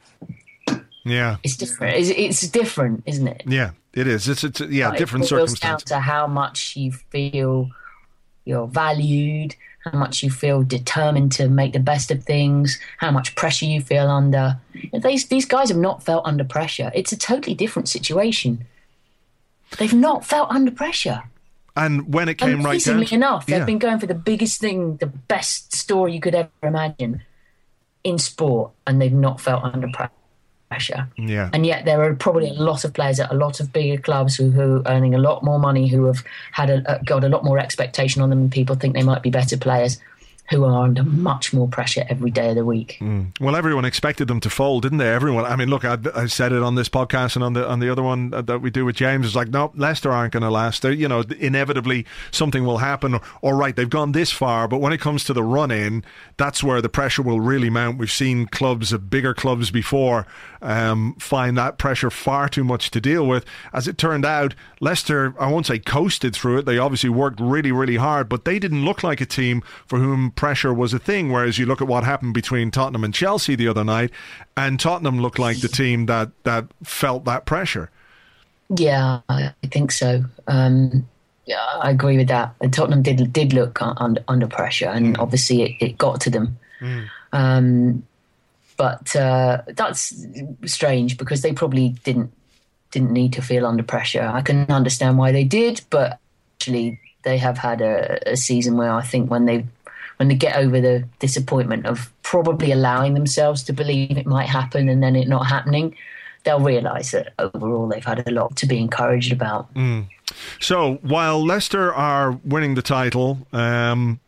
Yeah. 1.05 1.37
It's 1.43 1.57
different. 1.57 1.97
It's, 1.97 2.11
it's 2.11 2.51
different, 2.51 3.05
isn't 3.07 3.27
it? 3.29 3.43
Yeah, 3.47 3.71
it 3.93 4.07
is. 4.09 4.29
It's, 4.29 4.43
it's 4.43 4.61
yeah, 4.61 4.89
Like, 4.89 4.99
different 4.99 5.27
it 5.27 5.31
boils 5.31 5.51
down 5.51 5.79
circumstances. 5.79 5.89
to 5.91 6.01
how 6.01 6.27
much 6.27 6.77
you 6.77 6.93
feel 6.93 7.71
you're 8.45 8.67
valued, 8.67 9.55
how 9.87 9.99
much 9.99 10.23
you 10.23 10.31
feel 10.31 10.63
determined 10.63 11.33
to 11.33 11.49
make 11.49 11.73
the 11.73 11.79
best 11.79 12.11
of 12.11 12.25
things, 12.25 12.79
how 12.99 13.11
much 13.11 13.35
pressure 13.37 13.67
you 13.67 13.81
feel 13.81 14.09
under. 14.09 14.59
These 14.93 15.29
these 15.29 15.45
guys 15.45 15.69
have 15.69 15.79
not 15.79 16.03
felt 16.03 16.27
under 16.27 16.45
pressure. 16.45 16.91
It's 16.95 17.13
a 17.13 17.17
totally 17.17 17.55
different 17.55 17.89
situation. 17.89 18.67
They've 19.79 19.95
not 19.95 20.25
felt 20.25 20.51
under 20.51 20.71
pressure. 20.71 21.23
And 21.77 22.13
when 22.13 22.29
it 22.29 22.39
came 22.39 22.63
right 22.63 22.83
down, 22.83 23.03
enough, 23.13 23.47
they've 23.47 23.59
yeah. 23.59 23.65
been 23.65 23.79
going 23.79 23.99
for 23.99 24.07
the 24.07 24.15
biggest 24.15 24.61
thing, 24.61 24.97
the 24.97 25.07
best 25.07 25.75
story 25.75 26.15
you 26.15 26.21
could 26.21 26.35
ever 26.35 26.51
imagine 26.63 27.23
in 28.03 28.19
sport, 28.19 28.71
and 28.87 29.01
they've 29.01 29.13
not 29.13 29.41
felt 29.41 29.63
under 29.63 29.89
pre- 29.89 30.07
pressure. 30.77 31.09
Yeah. 31.17 31.51
And 31.53 31.65
yet, 31.65 31.85
there 31.85 32.03
are 32.03 32.15
probably 32.15 32.51
a 32.51 32.53
lot 32.53 32.85
of 32.85 32.93
players 32.93 33.19
at 33.19 33.31
a 33.33 33.35
lot 33.35 33.61
of 33.61 33.73
bigger 33.73 34.01
clubs 34.01 34.37
who, 34.37 34.51
who 34.51 34.77
are 34.77 34.83
earning 34.87 35.15
a 35.15 35.19
lot 35.19 35.43
more 35.43 35.59
money, 35.59 35.89
who 35.89 36.05
have 36.05 36.23
had 36.53 36.69
a, 36.71 36.91
uh, 36.91 36.99
got 37.05 37.25
a 37.25 37.29
lot 37.29 37.45
more 37.45 37.59
expectation 37.59 38.23
on 38.23 38.31
them, 38.31 38.41
and 38.41 38.53
people 38.53 38.77
think 38.77 38.95
they 38.95 39.03
might 39.03 39.23
be 39.23 39.31
better 39.31 39.57
players, 39.57 39.99
who 40.51 40.65
are 40.65 40.85
under 40.85 41.03
much 41.03 41.53
more 41.53 41.69
pressure 41.69 42.05
every 42.09 42.31
day 42.31 42.51
of 42.51 42.57
the 42.57 42.65
week. 42.65 42.99
Well, 43.41 43.57
everyone 43.57 43.85
expected 43.85 44.29
them 44.29 44.41
to 44.41 44.51
fold, 44.51 44.83
didn't 44.83 44.99
they? 44.99 45.13
Everyone. 45.13 45.45
I 45.45 45.57
mean, 45.57 45.69
look, 45.69 45.85
I, 45.85 45.99
I 46.15 46.27
said 46.27 46.53
it 46.53 46.63
on 46.63 46.75
this 46.75 46.89
podcast 46.89 47.35
and 47.37 47.45
on 47.45 47.53
the 47.53 47.69
on 47.69 47.81
the 47.81 47.91
other 47.91 48.03
one 48.03 48.31
that 48.31 48.61
we 48.61 48.71
do 48.71 48.85
with 48.85 48.97
James. 48.97 49.27
It's 49.27 49.35
like, 49.35 49.49
no, 49.49 49.73
Leicester 49.75 50.13
aren't 50.13 50.33
going 50.33 50.43
to 50.43 50.51
last. 50.51 50.83
They're, 50.83 50.93
you 50.93 51.09
know, 51.09 51.25
inevitably 51.39 52.07
something 52.31 52.65
will 52.65 52.79
happen. 52.79 53.19
Or 53.43 53.57
right, 53.57 53.75
they've 53.75 53.91
gone 53.91 54.13
this 54.13 54.31
far, 54.31 54.69
but 54.69 54.79
when 54.79 54.93
it 54.93 55.01
comes 55.01 55.25
to 55.25 55.33
the 55.33 55.43
run 55.43 55.71
in, 55.71 56.05
that's 56.37 56.63
where 56.63 56.81
the 56.81 56.89
pressure 56.89 57.23
will 57.23 57.41
really 57.41 57.71
mount. 57.71 57.99
We've 57.99 58.11
seen 58.11 58.47
clubs, 58.47 58.97
bigger 58.97 59.35
clubs 59.35 59.71
before, 59.71 60.27
um, 60.63 61.15
find 61.19 61.57
that 61.59 61.79
pressure 61.79 62.11
far 62.11 62.49
too 62.49 62.65
much 62.65 62.91
to 62.93 63.01
deal 63.01 63.27
with. 63.27 63.45
As 63.73 63.89
it 63.89 63.99
turned 63.99 64.25
out, 64.25 64.55
Leicester, 64.81 65.35
I 65.39 65.51
won't 65.51 65.67
say 65.67 65.79
coasted 65.79 66.35
through 66.35 66.59
it. 66.59 66.67
They 66.67 66.79
obviously 66.79 67.11
worked 67.11 67.41
really, 67.41 67.73
really 67.73 67.97
hard, 67.97 68.29
but 68.29 68.45
they 68.45 68.59
didn't 68.59 68.85
look 68.85 69.03
like 69.03 69.21
a 69.21 69.27
team 69.27 69.63
for 69.87 69.99
whom 69.99 70.31
pressure 70.37 70.73
was 70.73 70.93
a 70.93 70.99
thing. 70.99 71.33
Whereas 71.33 71.59
you 71.59 71.67
look 71.67 71.81
at 71.83 71.89
what 71.89 72.05
happened 72.05 72.35
between 72.35 72.71
Tottenham 72.71 73.05
and 73.05 73.13
Chelsea 73.13 73.57
the 73.57 73.69
other 73.69 73.85
night, 73.85 74.11
and 74.57 74.79
Tottenham 74.79 75.21
looked 75.21 75.39
like 75.39 75.61
the 75.61 75.69
team 75.69 76.07
that 76.07 76.31
that 76.45 76.67
felt 76.85 77.25
that 77.25 77.47
pressure. 77.47 77.91
Yeah, 78.69 79.21
I 79.29 79.53
think 79.65 79.93
so. 79.93 80.25
Um, 80.47 81.09
yeah, 81.47 81.65
I 81.81 81.91
agree 81.91 82.17
with 82.17 82.29
that. 82.29 82.55
And 82.61 82.73
Tottenham 82.73 83.03
did 83.03 83.33
did 83.33 83.53
look 83.53 83.79
under 83.81 84.23
under 84.29 84.47
pressure, 84.47 84.89
and 84.89 85.17
obviously 85.19 85.63
it, 85.63 85.77
it 85.81 85.99
got 85.99 86.21
to 86.23 86.31
them. 86.31 86.59
Um, 87.33 88.07
but 88.77 89.15
uh, 89.17 89.63
that's 89.69 90.27
strange 90.65 91.17
because 91.17 91.43
they 91.43 91.53
probably 91.53 91.91
didn't 92.05 92.33
didn't 92.91 93.13
need 93.13 93.33
to 93.35 93.43
feel 93.43 93.67
under 93.67 93.83
pressure. 93.83 94.23
I 94.23 94.43
can 94.43 94.71
understand 94.71 95.19
why 95.19 95.33
they 95.33 95.45
did, 95.45 95.81
but 95.91 96.19
actually 96.57 97.01
they 97.23 97.39
have 97.39 97.59
had 97.59 97.81
a, 97.81 98.33
a 98.33 98.37
season 98.37 98.77
where 98.77 98.93
I 98.93 99.03
think 99.03 99.31
when 99.31 99.47
they 99.47 99.67
when 100.17 100.29
they 100.29 100.35
get 100.35 100.57
over 100.57 100.81
the 100.81 101.07
disappointment 101.19 101.87
of 101.87 102.13
probably 102.23 102.73
allowing 102.73 103.15
themselves 103.15 103.63
to 103.65 103.73
believe 103.73 104.17
it 104.17 104.27
might 104.27 104.49
happen 104.49 104.89
and 104.89 105.03
then 105.03 105.17
it 105.17 105.29
not 105.29 105.47
happening, 105.47 105.95
they'll 106.45 106.61
realise 106.61 107.13
that 107.13 107.35
overall 107.39 107.89
they've 107.89 108.05
had 108.05 108.27
a 108.27 108.31
lot 108.31 108.57
to 108.57 108.67
be 108.67 108.79
encouraged 108.79 109.33
about. 109.33 109.69
So 110.61 110.95
while 111.03 111.45
Leicester 111.45 111.93
are 111.93 112.33
winning 112.45 112.75
the 112.75 112.83
title, 112.83 113.47
um, 113.53 114.21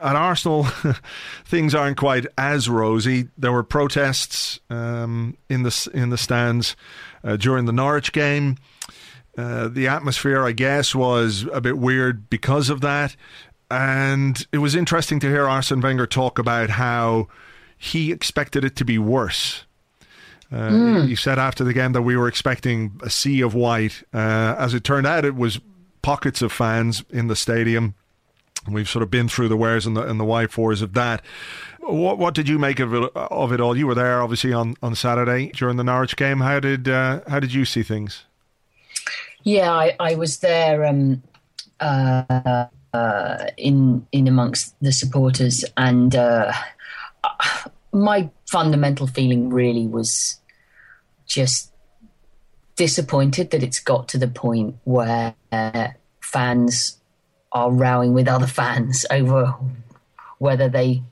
at 0.00 0.16
Arsenal, 0.16 0.64
things 1.44 1.74
aren't 1.74 1.96
quite 1.96 2.26
as 2.36 2.68
rosy. 2.68 3.28
There 3.38 3.52
were 3.52 3.62
protests 3.62 4.60
um, 4.68 5.36
in 5.48 5.62
the 5.62 5.90
in 5.94 6.10
the 6.10 6.18
stands 6.18 6.76
uh, 7.24 7.36
during 7.36 7.66
the 7.66 7.72
Norwich 7.72 8.12
game. 8.12 8.56
Uh, 9.36 9.68
the 9.68 9.86
atmosphere, 9.86 10.44
I 10.44 10.52
guess, 10.52 10.94
was 10.94 11.46
a 11.52 11.60
bit 11.60 11.76
weird 11.76 12.30
because 12.30 12.70
of 12.70 12.80
that. 12.80 13.16
And 13.70 14.46
it 14.52 14.58
was 14.58 14.74
interesting 14.74 15.18
to 15.20 15.28
hear 15.28 15.48
Arsene 15.48 15.80
Wenger 15.80 16.06
talk 16.06 16.38
about 16.38 16.70
how 16.70 17.28
he 17.76 18.12
expected 18.12 18.64
it 18.64 18.76
to 18.76 18.84
be 18.84 18.98
worse. 18.98 19.64
Uh, 20.52 21.02
He 21.06 21.16
said 21.16 21.38
after 21.38 21.64
the 21.64 21.72
game 21.72 21.92
that 21.92 22.02
we 22.02 22.16
were 22.16 22.28
expecting 22.28 23.00
a 23.02 23.10
sea 23.10 23.40
of 23.40 23.54
white. 23.54 24.04
Uh, 24.14 24.54
as 24.58 24.74
it 24.74 24.84
turned 24.84 25.06
out, 25.06 25.24
it 25.24 25.34
was 25.34 25.60
pockets 26.02 26.40
of 26.42 26.52
fans 26.52 27.04
in 27.10 27.26
the 27.26 27.34
stadium. 27.34 27.94
We've 28.68 28.88
sort 28.88 29.02
of 29.02 29.10
been 29.10 29.28
through 29.28 29.48
the 29.48 29.56
wares 29.56 29.86
and 29.86 29.96
the 29.96 30.02
and 30.02 30.18
the 30.18 30.24
white 30.24 30.50
fours 30.50 30.82
of 30.82 30.92
that. 30.94 31.22
What 31.80 32.18
what 32.18 32.34
did 32.34 32.48
you 32.48 32.58
make 32.58 32.80
of 32.80 32.94
it, 32.94 33.12
of 33.14 33.52
it 33.52 33.60
all? 33.60 33.76
You 33.76 33.86
were 33.86 33.94
there 33.94 34.20
obviously 34.22 34.52
on, 34.52 34.74
on 34.82 34.94
Saturday 34.94 35.50
during 35.54 35.76
the 35.76 35.84
Norwich 35.84 36.16
game. 36.16 36.40
How 36.40 36.58
did 36.60 36.88
uh, 36.88 37.20
how 37.28 37.38
did 37.40 37.52
you 37.52 37.64
see 37.64 37.82
things? 37.82 38.24
Yeah, 39.42 39.72
I, 39.72 39.94
I 40.00 40.14
was 40.16 40.38
there 40.38 40.84
um, 40.84 41.22
uh, 41.78 42.66
uh, 42.96 43.50
in 43.56 44.06
in 44.12 44.28
amongst 44.28 44.74
the 44.80 44.92
supporters, 44.92 45.64
and 45.76 46.14
uh, 46.16 46.52
my 47.92 48.30
fundamental 48.50 49.06
feeling 49.06 49.50
really 49.50 49.86
was 49.86 50.40
just 51.26 51.72
disappointed 52.76 53.50
that 53.50 53.62
it's 53.62 53.80
got 53.80 54.08
to 54.08 54.18
the 54.18 54.28
point 54.28 54.76
where 54.84 55.34
fans 56.20 56.98
are 57.52 57.70
rowing 57.70 58.12
with 58.14 58.28
other 58.28 58.46
fans 58.46 59.06
over 59.10 59.54
whether 60.38 60.68
they 60.68 61.02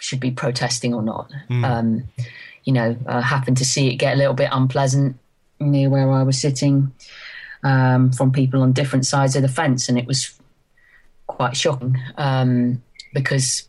should 0.00 0.20
be 0.20 0.30
protesting 0.30 0.94
or 0.94 1.02
not. 1.02 1.30
Um, 1.64 2.04
you 2.64 2.72
know, 2.72 2.96
I 3.06 3.20
happened 3.20 3.58
to 3.58 3.64
see 3.64 3.88
it 3.88 3.96
get 3.96 4.14
a 4.14 4.16
little 4.16 4.34
bit 4.34 4.48
unpleasant 4.52 5.16
near 5.60 5.88
where 5.90 6.10
I 6.10 6.22
was 6.22 6.40
sitting 6.40 6.92
um, 7.62 8.12
from 8.12 8.32
people 8.32 8.62
on 8.62 8.72
different 8.72 9.06
sides 9.06 9.36
of 9.36 9.42
the 9.42 9.48
fence, 9.48 9.88
and 9.88 9.98
it 9.98 10.06
was 10.06 10.38
quite 11.34 11.56
shocking 11.56 11.96
um, 12.16 12.82
because 13.12 13.68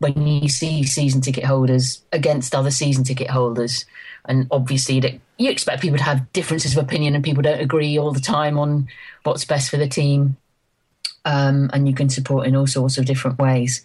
when 0.00 0.26
you 0.26 0.48
see 0.48 0.82
season 0.84 1.20
ticket 1.20 1.44
holders 1.44 2.02
against 2.12 2.54
other 2.54 2.70
season 2.70 3.04
ticket 3.04 3.28
holders, 3.28 3.84
and 4.24 4.46
obviously 4.50 5.20
you 5.36 5.50
expect 5.50 5.82
people 5.82 5.98
to 5.98 6.04
have 6.04 6.32
differences 6.32 6.76
of 6.76 6.82
opinion 6.82 7.14
and 7.14 7.22
people 7.22 7.42
don't 7.42 7.60
agree 7.60 7.98
all 7.98 8.12
the 8.12 8.20
time 8.20 8.58
on 8.58 8.88
what's 9.24 9.44
best 9.44 9.70
for 9.70 9.76
the 9.76 9.88
team, 9.88 10.36
um, 11.24 11.70
and 11.72 11.86
you 11.86 11.94
can 11.94 12.08
support 12.08 12.46
in 12.46 12.56
all 12.56 12.66
sorts 12.66 12.98
of 12.98 13.04
different 13.04 13.38
ways. 13.38 13.84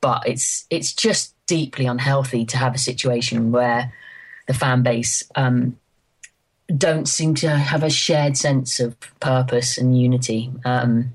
But 0.00 0.26
it's 0.26 0.66
it's 0.70 0.94
just 0.94 1.34
deeply 1.46 1.84
unhealthy 1.84 2.46
to 2.46 2.56
have 2.56 2.74
a 2.74 2.78
situation 2.78 3.52
where 3.52 3.92
the 4.46 4.54
fan 4.54 4.82
base 4.82 5.22
um, 5.36 5.78
don't 6.74 7.06
seem 7.06 7.34
to 7.34 7.50
have 7.50 7.82
a 7.82 7.90
shared 7.90 8.36
sense 8.36 8.80
of 8.80 8.96
purpose 9.20 9.76
and 9.76 10.00
unity. 10.00 10.50
Um, 10.64 11.14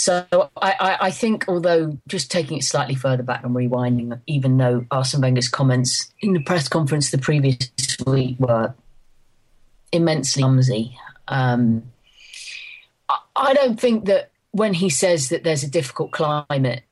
so 0.00 0.50
I, 0.56 0.96
I, 0.98 1.10
think, 1.10 1.44
although 1.46 1.98
just 2.08 2.30
taking 2.30 2.56
it 2.56 2.64
slightly 2.64 2.94
further 2.94 3.22
back 3.22 3.44
and 3.44 3.54
rewinding, 3.54 4.18
even 4.26 4.56
though 4.56 4.86
Arsene 4.90 5.20
Wenger's 5.20 5.46
comments 5.46 6.10
in 6.22 6.32
the 6.32 6.42
press 6.42 6.70
conference 6.70 7.10
the 7.10 7.18
previous 7.18 7.58
week 8.06 8.38
were 8.38 8.72
immensely 9.92 10.40
clumsy, 10.40 10.96
um, 11.28 11.82
I, 13.10 13.18
I 13.36 13.52
don't 13.52 13.78
think 13.78 14.06
that 14.06 14.30
when 14.52 14.72
he 14.72 14.88
says 14.88 15.28
that 15.28 15.44
there's 15.44 15.64
a 15.64 15.70
difficult 15.70 16.12
climate, 16.12 16.82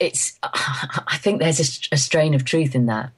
it's. 0.00 0.38
I 0.42 1.18
think 1.18 1.40
there's 1.40 1.60
a, 1.60 1.94
a 1.96 1.98
strain 1.98 2.32
of 2.32 2.46
truth 2.46 2.74
in 2.74 2.86
that. 2.86 3.10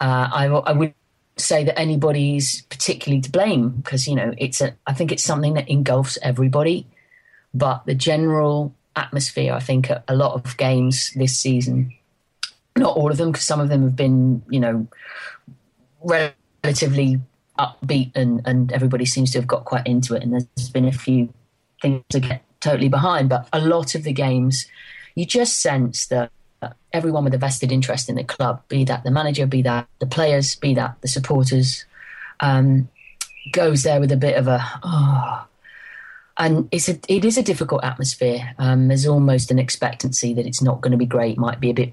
Uh, 0.00 0.28
I, 0.32 0.46
I 0.46 0.72
would 0.72 0.94
say 1.36 1.62
that 1.62 1.78
anybody's 1.78 2.62
particularly 2.62 3.20
to 3.20 3.30
blame 3.30 3.68
because 3.68 4.08
you 4.08 4.16
know 4.16 4.34
it's 4.36 4.60
a. 4.60 4.74
I 4.84 4.94
think 4.94 5.12
it's 5.12 5.22
something 5.22 5.54
that 5.54 5.68
engulfs 5.68 6.18
everybody 6.22 6.88
but 7.54 7.84
the 7.86 7.94
general 7.94 8.74
atmosphere, 8.96 9.52
I 9.52 9.60
think, 9.60 9.90
at 9.90 10.04
a 10.08 10.16
lot 10.16 10.34
of 10.34 10.56
games 10.56 11.12
this 11.14 11.36
season, 11.36 11.92
not 12.76 12.96
all 12.96 13.10
of 13.10 13.16
them, 13.16 13.32
because 13.32 13.46
some 13.46 13.60
of 13.60 13.68
them 13.68 13.82
have 13.82 13.96
been, 13.96 14.42
you 14.48 14.60
know, 14.60 14.86
relatively 16.02 17.20
upbeat 17.58 18.12
and, 18.14 18.40
and 18.46 18.72
everybody 18.72 19.04
seems 19.04 19.30
to 19.32 19.38
have 19.38 19.46
got 19.46 19.64
quite 19.64 19.86
into 19.86 20.14
it. 20.14 20.22
And 20.22 20.32
there's 20.32 20.70
been 20.70 20.86
a 20.86 20.92
few 20.92 21.32
things 21.80 22.02
to 22.10 22.20
get 22.20 22.42
totally 22.60 22.88
behind, 22.88 23.28
but 23.28 23.48
a 23.52 23.60
lot 23.60 23.94
of 23.94 24.04
the 24.04 24.12
games, 24.12 24.66
you 25.14 25.26
just 25.26 25.60
sense 25.60 26.06
that 26.06 26.30
everyone 26.92 27.24
with 27.24 27.34
a 27.34 27.38
vested 27.38 27.72
interest 27.72 28.08
in 28.08 28.14
the 28.14 28.24
club, 28.24 28.62
be 28.68 28.84
that 28.84 29.04
the 29.04 29.10
manager, 29.10 29.46
be 29.46 29.62
that 29.62 29.88
the 29.98 30.06
players, 30.06 30.54
be 30.54 30.74
that 30.74 30.96
the 31.00 31.08
supporters, 31.08 31.84
um, 32.40 32.88
goes 33.52 33.82
there 33.82 34.00
with 34.00 34.12
a 34.12 34.16
bit 34.16 34.36
of 34.36 34.46
a, 34.46 34.64
oh, 34.84 35.46
and 36.38 36.68
it's 36.72 36.88
a 36.88 36.98
it 37.08 37.24
is 37.24 37.36
a 37.36 37.42
difficult 37.42 37.84
atmosphere. 37.84 38.54
Um, 38.58 38.88
there's 38.88 39.06
almost 39.06 39.50
an 39.50 39.58
expectancy 39.58 40.34
that 40.34 40.46
it's 40.46 40.62
not 40.62 40.80
going 40.80 40.92
to 40.92 40.98
be 40.98 41.06
great. 41.06 41.32
It 41.32 41.38
might 41.38 41.60
be 41.60 41.70
a 41.70 41.74
bit 41.74 41.92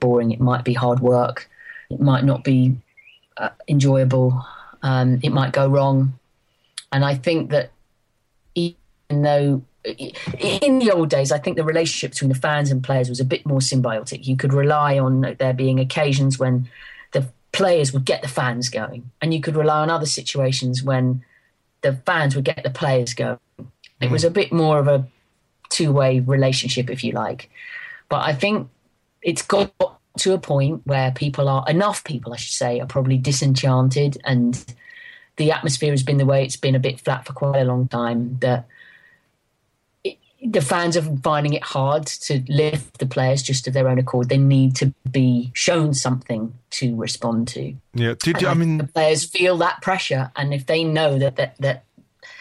boring. 0.00 0.32
It 0.32 0.40
might 0.40 0.64
be 0.64 0.72
hard 0.72 1.00
work. 1.00 1.48
It 1.90 2.00
might 2.00 2.24
not 2.24 2.44
be 2.44 2.76
uh, 3.36 3.50
enjoyable. 3.68 4.44
Um, 4.82 5.20
it 5.22 5.30
might 5.30 5.52
go 5.52 5.68
wrong. 5.68 6.18
And 6.92 7.04
I 7.04 7.14
think 7.14 7.50
that 7.50 7.72
even 8.54 8.76
though 9.10 9.62
in 9.84 10.78
the 10.78 10.90
old 10.92 11.10
days, 11.10 11.30
I 11.30 11.38
think 11.38 11.56
the 11.56 11.64
relationship 11.64 12.12
between 12.12 12.30
the 12.30 12.38
fans 12.38 12.70
and 12.70 12.82
players 12.82 13.08
was 13.08 13.20
a 13.20 13.24
bit 13.24 13.44
more 13.44 13.58
symbiotic. 13.58 14.26
You 14.26 14.36
could 14.36 14.52
rely 14.52 14.98
on 14.98 15.36
there 15.38 15.52
being 15.52 15.78
occasions 15.78 16.38
when 16.38 16.68
the 17.12 17.28
players 17.52 17.92
would 17.92 18.04
get 18.04 18.22
the 18.22 18.28
fans 18.28 18.68
going, 18.68 19.10
and 19.20 19.34
you 19.34 19.40
could 19.40 19.56
rely 19.56 19.80
on 19.80 19.90
other 19.90 20.06
situations 20.06 20.82
when 20.82 21.24
the 21.84 21.92
fans 22.06 22.34
would 22.34 22.46
get 22.46 22.62
the 22.64 22.70
players 22.70 23.12
going. 23.12 23.38
It 24.00 24.10
was 24.10 24.24
mm. 24.24 24.28
a 24.28 24.30
bit 24.30 24.52
more 24.52 24.78
of 24.78 24.88
a 24.88 25.06
two 25.68 25.92
way 25.92 26.20
relationship, 26.20 26.90
if 26.90 27.04
you 27.04 27.12
like. 27.12 27.50
But 28.08 28.22
I 28.24 28.32
think 28.32 28.68
it's 29.22 29.42
got 29.42 29.72
to 30.18 30.32
a 30.32 30.38
point 30.38 30.82
where 30.86 31.12
people 31.12 31.48
are, 31.48 31.64
enough 31.68 32.02
people, 32.02 32.32
I 32.32 32.36
should 32.36 32.54
say, 32.54 32.80
are 32.80 32.86
probably 32.86 33.18
disenchanted 33.18 34.18
and 34.24 34.64
the 35.36 35.52
atmosphere 35.52 35.90
has 35.90 36.02
been 36.02 36.16
the 36.16 36.26
way 36.26 36.44
it's 36.44 36.56
been 36.56 36.74
a 36.74 36.80
bit 36.80 37.00
flat 37.00 37.26
for 37.26 37.32
quite 37.32 37.60
a 37.60 37.64
long 37.64 37.88
time 37.88 38.38
that 38.40 38.66
the 40.44 40.60
fans 40.60 40.96
are 40.96 41.02
finding 41.22 41.54
it 41.54 41.62
hard 41.62 42.06
to 42.06 42.42
lift 42.48 42.98
the 42.98 43.06
players 43.06 43.42
just 43.42 43.66
of 43.66 43.72
their 43.72 43.88
own 43.88 43.98
accord. 43.98 44.28
They 44.28 44.38
need 44.38 44.76
to 44.76 44.92
be 45.10 45.50
shown 45.54 45.94
something 45.94 46.52
to 46.70 46.94
respond 46.96 47.48
to. 47.48 47.74
Yeah, 47.94 48.14
did 48.22 48.42
you, 48.42 48.48
I, 48.48 48.50
I 48.50 48.54
mean 48.54 48.76
the 48.76 48.86
players 48.86 49.24
feel 49.24 49.56
that 49.58 49.80
pressure, 49.80 50.30
and 50.36 50.52
if 50.52 50.66
they 50.66 50.84
know 50.84 51.18
that 51.18 51.36
that 51.36 51.56
that 51.58 51.84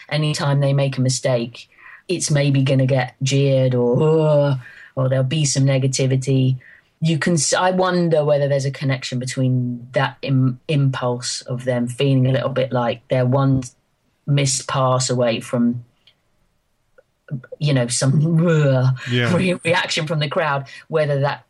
anytime 0.10 0.60
they 0.60 0.74
make 0.74 0.97
a 0.97 1.01
mistake, 1.01 1.70
it's 2.08 2.30
maybe 2.30 2.62
going 2.64 2.80
to 2.80 2.86
get 2.86 3.16
jeered 3.24 3.74
or 3.74 4.20
uh, 4.20 4.56
or 4.95 5.08
there'll 5.08 5.24
be 5.24 5.45
some 5.45 5.64
negativity. 5.64 6.58
You 6.99 7.18
can. 7.18 7.38
I 7.58 7.72
wonder 7.72 8.26
whether 8.26 8.49
there's 8.49 8.66
a 8.66 8.72
connection 8.72 9.18
between 9.18 9.88
that 9.93 10.18
Im, 10.22 10.60
impulse 10.68 11.41
of 11.43 11.64
them 11.64 11.88
feeling 11.88 12.28
a 12.28 12.34
little 12.34 12.49
bit 12.49 12.74
like 12.74 13.08
they're 13.08 13.26
one 13.26 13.64
missed 14.26 14.68
pass 14.68 15.10
away 15.10 15.39
from 15.39 15.84
you 17.59 17.74
know 17.74 17.88
some 17.88 18.39
yeah. 19.09 19.34
re- 19.36 19.59
reaction 19.63 20.05
from 20.05 20.19
the 20.19 20.28
crowd 20.28 20.67
whether 20.88 21.19
that 21.19 21.45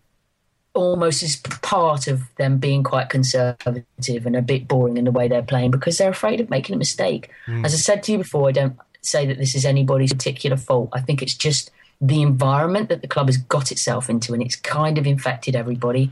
almost 0.74 1.21
is 1.21 1.38
part 1.61 2.07
of 2.07 2.24
them 2.38 2.57
being 2.57 2.84
quite 2.84 3.09
conservative 3.09 4.26
and 4.26 4.36
a 4.36 4.41
bit 4.41 4.67
boring 4.67 4.97
in 4.97 5.05
the 5.05 5.11
way 5.11 5.28
they're 5.28 5.43
playing 5.43 5.71
because 5.71 5.97
they're 5.97 6.09
afraid 6.09 6.39
of 6.41 6.49
making 6.49 6.76
a 6.76 6.78
mistake 6.78 7.30
mm. 7.47 7.65
as 7.65 7.74
i 7.74 7.78
said 7.78 8.03
to 8.03 8.11
you 8.11 8.17
before 8.17 8.49
i 8.49 8.51
don't 8.51 8.78
say 9.01 9.26
that 9.26 9.38
this 9.38 9.55
is 9.55 9.65
anybody's 9.65 10.13
particular 10.13 10.57
fault 10.57 10.89
i 10.93 11.01
think 11.01 11.21
it's 11.21 11.36
just 11.36 11.71
the 12.01 12.21
environment 12.21 12.89
that 12.89 13.01
the 13.01 13.07
club 13.07 13.28
has 13.28 13.38
got 13.38 13.71
itself 13.71 14.09
into 14.09 14.34
and 14.34 14.41
it's 14.41 14.55
kind 14.55 14.97
of 14.97 15.07
infected 15.07 15.55
everybody 15.55 16.11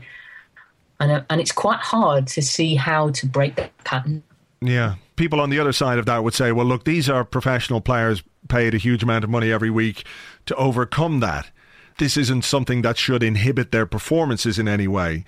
and, 1.00 1.10
uh, 1.10 1.22
and 1.28 1.40
it's 1.40 1.52
quite 1.52 1.80
hard 1.80 2.26
to 2.28 2.40
see 2.40 2.76
how 2.76 3.10
to 3.10 3.26
break 3.26 3.56
that 3.56 3.76
pattern 3.84 4.22
yeah 4.62 4.94
people 5.16 5.40
on 5.40 5.50
the 5.50 5.58
other 5.58 5.72
side 5.72 5.98
of 5.98 6.06
that 6.06 6.24
would 6.24 6.34
say 6.34 6.52
well 6.52 6.66
look 6.66 6.84
these 6.84 7.08
are 7.10 7.24
professional 7.24 7.80
players 7.80 8.22
paid 8.48 8.74
a 8.74 8.78
huge 8.78 9.02
amount 9.02 9.24
of 9.24 9.30
money 9.30 9.52
every 9.52 9.70
week 9.70 10.04
to 10.46 10.54
overcome 10.56 11.20
that. 11.20 11.50
This 11.98 12.16
isn't 12.16 12.44
something 12.44 12.82
that 12.82 12.98
should 12.98 13.22
inhibit 13.22 13.70
their 13.70 13.86
performances 13.86 14.58
in 14.58 14.68
any 14.68 14.88
way. 14.88 15.24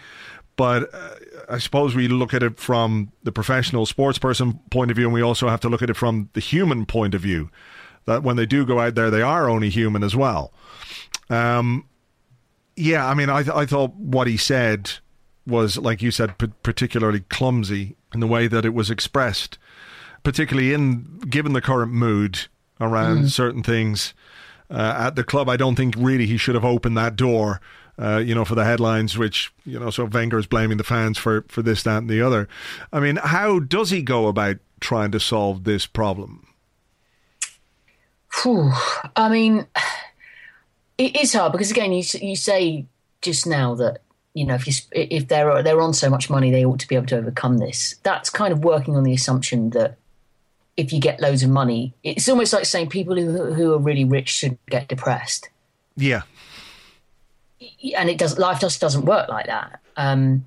But 0.57 0.93
uh, 0.95 1.15
I 1.49 1.59
suppose 1.59 1.95
we 1.95 2.09
look 2.09 2.33
at 2.33 2.43
it 2.43 2.59
from 2.59 3.13
the 3.23 3.33
professional 3.33 3.87
sports 3.87 4.19
person 4.19 4.61
point 4.71 4.91
of 4.91 4.97
view, 4.97 5.07
and 5.07 5.15
we 5.15 5.23
also 5.23 5.49
have 5.49 5.61
to 5.61 5.69
look 5.69 5.83
at 5.83 5.91
it 5.91 5.97
from 5.97 6.31
the 6.33 6.41
human 6.41 6.87
point 6.87 7.15
of 7.15 7.21
view. 7.21 7.51
That 8.07 8.23
when 8.23 8.37
they 8.37 8.47
do 8.47 8.67
go 8.67 8.81
out 8.81 8.95
there, 8.95 9.11
they 9.11 9.23
are 9.23 9.49
only 9.49 9.71
human 9.71 10.03
as 10.03 10.15
well. 10.15 10.53
Um, 11.31 11.89
yeah, 12.77 13.07
I 13.07 13.15
mean, 13.15 13.31
I, 13.31 13.43
th- 13.43 13.57
I 13.57 13.67
thought 13.67 13.95
what 13.95 14.27
he 14.27 14.37
said 14.37 14.93
was, 15.47 15.77
like 15.79 16.03
you 16.03 16.11
said, 16.11 16.39
p- 16.39 16.53
particularly 16.63 17.21
clumsy 17.21 17.97
in 18.13 18.21
the 18.21 18.27
way 18.27 18.47
that 18.47 18.65
it 18.65 18.75
was 18.75 18.91
expressed, 18.91 19.59
particularly 20.23 20.73
in 20.73 21.19
given 21.29 21.53
the 21.53 21.61
current 21.61 21.93
mood 21.93 22.47
around 22.81 23.25
mm. 23.25 23.31
certain 23.31 23.63
things 23.63 24.15
uh, 24.71 24.95
at 24.99 25.17
the 25.17 25.25
club. 25.25 25.49
I 25.49 25.57
don't 25.57 25.77
think 25.77 25.95
really 25.97 26.27
he 26.27 26.37
should 26.37 26.55
have 26.55 26.65
opened 26.65 26.97
that 26.97 27.17
door. 27.17 27.61
Uh, 27.97 28.17
you 28.17 28.35
know, 28.35 28.45
for 28.45 28.57
the 28.57 28.65
headlines, 28.65 29.17
which 29.17 29.53
you 29.65 29.79
know, 29.79 29.89
so 29.89 30.05
Wenger 30.05 30.37
is 30.37 30.49
blaming 30.49 30.79
the 30.79 30.85
fans 30.85 31.17
for 31.17 31.45
for 31.47 31.63
this, 31.63 31.85
that, 31.85 31.99
and 31.99 32.11
the 32.11 32.21
other. 32.21 32.49
I 32.93 32.99
mean, 32.99 33.21
how 33.23 33.61
does 33.61 33.91
he 33.91 34.03
go 34.03 34.27
about 34.27 34.57
trying 34.81 35.13
to 35.13 35.21
solve 35.21 35.63
this 35.63 35.87
problem? 35.87 36.45
Whew. 38.43 38.73
I 39.15 39.29
mean, 39.29 39.69
it 40.99 41.15
is 41.15 41.35
hard 41.35 41.53
because 41.53 41.71
again, 41.71 41.93
you 41.93 42.03
you 42.21 42.35
say 42.35 42.87
just 43.23 43.47
now 43.47 43.77
that 43.77 44.01
you 44.35 44.45
know 44.45 44.55
if 44.55 44.67
you 44.67 44.73
if 44.93 45.29
they're 45.29 45.63
they're 45.63 45.81
on 45.81 45.95
so 45.95 46.11
much 46.11 46.29
money, 46.29 46.51
they 46.51 46.65
ought 46.65 46.81
to 46.81 46.89
be 46.89 46.97
able 46.97 47.07
to 47.07 47.17
overcome 47.17 47.59
this. 47.59 47.97
That's 48.03 48.29
kind 48.29 48.53
of 48.53 48.65
working 48.65 48.97
on 48.97 49.05
the 49.05 49.15
assumption 49.15 49.71
that 49.71 49.97
if 50.77 50.93
you 50.93 51.01
get 51.01 51.21
loads 51.21 51.45
of 51.45 51.51
money, 51.51 51.95
it's 52.03 52.29
almost 52.29 52.53
like 52.53 52.67
saying 52.67 52.89
people 52.89 53.15
who 53.15 53.55
who 53.55 53.73
are 53.73 53.79
really 53.79 54.05
rich 54.05 54.29
should 54.29 54.59
get 54.69 54.89
depressed. 54.89 55.49
Yeah, 55.97 56.23
and 57.97 58.11
it 58.11 58.19
does. 58.19 58.39
Life 58.39 58.61
just 58.61 58.81
doesn't 58.81 59.05
work 59.05 59.29
like 59.29 59.47
that. 59.47 59.81
Um, 59.97 60.47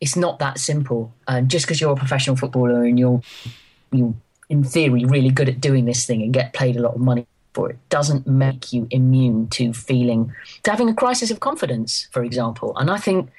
it's 0.00 0.14
not 0.14 0.38
that 0.40 0.58
simple. 0.58 1.14
Um, 1.26 1.48
just 1.48 1.64
because 1.64 1.80
you're 1.80 1.92
a 1.92 1.96
professional 1.96 2.36
footballer 2.36 2.84
and 2.84 2.98
you're 2.98 3.22
you're 3.92 4.14
in 4.50 4.62
theory 4.62 5.06
really 5.06 5.30
good 5.30 5.48
at 5.48 5.60
doing 5.60 5.86
this 5.86 6.04
thing 6.04 6.20
and 6.20 6.34
get 6.34 6.52
paid 6.52 6.76
a 6.76 6.82
lot 6.82 6.94
of 6.94 7.00
money 7.00 7.26
for 7.54 7.70
it 7.70 7.78
doesn't 7.88 8.26
make 8.26 8.72
you 8.72 8.86
immune 8.90 9.48
to 9.48 9.72
feeling 9.72 10.32
to 10.62 10.70
having 10.70 10.88
a 10.88 10.94
crisis 10.94 11.30
of 11.30 11.40
confidence, 11.40 12.08
for 12.10 12.22
example. 12.24 12.76
And 12.76 12.90
I 12.90 12.96
think 12.98 13.30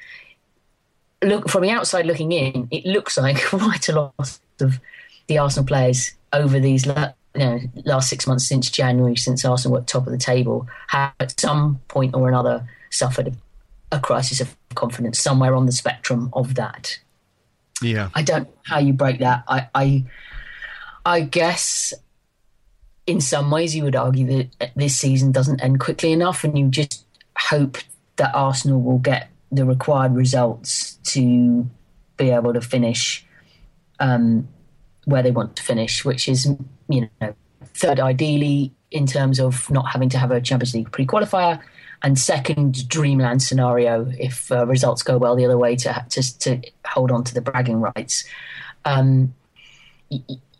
look 1.24 1.50
from 1.50 1.64
the 1.64 1.70
outside 1.70 2.06
looking 2.06 2.32
in, 2.32 2.68
it 2.72 2.86
looks 2.86 3.18
like 3.18 3.44
quite 3.46 3.90
a 3.90 3.94
lot 3.94 4.40
of 4.60 4.80
the 5.28 5.38
Arsenal 5.38 5.66
players 5.66 6.12
over 6.32 6.60
these 6.60 6.86
you 6.86 6.94
know, 7.36 7.60
last 7.86 8.10
six 8.10 8.28
months 8.28 8.48
since 8.48 8.70
January, 8.70 9.16
since 9.16 9.46
Arsenal 9.46 9.74
were 9.74 9.82
at 9.82 9.88
top 9.88 10.06
of 10.06 10.12
the 10.12 10.18
table, 10.18 10.68
have 10.88 11.14
at 11.20 11.40
some 11.40 11.80
point 11.88 12.14
or 12.14 12.28
another 12.28 12.68
suffered 12.90 13.36
a 13.92 14.00
crisis 14.00 14.42
of 14.42 14.56
confidence 14.76 15.20
somewhere 15.20 15.56
on 15.56 15.66
the 15.66 15.72
spectrum 15.72 16.30
of 16.34 16.56
that. 16.56 17.00
Yeah, 17.82 18.10
I 18.14 18.22
don't 18.22 18.48
know 18.48 18.54
how 18.64 18.80
you 18.80 18.94
break 18.94 19.20
that. 19.20 19.44
I, 19.48 19.68
I, 19.74 20.06
I 21.06 21.22
guess 21.22 21.94
in 23.06 23.20
some 23.22 23.52
ways 23.52 23.76
you 23.76 23.84
would 23.84 23.96
argue 23.96 24.46
that 24.60 24.72
this 24.76 24.96
season 24.98 25.32
doesn't 25.32 25.62
end 25.62 25.80
quickly 25.80 26.12
enough, 26.12 26.44
and 26.44 26.58
you 26.58 26.68
just 26.70 27.06
hope 27.38 27.78
that 28.16 28.34
Arsenal 28.34 28.82
will 28.82 29.00
get 29.00 29.30
the 29.52 29.66
required 29.66 30.16
results 30.16 30.96
to 31.04 31.70
be 32.18 32.30
able 32.30 32.54
to 32.54 32.62
finish 32.62 33.26
um, 34.00 34.48
where 35.06 35.22
they 35.22 35.32
want 35.32 35.56
to 35.56 35.64
finish, 35.64 36.06
which 36.06 36.28
is 36.28 36.48
you 36.88 37.10
know 37.22 37.36
third 37.74 38.00
ideally 38.00 38.72
in 38.92 39.06
terms 39.06 39.40
of 39.40 39.70
not 39.70 39.88
having 39.90 40.10
to 40.10 40.18
have 40.18 40.32
a 40.32 40.40
Champions 40.40 40.74
League 40.74 40.92
pre-qualifier, 40.92 41.60
and 42.04 42.18
second 42.18 42.88
dreamland 42.88 43.42
scenario 43.42 44.10
if 44.20 44.52
uh, 44.52 44.66
results 44.66 45.04
go 45.04 45.18
well 45.18 45.36
the 45.36 45.46
other 45.46 45.58
way 45.58 45.76
to 45.76 46.06
to, 46.10 46.40
to 46.40 46.62
hold 46.86 47.12
on 47.12 47.24
to 47.24 47.34
the 47.34 47.42
bragging 47.42 47.82
rights. 47.82 48.24
Um, 48.86 49.34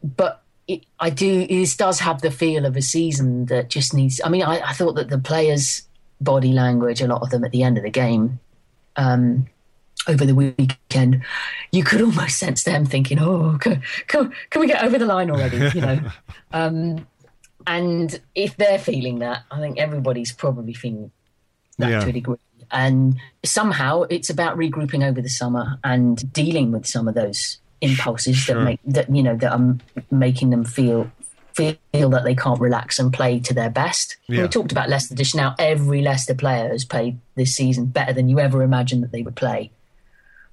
but 0.04 0.43
it, 0.68 0.86
I 1.00 1.10
do. 1.10 1.46
This 1.48 1.76
does 1.76 2.00
have 2.00 2.22
the 2.22 2.32
feel 2.32 2.66
of 2.66 2.78
a 2.78 2.82
season 2.82 3.46
that 3.48 3.70
just 3.70 3.94
needs. 3.94 4.22
I 4.24 4.30
mean, 4.30 4.44
I, 4.44 4.60
I, 4.70 4.74
thought 4.74 4.96
that 4.96 5.10
the 5.10 5.20
players' 5.20 5.84
body 6.22 6.54
language, 6.54 7.02
a 7.02 7.08
lot 7.08 7.22
of 7.22 7.30
them 7.30 7.44
at 7.44 7.52
the 7.52 7.64
end 7.64 7.78
of 7.78 7.84
the 7.84 7.90
game, 7.90 8.40
um, 8.96 9.48
over 10.08 10.26
the 10.26 10.36
weekend, 10.36 11.24
you 11.72 11.84
could 11.84 12.02
almost 12.02 12.38
sense 12.38 12.64
them 12.64 12.86
thinking, 12.86 13.20
"Oh, 13.20 13.58
can, 13.60 13.82
can, 14.08 14.34
can 14.50 14.62
we 14.62 14.68
get 14.68 14.84
over 14.84 14.98
the 14.98 15.06
line 15.06 15.30
already?" 15.30 15.58
You 15.76 15.82
know. 15.82 16.00
um, 16.54 17.08
and 17.68 18.20
if 18.36 18.58
they're 18.58 18.80
feeling 18.80 19.20
that, 19.20 19.44
I 19.52 19.60
think 19.60 19.80
everybody's 19.80 20.32
probably 20.32 20.74
feeling 20.74 21.12
that 21.78 21.90
yeah. 21.90 22.00
to 22.00 22.10
a 22.10 22.12
degree. 22.12 22.38
And 22.72 23.20
somehow 23.44 24.04
it's 24.04 24.30
about 24.30 24.58
regrouping 24.58 25.08
over 25.08 25.22
the 25.22 25.30
summer 25.30 25.78
and 25.84 26.34
dealing 26.34 26.72
with 26.72 26.86
some 26.86 27.08
of 27.08 27.16
those 27.16 27.60
impulses 27.84 28.38
sure. 28.38 28.56
that 28.56 28.64
make 28.64 28.80
that 28.86 29.16
you 29.16 29.22
know 29.22 29.36
that 29.36 29.52
are 29.52 29.78
making 30.10 30.50
them 30.50 30.64
feel 30.64 31.12
feel 31.54 32.10
that 32.10 32.24
they 32.24 32.34
can't 32.34 32.60
relax 32.60 32.98
and 32.98 33.14
play 33.14 33.40
to 33.40 33.54
their 33.54 33.70
best. 33.70 34.18
Yeah. 34.28 34.44
We 34.44 34.48
talked 34.48 34.72
about 34.72 34.90
Leicester 34.90 35.14
Dish 35.14 35.36
now. 35.36 35.56
Every 35.60 36.02
Leicester 36.02 36.34
player 36.34 36.70
has 36.70 36.84
played 36.84 37.20
this 37.36 37.56
season 37.56 37.86
better 37.86 38.12
than 38.12 38.28
you 38.28 38.40
ever 38.40 38.64
imagined 38.64 39.04
that 39.04 39.12
they 39.12 39.22
would 39.22 39.36
play. 39.36 39.70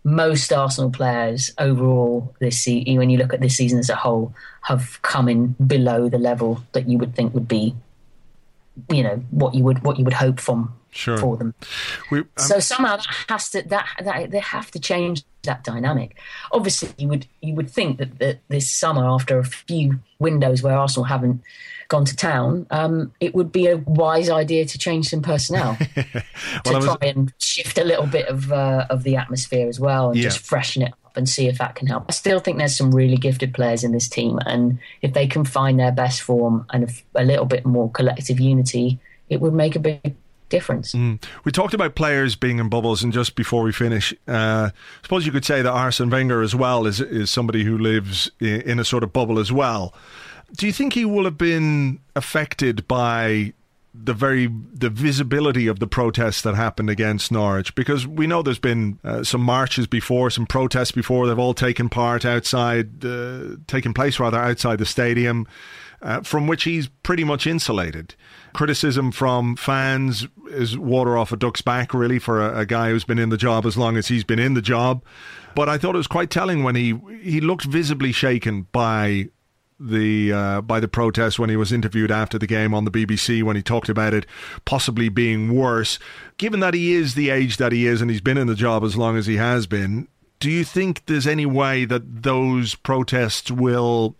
Most 0.04 0.52
Arsenal 0.52 0.90
players 0.90 1.52
overall 1.58 2.34
this 2.38 2.58
season, 2.58 2.96
when 2.96 3.10
you 3.10 3.18
look 3.18 3.32
at 3.32 3.40
this 3.40 3.56
season 3.56 3.78
as 3.78 3.90
a 3.90 3.96
whole, 3.96 4.34
have 4.62 5.00
come 5.02 5.28
in 5.28 5.54
below 5.66 6.08
the 6.08 6.18
level 6.18 6.62
that 6.72 6.88
you 6.88 6.98
would 6.98 7.14
think 7.14 7.34
would 7.34 7.48
be, 7.48 7.74
you 8.90 9.02
know, 9.02 9.22
what 9.30 9.54
you 9.54 9.64
would 9.64 9.82
what 9.82 9.98
you 9.98 10.04
would 10.04 10.14
hope 10.14 10.40
from 10.40 10.74
sure. 10.90 11.18
for 11.18 11.36
them. 11.36 11.54
We, 12.10 12.20
um, 12.20 12.28
so 12.36 12.60
somehow 12.60 12.96
that 12.96 13.06
has 13.28 13.50
to 13.50 13.62
that, 13.62 13.88
that 14.02 14.30
they 14.30 14.40
have 14.40 14.70
to 14.70 14.80
change 14.80 15.22
that 15.42 15.64
dynamic. 15.64 16.16
Obviously, 16.52 16.90
you 16.98 17.08
would 17.08 17.26
you 17.40 17.54
would 17.54 17.70
think 17.70 17.98
that, 17.98 18.18
that 18.18 18.40
this 18.48 18.70
summer, 18.70 19.04
after 19.04 19.38
a 19.38 19.44
few 19.44 20.00
windows 20.18 20.62
where 20.62 20.76
Arsenal 20.76 21.04
haven't 21.04 21.42
gone 21.88 22.04
to 22.04 22.14
town, 22.14 22.66
um, 22.70 23.12
it 23.20 23.34
would 23.34 23.50
be 23.50 23.66
a 23.66 23.78
wise 23.78 24.30
idea 24.30 24.64
to 24.64 24.78
change 24.78 25.08
some 25.08 25.22
personnel 25.22 25.76
well, 26.64 26.80
to 26.80 26.86
try 26.86 27.08
and 27.08 27.32
shift 27.38 27.78
a 27.78 27.84
little 27.84 28.06
bit 28.06 28.28
of 28.28 28.52
uh, 28.52 28.86
of 28.90 29.02
the 29.02 29.16
atmosphere 29.16 29.68
as 29.68 29.80
well, 29.80 30.10
and 30.10 30.18
yeah. 30.18 30.24
just 30.24 30.40
freshen 30.40 30.82
it 30.82 30.92
up 31.04 31.16
and 31.16 31.28
see 31.28 31.48
if 31.48 31.58
that 31.58 31.74
can 31.74 31.86
help. 31.86 32.04
I 32.08 32.12
still 32.12 32.40
think 32.40 32.58
there's 32.58 32.76
some 32.76 32.94
really 32.94 33.16
gifted 33.16 33.54
players 33.54 33.84
in 33.84 33.92
this 33.92 34.08
team, 34.08 34.38
and 34.46 34.78
if 35.02 35.12
they 35.12 35.26
can 35.26 35.44
find 35.44 35.78
their 35.78 35.92
best 35.92 36.22
form 36.22 36.66
and 36.70 36.90
a 37.14 37.24
little 37.24 37.46
bit 37.46 37.64
more 37.66 37.90
collective 37.90 38.40
unity, 38.40 38.98
it 39.28 39.40
would 39.40 39.54
make 39.54 39.76
a 39.76 39.80
big 39.80 40.16
difference. 40.50 40.92
Mm. 40.94 41.22
We 41.44 41.52
talked 41.52 41.74
about 41.74 41.94
players 41.94 42.36
being 42.36 42.58
in 42.58 42.68
bubbles, 42.68 43.02
and 43.02 43.12
just 43.12 43.34
before 43.34 43.62
we 43.62 43.72
finish, 43.72 44.12
uh, 44.28 44.70
I 44.72 45.02
suppose 45.02 45.24
you 45.24 45.32
could 45.32 45.44
say 45.44 45.62
that 45.62 45.70
Arsene 45.70 46.10
Wenger 46.10 46.42
as 46.42 46.54
well 46.54 46.86
is 46.86 47.00
is 47.00 47.30
somebody 47.30 47.64
who 47.64 47.78
lives 47.78 48.30
in 48.40 48.78
a 48.78 48.84
sort 48.84 49.02
of 49.02 49.12
bubble 49.12 49.38
as 49.38 49.50
well. 49.50 49.94
Do 50.56 50.66
you 50.66 50.72
think 50.72 50.92
he 50.92 51.04
will 51.04 51.24
have 51.24 51.38
been 51.38 52.00
affected 52.16 52.86
by 52.88 53.52
the 53.92 54.14
very 54.14 54.46
the 54.72 54.90
visibility 54.90 55.66
of 55.66 55.80
the 55.80 55.86
protests 55.86 56.42
that 56.42 56.54
happened 56.54 56.88
against 56.88 57.32
Norwich 57.32 57.74
because 57.74 58.06
we 58.06 58.26
know 58.26 58.42
there's 58.42 58.58
been 58.58 58.98
uh, 59.02 59.24
some 59.24 59.40
marches 59.40 59.86
before, 59.86 60.30
some 60.30 60.46
protests 60.46 60.92
before. 60.92 61.26
They've 61.26 61.38
all 61.38 61.54
taken 61.54 61.88
part 61.88 62.24
outside, 62.24 63.04
uh, 63.04 63.56
taken 63.66 63.92
place 63.92 64.20
rather 64.20 64.38
outside 64.38 64.78
the 64.78 64.86
stadium, 64.86 65.48
uh, 66.02 66.20
from 66.20 66.46
which 66.46 66.64
he's 66.64 66.88
pretty 67.02 67.24
much 67.24 67.46
insulated 67.46 68.14
criticism 68.52 69.12
from 69.12 69.56
fans 69.56 70.26
is 70.48 70.76
water 70.76 71.16
off 71.16 71.32
a 71.32 71.36
duck's 71.36 71.60
back, 71.60 71.94
really, 71.94 72.18
for 72.18 72.40
a, 72.40 72.60
a, 72.60 72.66
guy 72.66 72.90
who's 72.90 73.04
been 73.04 73.18
in 73.18 73.28
the 73.28 73.36
job 73.36 73.64
as 73.66 73.76
long 73.76 73.96
as 73.96 74.08
he's 74.08 74.24
been 74.24 74.38
in 74.38 74.54
the 74.54 74.62
job. 74.62 75.04
But 75.54 75.68
I 75.68 75.78
thought 75.78 75.94
it 75.94 75.98
was 75.98 76.06
quite 76.06 76.30
telling 76.30 76.62
when 76.62 76.76
he 76.76 76.94
he 77.22 77.40
looked 77.40 77.64
visibly 77.64 78.12
shaken 78.12 78.66
by 78.72 79.28
the 79.80 80.32
uh, 80.32 80.60
by 80.60 80.78
the 80.78 80.88
protest 80.88 81.38
when 81.38 81.48
he 81.48 81.56
was 81.56 81.72
interviewed 81.72 82.10
after 82.10 82.38
the 82.38 82.46
game 82.46 82.74
on 82.74 82.84
the 82.84 82.90
BBC 82.90 83.42
when 83.42 83.56
he 83.56 83.62
talked 83.62 83.88
about 83.88 84.12
it 84.12 84.26
possibly 84.64 85.08
being 85.08 85.54
worse. 85.54 85.98
Given 86.36 86.60
that 86.60 86.74
he 86.74 86.92
is 86.92 87.14
the 87.14 87.30
age 87.30 87.56
that 87.56 87.72
he 87.72 87.86
is 87.86 88.02
and 88.02 88.10
he's 88.10 88.20
been 88.20 88.38
in 88.38 88.46
the 88.46 88.54
job 88.54 88.84
as 88.84 88.96
long 88.96 89.16
as 89.16 89.26
he 89.26 89.36
has 89.36 89.66
been, 89.66 90.06
do 90.38 90.50
you 90.50 90.64
think 90.64 91.06
there's 91.06 91.26
any 91.26 91.46
way 91.46 91.84
that 91.86 92.22
those 92.22 92.74
protests 92.74 93.50
will 93.50 94.16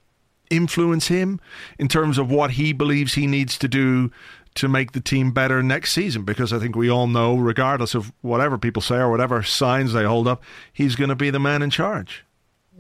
influence 0.48 1.08
him 1.08 1.40
in 1.78 1.88
terms 1.88 2.18
of 2.18 2.30
what 2.30 2.52
he 2.52 2.72
believes 2.72 3.14
he 3.14 3.26
needs 3.26 3.56
to 3.58 3.68
do 3.68 4.11
to 4.54 4.68
make 4.68 4.92
the 4.92 5.00
team 5.00 5.32
better 5.32 5.62
next 5.62 5.92
season? 5.92 6.24
Because 6.24 6.52
I 6.52 6.58
think 6.58 6.74
we 6.74 6.90
all 6.90 7.06
know, 7.06 7.36
regardless 7.36 7.94
of 7.94 8.12
whatever 8.22 8.58
people 8.58 8.82
say 8.82 8.96
or 8.96 9.11
whatever 9.11 9.42
signs 9.42 9.92
they 9.92 10.04
hold 10.04 10.26
up, 10.26 10.42
he's 10.72 10.96
going 10.96 11.11
to 11.11 11.16
be 11.16 11.30
the 11.30 11.38
man 11.38 11.62
in 11.62 11.70
charge. 11.70 12.24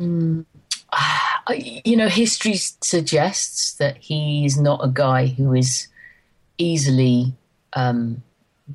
Mm. 0.00 0.44
You 1.84 1.96
know, 1.96 2.08
history 2.08 2.54
suggests 2.56 3.74
that 3.74 3.96
he's 3.98 4.58
not 4.58 4.84
a 4.84 4.88
guy 4.88 5.26
who 5.26 5.54
is 5.54 5.88
easily 6.58 7.34
um, 7.72 8.22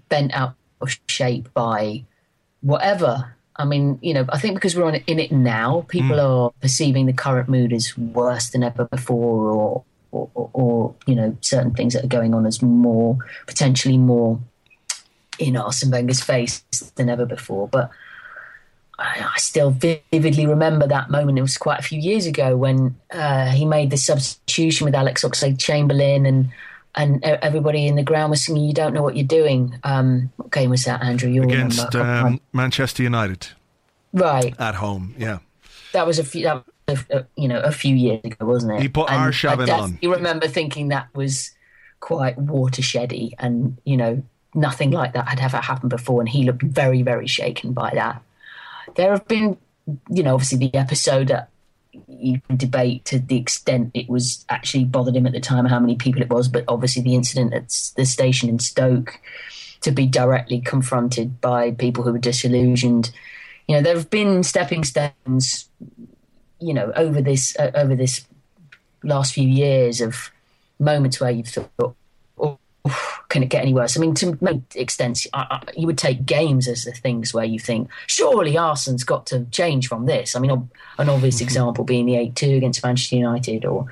bent 0.09 0.33
out 0.33 0.55
of 0.81 0.97
shape 1.07 1.53
by 1.53 2.03
whatever 2.61 3.35
I 3.57 3.65
mean, 3.65 3.99
you 4.01 4.13
know, 4.13 4.25
I 4.29 4.37
think 4.37 4.55
because 4.55 4.75
we're 4.75 4.85
on 4.85 4.95
in 4.95 5.19
it 5.19 5.31
now, 5.31 5.85
people 5.87 6.17
mm. 6.17 6.23
are 6.23 6.51
perceiving 6.61 7.05
the 7.05 7.13
current 7.13 7.47
mood 7.47 7.71
as 7.71 7.97
worse 7.97 8.49
than 8.49 8.63
ever 8.63 8.85
before, 8.85 9.49
or, 9.49 9.83
or, 10.11 10.29
or, 10.33 10.49
or, 10.53 10.95
you 11.05 11.15
know, 11.15 11.37
certain 11.41 11.73
things 11.73 11.93
that 11.93 12.03
are 12.03 12.09
going 12.09 12.33
on 12.33 12.45
as 12.45 12.61
more 12.61 13.17
potentially 13.47 13.97
more 13.97 14.39
in 15.39 15.55
Arsene 15.55 15.91
Wenger's 15.91 16.21
face 16.21 16.63
than 16.95 17.09
ever 17.09 17.25
before. 17.25 17.67
But 17.69 17.89
I, 18.97 19.37
still 19.37 19.71
vividly 19.71 20.45
remember 20.45 20.87
that 20.87 21.09
moment. 21.09 21.37
It 21.37 21.41
was 21.41 21.57
quite 21.57 21.79
a 21.79 21.83
few 21.83 21.99
years 21.99 22.25
ago 22.25 22.55
when 22.55 22.95
uh, 23.11 23.47
he 23.47 23.65
made 23.65 23.89
the 23.89 23.97
substitution 23.97 24.85
with 24.85 24.95
Alex 24.95 25.23
Oxlade-Chamberlain 25.23 26.25
and 26.25 26.49
and 26.97 27.21
everybody 27.23 27.87
in 27.87 27.95
the 27.95 28.03
ground 28.03 28.31
was 28.31 28.45
singing, 28.45 28.63
"You 28.63 28.73
don't 28.73 28.93
know 28.93 29.03
what 29.03 29.17
you're 29.17 29.27
doing." 29.27 29.77
Um, 29.83 30.31
what 30.37 30.51
game 30.51 30.69
was 30.69 30.85
that, 30.85 31.03
Andrew? 31.03 31.29
You 31.29 31.43
against 31.43 31.93
um, 31.95 32.39
Manchester 32.53 33.03
United, 33.03 33.47
right? 34.13 34.55
At 34.59 34.75
home, 34.75 35.13
yeah. 35.17 35.39
That 35.91 36.07
was 36.07 36.19
a 36.19 36.23
few. 36.23 36.43
That 36.43 36.63
was 36.87 37.03
a, 37.09 37.25
you 37.35 37.49
know 37.49 37.59
a 37.59 37.71
few 37.71 37.95
years 37.95 38.21
ago, 38.23 38.45
wasn't 38.45 38.77
it? 38.77 38.81
He 38.81 38.87
put 38.87 39.09
Arshavin 39.09 39.69
on. 39.77 39.99
You 40.01 40.13
remember 40.13 40.47
thinking 40.47 40.87
that 40.87 41.13
was 41.13 41.51
quite 41.99 42.37
watershedy, 42.37 43.33
and 43.39 43.77
you 43.83 43.97
know 43.97 44.23
nothing 44.53 44.91
like 44.91 45.13
that 45.13 45.27
had 45.27 45.41
ever 45.41 45.57
happened 45.57 45.89
before, 45.89 46.21
and 46.21 46.29
he 46.29 46.43
looked 46.43 46.63
very, 46.63 47.01
very 47.01 47.27
shaken 47.27 47.73
by 47.73 47.91
that. 47.93 48.21
There 48.95 49.11
have 49.11 49.27
been, 49.27 49.57
you 50.09 50.23
know, 50.23 50.33
obviously 50.33 50.57
the 50.57 50.73
episode 50.75 51.31
at 51.31 51.49
you 52.07 52.41
can 52.41 52.57
debate 52.57 53.05
to 53.05 53.19
the 53.19 53.37
extent 53.37 53.91
it 53.93 54.09
was 54.09 54.45
actually 54.49 54.85
bothered 54.85 55.15
him 55.15 55.25
at 55.25 55.31
the 55.31 55.39
time 55.39 55.65
how 55.65 55.79
many 55.79 55.95
people 55.95 56.21
it 56.21 56.29
was, 56.29 56.47
but 56.47 56.65
obviously 56.67 57.01
the 57.01 57.15
incident 57.15 57.53
at 57.53 57.69
the 57.95 58.05
station 58.05 58.49
in 58.49 58.59
Stoke 58.59 59.19
to 59.81 59.91
be 59.91 60.05
directly 60.05 60.59
confronted 60.59 61.39
by 61.41 61.71
people 61.71 62.03
who 62.03 62.11
were 62.11 62.19
disillusioned. 62.19 63.11
You 63.67 63.75
know, 63.75 63.81
there 63.81 63.95
have 63.95 64.09
been 64.09 64.43
stepping 64.43 64.83
stones, 64.83 65.69
you 66.59 66.73
know, 66.73 66.91
over 66.95 67.21
this 67.21 67.55
uh, 67.57 67.71
over 67.75 67.95
this 67.95 68.25
last 69.03 69.33
few 69.33 69.47
years 69.47 70.01
of 70.01 70.31
moments 70.79 71.19
where 71.19 71.31
you've 71.31 71.47
thought, 71.47 71.95
can 73.29 73.43
it 73.43 73.49
get 73.49 73.61
any 73.61 73.73
worse? 73.73 73.97
I 73.97 73.99
mean, 73.99 74.13
to 74.15 74.37
make 74.41 74.61
extents, 74.75 75.27
I, 75.33 75.47
I, 75.49 75.61
you 75.75 75.87
would 75.87 75.97
take 75.97 76.25
games 76.25 76.67
as 76.67 76.83
the 76.83 76.91
things 76.91 77.33
where 77.33 77.45
you 77.45 77.59
think, 77.59 77.89
surely 78.07 78.57
Arsenal's 78.57 79.03
got 79.03 79.25
to 79.27 79.45
change 79.51 79.87
from 79.87 80.05
this. 80.05 80.35
I 80.35 80.39
mean, 80.39 80.51
an 80.97 81.09
obvious 81.09 81.35
mm-hmm. 81.35 81.43
example 81.43 81.83
being 81.83 82.05
the 82.05 82.15
8 82.15 82.35
2 82.35 82.55
against 82.55 82.83
Manchester 82.83 83.15
United 83.15 83.65
or, 83.65 83.87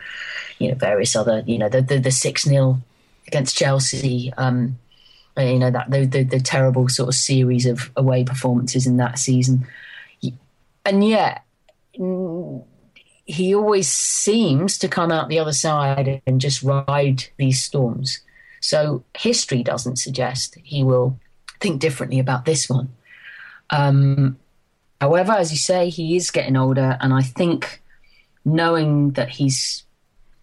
you 0.60 0.70
know, 0.70 0.76
various 0.76 1.16
other, 1.16 1.44
you 1.46 1.58
know, 1.58 1.70
the 1.70 2.12
6 2.12 2.44
0 2.44 2.82
against 3.28 3.58
Chelsea. 3.58 4.32
Um, 4.38 4.78
you 5.38 5.58
know, 5.58 5.72
that 5.72 5.90
the, 5.90 6.06
the, 6.06 6.24
the 6.24 6.40
terrible 6.40 6.88
sort 6.90 7.10
of 7.10 7.16
series 7.16 7.66
of 7.66 7.92
away 7.96 8.24
performances 8.24 8.86
in 8.86 8.98
that 8.98 9.18
season. 9.18 9.66
And 10.86 11.08
yet, 11.08 11.44
he 13.26 13.56
always 13.56 13.90
seems 13.90 14.78
to 14.80 14.88
come 14.88 15.12
out 15.12 15.30
the 15.30 15.40
other 15.40 15.54
side 15.54 16.22
and 16.28 16.42
just 16.42 16.62
ride 16.62 17.26
these 17.38 17.64
storms. 17.64 18.20
So 18.64 19.04
history 19.18 19.62
doesn't 19.62 19.98
suggest 19.98 20.58
he 20.64 20.86
will 20.86 21.20
think 21.60 21.82
differently 21.82 22.18
about 22.18 22.46
this 22.46 22.70
one. 22.70 22.96
Um, 23.70 24.38
however, 25.02 25.34
as 25.34 25.52
you 25.52 25.58
say, 25.58 25.90
he 25.90 26.16
is 26.16 26.32
getting 26.32 26.56
older, 26.56 26.98
and 27.02 27.14
I 27.14 27.24
think 27.24 27.82
knowing 28.46 29.12
that 29.12 29.30
he's 29.30 29.84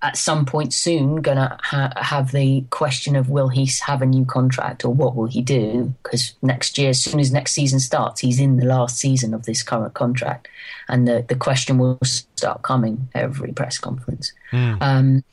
at 0.03 0.19
some 0.19 0.45
point 0.45 0.75
soon 0.75 1.17
going 1.17 1.39
to 1.39 1.59
ha- 1.63 1.93
have 1.97 2.33
the 2.33 2.63
question 2.69 3.17
of 3.17 3.31
will 3.31 3.49
he 3.49 3.71
have 3.87 4.03
a 4.03 4.07
new 4.07 4.27
contract 4.27 4.85
or 4.85 4.93
what 4.93 5.17
will 5.17 5.27
he 5.27 5.41
do? 5.41 5.95
Because 6.03 6.35
next 6.43 6.77
year, 6.77 6.91
as 6.91 7.01
soon 7.01 7.21
as 7.21 7.33
next 7.33 7.53
season 7.53 7.81
starts, 7.81 8.21
he's 8.21 8.39
in 8.39 8.59
the 8.59 8.67
last 8.67 8.99
season 8.99 9.33
of 9.33 9.47
this 9.47 9.63
current 9.63 9.95
contract, 9.95 10.47
and 10.89 11.09
the 11.09 11.25
the 11.27 11.37
question 11.37 11.79
will 11.79 11.99
start 12.03 12.61
coming 12.61 13.09
every 13.15 13.53
press 13.53 13.79
conference. 13.79 14.35
Mm. 14.53 14.79
Um, 14.83 15.25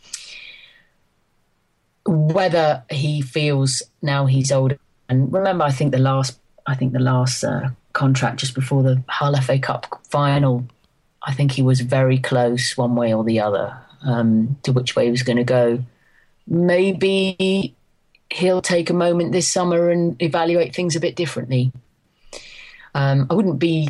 whether 2.07 2.83
he 2.89 3.21
feels 3.21 3.83
now 4.01 4.25
he's 4.25 4.51
older, 4.51 4.79
and 5.09 5.31
remember, 5.31 5.63
I 5.63 5.71
think 5.71 5.91
the 5.91 5.99
last, 5.99 6.39
I 6.65 6.75
think 6.75 6.93
the 6.93 6.99
last 6.99 7.43
uh, 7.43 7.69
contract 7.93 8.39
just 8.39 8.53
before 8.53 8.83
the 8.83 9.03
Hull 9.07 9.35
FA 9.41 9.59
Cup 9.59 10.01
final, 10.09 10.65
I 11.23 11.33
think 11.33 11.51
he 11.51 11.61
was 11.61 11.81
very 11.81 12.17
close 12.17 12.77
one 12.77 12.95
way 12.95 13.13
or 13.13 13.23
the 13.23 13.39
other 13.39 13.77
um, 14.03 14.57
to 14.63 14.71
which 14.71 14.95
way 14.95 15.05
he 15.05 15.11
was 15.11 15.23
going 15.23 15.37
to 15.37 15.43
go. 15.43 15.83
Maybe 16.47 17.75
he'll 18.29 18.61
take 18.61 18.89
a 18.89 18.93
moment 18.93 19.31
this 19.31 19.47
summer 19.47 19.89
and 19.89 20.21
evaluate 20.21 20.75
things 20.75 20.95
a 20.95 20.99
bit 20.99 21.15
differently. 21.15 21.71
Um, 22.93 23.27
I 23.29 23.33
wouldn't 23.33 23.59
be 23.59 23.89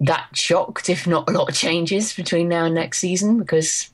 that 0.00 0.28
shocked 0.32 0.88
if 0.88 1.06
not 1.06 1.28
a 1.28 1.32
lot 1.32 1.48
of 1.48 1.54
changes 1.54 2.14
between 2.14 2.48
now 2.48 2.64
and 2.64 2.74
next 2.74 2.98
season 2.98 3.38
because 3.38 3.90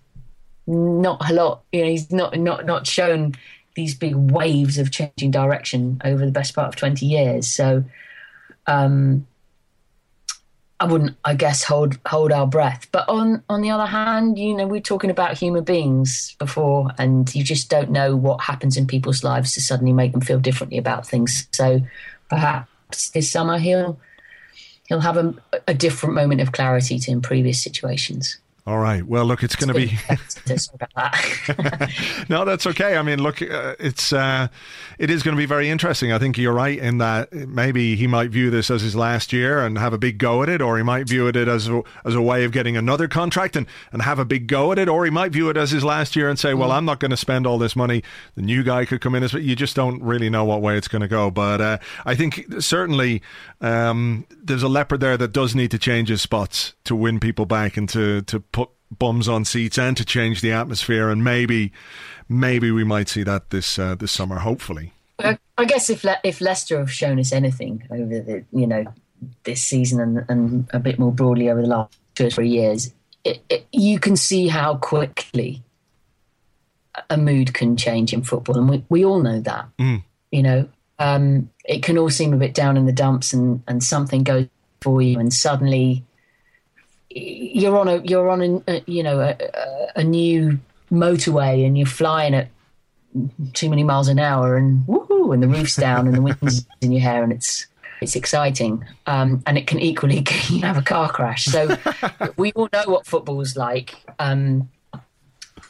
not 0.66 1.28
a 1.28 1.32
lot. 1.32 1.62
You 1.72 1.82
know, 1.82 1.90
he's 1.90 2.10
not 2.10 2.38
not 2.38 2.66
not 2.66 2.86
shown 2.86 3.34
these 3.74 3.94
big 3.94 4.14
waves 4.14 4.78
of 4.78 4.90
changing 4.90 5.30
direction 5.30 6.00
over 6.04 6.24
the 6.24 6.32
best 6.32 6.54
part 6.54 6.68
of 6.68 6.76
twenty 6.76 7.06
years. 7.06 7.48
So. 7.48 7.84
Um, 8.66 9.26
I 10.80 10.86
wouldn't, 10.86 11.16
I 11.24 11.34
guess, 11.34 11.62
hold 11.62 11.98
hold 12.04 12.32
our 12.32 12.46
breath. 12.46 12.88
But 12.90 13.08
on 13.08 13.42
on 13.48 13.62
the 13.62 13.70
other 13.70 13.86
hand, 13.86 14.38
you 14.38 14.54
know, 14.54 14.66
we're 14.66 14.80
talking 14.80 15.08
about 15.08 15.38
human 15.38 15.64
beings 15.64 16.34
before, 16.38 16.90
and 16.98 17.32
you 17.34 17.44
just 17.44 17.70
don't 17.70 17.90
know 17.90 18.16
what 18.16 18.42
happens 18.42 18.76
in 18.76 18.86
people's 18.86 19.22
lives 19.22 19.54
to 19.54 19.60
suddenly 19.60 19.92
make 19.92 20.12
them 20.12 20.20
feel 20.20 20.40
differently 20.40 20.76
about 20.76 21.06
things. 21.06 21.46
So 21.52 21.80
perhaps 22.28 23.10
this 23.10 23.30
summer 23.30 23.58
he'll 23.58 23.98
he'll 24.88 25.00
have 25.00 25.16
a, 25.16 25.34
a 25.68 25.74
different 25.74 26.16
moment 26.16 26.40
of 26.40 26.52
clarity 26.52 26.98
to 26.98 27.10
in 27.10 27.22
previous 27.22 27.62
situations. 27.62 28.38
All 28.66 28.78
right. 28.78 29.06
Well, 29.06 29.26
look, 29.26 29.42
it's 29.42 29.56
going 29.56 29.74
to 29.74 29.74
be. 29.74 29.98
no, 32.30 32.46
that's 32.46 32.66
okay. 32.66 32.96
I 32.96 33.02
mean, 33.02 33.22
look, 33.22 33.42
uh, 33.42 33.74
it's 33.78 34.10
uh, 34.10 34.48
it 34.98 35.10
is 35.10 35.22
going 35.22 35.36
to 35.36 35.38
be 35.38 35.44
very 35.44 35.68
interesting. 35.68 36.12
I 36.12 36.18
think 36.18 36.38
you're 36.38 36.54
right 36.54 36.78
in 36.78 36.96
that 36.98 37.30
maybe 37.32 37.94
he 37.94 38.06
might 38.06 38.30
view 38.30 38.48
this 38.48 38.70
as 38.70 38.80
his 38.80 38.96
last 38.96 39.34
year 39.34 39.64
and 39.64 39.76
have 39.76 39.92
a 39.92 39.98
big 39.98 40.16
go 40.16 40.42
at 40.42 40.48
it, 40.48 40.62
or 40.62 40.78
he 40.78 40.82
might 40.82 41.06
view 41.06 41.26
it 41.26 41.36
as 41.36 41.68
a, 41.68 41.82
as 42.06 42.14
a 42.14 42.22
way 42.22 42.44
of 42.44 42.52
getting 42.52 42.74
another 42.74 43.06
contract 43.06 43.54
and, 43.54 43.66
and 43.92 44.00
have 44.00 44.18
a 44.18 44.24
big 44.24 44.46
go 44.46 44.72
at 44.72 44.78
it, 44.78 44.88
or 44.88 45.04
he 45.04 45.10
might 45.10 45.32
view 45.32 45.50
it 45.50 45.58
as 45.58 45.70
his 45.70 45.84
last 45.84 46.16
year 46.16 46.30
and 46.30 46.38
say, 46.38 46.54
"Well, 46.54 46.70
mm. 46.70 46.76
I'm 46.76 46.86
not 46.86 47.00
going 47.00 47.10
to 47.10 47.18
spend 47.18 47.46
all 47.46 47.58
this 47.58 47.76
money. 47.76 48.02
The 48.34 48.42
new 48.42 48.62
guy 48.62 48.86
could 48.86 49.02
come 49.02 49.14
in," 49.14 49.22
as 49.22 49.32
but 49.32 49.42
you 49.42 49.54
just 49.54 49.76
don't 49.76 50.02
really 50.02 50.30
know 50.30 50.46
what 50.46 50.62
way 50.62 50.78
it's 50.78 50.88
going 50.88 51.02
to 51.02 51.08
go. 51.08 51.30
But 51.30 51.60
uh, 51.60 51.78
I 52.06 52.14
think 52.14 52.46
certainly 52.60 53.20
um, 53.60 54.26
there's 54.30 54.62
a 54.62 54.68
leopard 54.68 55.00
there 55.00 55.18
that 55.18 55.32
does 55.32 55.54
need 55.54 55.70
to 55.72 55.78
change 55.78 56.08
his 56.08 56.22
spots 56.22 56.72
to 56.84 56.96
win 56.96 57.20
people 57.20 57.44
back 57.44 57.76
and 57.76 57.86
to 57.90 58.22
to 58.22 58.40
bums 58.98 59.28
on 59.28 59.44
seats 59.44 59.78
and 59.78 59.96
to 59.96 60.04
change 60.04 60.40
the 60.40 60.52
atmosphere. 60.52 61.08
And 61.10 61.22
maybe, 61.22 61.72
maybe 62.28 62.70
we 62.70 62.84
might 62.84 63.08
see 63.08 63.22
that 63.22 63.50
this 63.50 63.78
uh, 63.78 63.94
this 63.94 64.12
summer. 64.12 64.38
Hopefully, 64.38 64.92
I 65.18 65.64
guess 65.66 65.90
if 65.90 66.04
Le- 66.04 66.20
if 66.24 66.40
Leicester 66.40 66.78
have 66.78 66.90
shown 66.90 67.18
us 67.18 67.32
anything 67.32 67.86
over 67.90 68.20
the 68.20 68.44
you 68.52 68.66
know 68.66 68.84
this 69.44 69.62
season 69.62 70.00
and 70.00 70.24
and 70.28 70.68
a 70.72 70.78
bit 70.78 70.98
more 70.98 71.12
broadly 71.12 71.50
over 71.50 71.62
the 71.62 71.68
last 71.68 71.96
two 72.14 72.26
or 72.26 72.30
three 72.30 72.48
years, 72.48 72.92
it, 73.24 73.42
it, 73.48 73.66
you 73.72 73.98
can 73.98 74.16
see 74.16 74.48
how 74.48 74.76
quickly 74.76 75.62
a 77.10 77.16
mood 77.16 77.54
can 77.54 77.76
change 77.76 78.12
in 78.12 78.22
football, 78.22 78.58
and 78.58 78.68
we 78.68 78.84
we 78.88 79.04
all 79.04 79.20
know 79.20 79.40
that. 79.40 79.66
Mm. 79.78 80.04
You 80.30 80.42
know, 80.42 80.68
um, 80.98 81.50
it 81.64 81.82
can 81.82 81.96
all 81.96 82.10
seem 82.10 82.32
a 82.32 82.36
bit 82.36 82.54
down 82.54 82.76
in 82.76 82.86
the 82.86 82.92
dumps, 82.92 83.32
and 83.32 83.62
and 83.68 83.82
something 83.82 84.24
goes 84.24 84.48
for 84.80 85.00
you, 85.00 85.18
and 85.18 85.32
suddenly 85.32 86.04
you're 87.14 87.76
on 87.78 87.88
a 87.88 87.96
you're 87.98 88.28
on 88.28 88.42
a, 88.42 88.62
a 88.68 88.82
you 88.86 89.02
know 89.02 89.20
a, 89.20 89.36
a, 89.96 90.04
new 90.04 90.58
motorway 90.90 91.64
and 91.64 91.78
you're 91.78 91.86
flying 91.86 92.34
at 92.34 92.48
too 93.52 93.70
many 93.70 93.84
miles 93.84 94.08
an 94.08 94.18
hour 94.18 94.56
and 94.56 94.84
woohoo 94.86 95.32
and 95.32 95.42
the 95.42 95.48
roof's 95.48 95.76
down 95.76 96.06
and 96.06 96.16
the 96.16 96.20
wind's 96.20 96.66
in 96.80 96.90
your 96.90 97.00
hair 97.00 97.22
and 97.22 97.32
it's 97.32 97.66
it's 98.00 98.16
exciting. 98.16 98.84
Um, 99.06 99.42
and 99.46 99.56
it 99.56 99.66
can 99.66 99.80
equally 99.80 100.24
have 100.62 100.76
a 100.76 100.82
car 100.82 101.10
crash. 101.10 101.46
So 101.46 101.76
we 102.36 102.52
all 102.52 102.68
know 102.72 102.84
what 102.86 103.06
football's 103.06 103.56
like. 103.56 103.94
Um, 104.18 104.68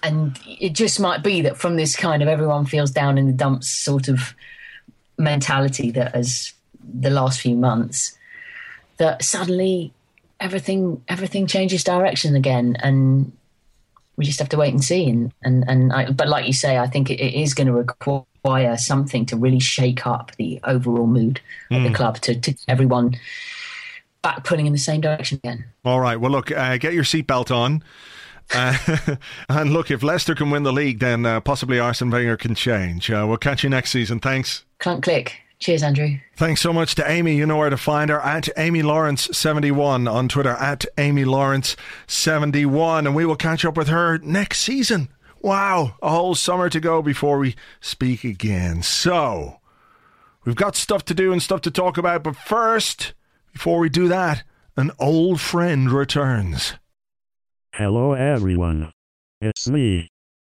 and 0.03 0.39
it 0.47 0.75
just 0.75 1.01
might 1.01 1.23
be 1.23 1.41
that 1.43 1.57
from 1.57 1.77
this 1.77 1.97
kind 1.97 2.23
of 2.23 2.29
everyone 2.29 2.67
feels 2.67 2.91
down 2.91 3.17
in 3.17 3.27
the 3.27 3.33
dumps 3.33 3.69
sort 3.69 4.09
of 4.09 4.35
mentality 5.17 5.91
that 5.93 6.15
has 6.15 6.53
the 6.83 7.09
last 7.09 7.41
few 7.41 7.57
months 7.57 8.19
that 8.99 9.23
suddenly 9.25 9.93
everything 10.41 11.03
everything 11.09 11.47
changes 11.47 11.85
direction 11.85 12.35
again, 12.37 12.77
and 12.81 13.33
we 14.17 14.25
just 14.25 14.39
have 14.39 14.49
to 14.51 14.57
wait 14.57 14.73
and 14.73 14.85
see. 14.85 15.09
And 15.09 15.33
and 15.43 15.65
and 15.69 15.93
I, 15.93 16.11
but 16.11 16.29
like 16.29 16.47
you 16.47 16.53
say, 16.53 16.79
I 16.79 16.87
think 16.87 17.11
it, 17.11 17.21
it 17.21 17.35
is 17.35 17.55
going 17.55 17.67
to 17.67 17.73
require 17.73 18.77
something 18.77 19.27
to 19.27 19.37
really 19.37 19.61
shake 19.61 20.07
up 20.07 20.33
the 20.37 20.61
overall 20.65 21.07
mood 21.07 21.41
mm. 21.71 21.79
of 21.79 21.83
the 21.83 21.89
hmm. 21.89 21.95
club 21.95 22.21
to, 22.21 22.39
to 22.39 22.55
everyone 22.69 23.17
back 24.23 24.45
pulling 24.45 24.67
in 24.67 24.73
the 24.73 24.79
same 24.79 25.01
direction 25.01 25.39
again. 25.43 25.65
All 25.85 26.01
right. 26.01 26.17
Well, 26.17 26.31
look, 26.31 26.51
uh, 26.51 26.77
get 26.79 26.95
your 26.95 27.05
seatbelt 27.05 27.55
on. 27.55 27.83
Uh, 28.53 29.17
and 29.49 29.73
look, 29.73 29.91
if 29.91 30.03
Leicester 30.03 30.35
can 30.35 30.51
win 30.51 30.63
the 30.63 30.73
league, 30.73 30.99
then 30.99 31.25
uh, 31.25 31.41
possibly 31.41 31.79
Arsene 31.79 32.11
Wenger 32.11 32.37
can 32.37 32.55
change. 32.55 33.11
Uh, 33.11 33.25
we'll 33.29 33.37
catch 33.37 33.63
you 33.63 33.71
next 33.71 33.91
season. 33.91 34.21
Thanks. 34.21 34.65
Clunk 34.79 35.05
click. 35.05 35.44
Cheers, 35.65 35.83
Andrew. 35.83 36.19
Thanks 36.37 36.61
so 36.61 36.75
much 36.75 36.95
to 36.97 37.11
Amy. 37.11 37.37
You 37.37 37.47
know 37.47 37.57
where 37.57 37.71
to 37.71 37.79
find 37.79 38.11
her 38.11 38.21
at 38.21 38.51
Amy 38.59 38.83
Lawrence71 38.83 40.13
on 40.13 40.29
Twitter 40.29 40.51
at 40.51 40.85
Amy 40.99 41.25
Lawrence71. 41.25 43.07
And 43.07 43.15
we 43.15 43.25
will 43.25 43.35
catch 43.35 43.65
up 43.65 43.75
with 43.75 43.89
her 43.89 44.19
next 44.19 44.59
season. 44.59 45.09
Wow, 45.41 45.95
a 46.03 46.11
whole 46.11 46.35
summer 46.35 46.69
to 46.69 46.79
go 46.81 47.01
before 47.01 47.39
we 47.39 47.57
speak 47.81 48.25
again. 48.25 48.83
So, 48.83 49.59
we've 50.45 50.55
got 50.55 50.77
stuff 50.77 51.03
to 51.07 51.15
do 51.15 51.33
and 51.33 51.43
stuff 51.43 51.63
to 51.63 51.71
talk 51.71 51.97
about. 51.97 52.25
But 52.25 52.37
first, 52.37 53.15
before 53.55 53.79
we 53.79 53.89
do 53.89 54.07
that, 54.09 54.43
an 54.77 54.91
old 54.99 55.41
friend 55.41 55.91
returns. 55.91 56.75
Hello, 57.73 58.13
everyone. 58.13 58.93
It's 59.41 59.67
me, 59.67 60.09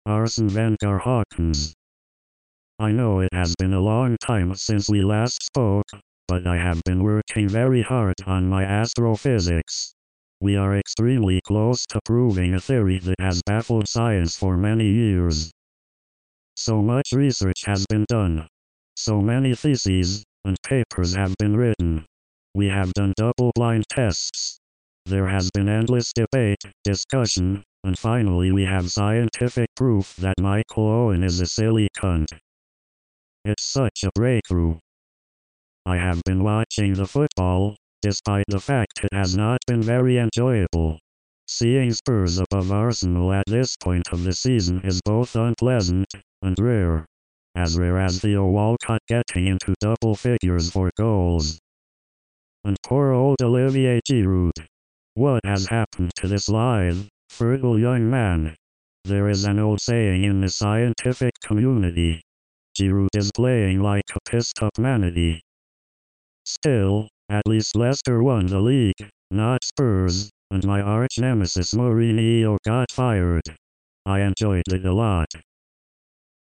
Arsene 0.07 0.51
Wenger 0.51 0.97
Hawkins. 0.97 1.75
I 2.79 2.91
know 2.91 3.19
it 3.19 3.29
has 3.33 3.55
been 3.55 3.73
a 3.73 3.79
long 3.79 4.17
time 4.17 4.55
since 4.55 4.89
we 4.89 5.03
last 5.03 5.43
spoke, 5.43 5.85
but 6.27 6.47
I 6.47 6.57
have 6.57 6.81
been 6.83 7.03
working 7.03 7.47
very 7.47 7.83
hard 7.83 8.15
on 8.25 8.49
my 8.49 8.63
astrophysics. 8.63 9.93
We 10.41 10.57
are 10.57 10.75
extremely 10.75 11.39
close 11.41 11.85
to 11.89 12.01
proving 12.03 12.55
a 12.55 12.59
theory 12.59 12.97
that 12.97 13.19
has 13.19 13.43
baffled 13.43 13.87
science 13.87 14.35
for 14.35 14.57
many 14.57 14.87
years. 14.87 15.51
So 16.55 16.81
much 16.81 17.11
research 17.13 17.63
has 17.65 17.85
been 17.85 18.05
done. 18.09 18.47
So 18.95 19.21
many 19.21 19.53
theses 19.53 20.23
and 20.43 20.57
papers 20.63 21.13
have 21.13 21.35
been 21.37 21.55
written. 21.55 22.05
We 22.55 22.69
have 22.69 22.91
done 22.93 23.13
double-blind 23.15 23.85
tests. 23.89 24.57
There 25.05 25.27
has 25.27 25.51
been 25.51 25.69
endless 25.69 26.11
debate, 26.11 26.63
discussion, 26.83 27.61
and 27.83 27.97
finally 27.99 28.51
we 28.51 28.65
have 28.65 28.91
scientific 28.91 29.69
proof 29.75 30.15
that 30.15 30.39
Michael 30.39 30.87
Owen 30.87 31.23
is 31.23 31.39
a 31.39 31.45
silly 31.45 31.87
cunt. 31.95 32.27
It's 33.45 33.65
such 33.65 34.05
a 34.05 34.11
breakthrough. 34.15 34.79
I 35.85 35.97
have 35.97 36.23
been 36.23 36.45
watching 36.45 36.93
the 36.93 37.05
football, 37.05 37.75
despite 38.01 38.45
the 38.47 38.61
fact 38.61 39.03
it 39.03 39.13
has 39.13 39.35
not 39.35 39.59
been 39.67 39.83
very 39.83 40.17
enjoyable. 40.17 40.99
Seeing 41.45 41.91
Spurs 41.91 42.37
above 42.37 42.71
Arsenal 42.71 43.33
at 43.33 43.43
this 43.45 43.75
point 43.75 44.13
of 44.13 44.23
the 44.23 44.31
season 44.31 44.79
is 44.85 45.01
both 45.01 45.35
unpleasant 45.35 46.07
and 46.41 46.57
rare. 46.57 47.05
As 47.53 47.77
rare 47.77 47.99
as 47.99 48.21
Theo 48.21 48.45
Walcott 48.45 49.01
getting 49.09 49.47
into 49.47 49.75
double 49.81 50.15
figures 50.15 50.71
for 50.71 50.89
goals. 50.95 51.59
And 52.63 52.77
poor 52.81 53.11
old 53.11 53.41
Olivier 53.41 53.99
Giroud. 54.09 54.53
What 55.15 55.41
has 55.43 55.65
happened 55.65 56.11
to 56.15 56.29
this 56.29 56.47
lithe, 56.47 57.07
fertile 57.27 57.77
young 57.77 58.09
man? 58.09 58.55
There 59.03 59.27
is 59.27 59.43
an 59.43 59.59
old 59.59 59.81
saying 59.81 60.23
in 60.23 60.39
the 60.39 60.49
scientific 60.49 61.33
community 61.41 62.21
Giroud 62.77 63.15
is 63.15 63.31
playing 63.31 63.81
like 63.81 64.03
a 64.15 64.19
pissed 64.29 64.61
up 64.61 64.77
manatee. 64.77 65.41
Still, 66.45 67.07
at 67.29 67.47
least 67.47 67.75
Leicester 67.75 68.23
won 68.23 68.47
the 68.47 68.59
league, 68.59 69.09
not 69.29 69.63
Spurs, 69.63 70.31
and 70.49 70.65
my 70.65 70.81
arch 70.81 71.17
nemesis 71.17 71.73
Mourinho 71.73 72.57
got 72.65 72.91
fired. 72.91 73.43
I 74.05 74.21
enjoyed 74.21 74.63
it 74.67 74.85
a 74.85 74.93
lot. 74.93 75.27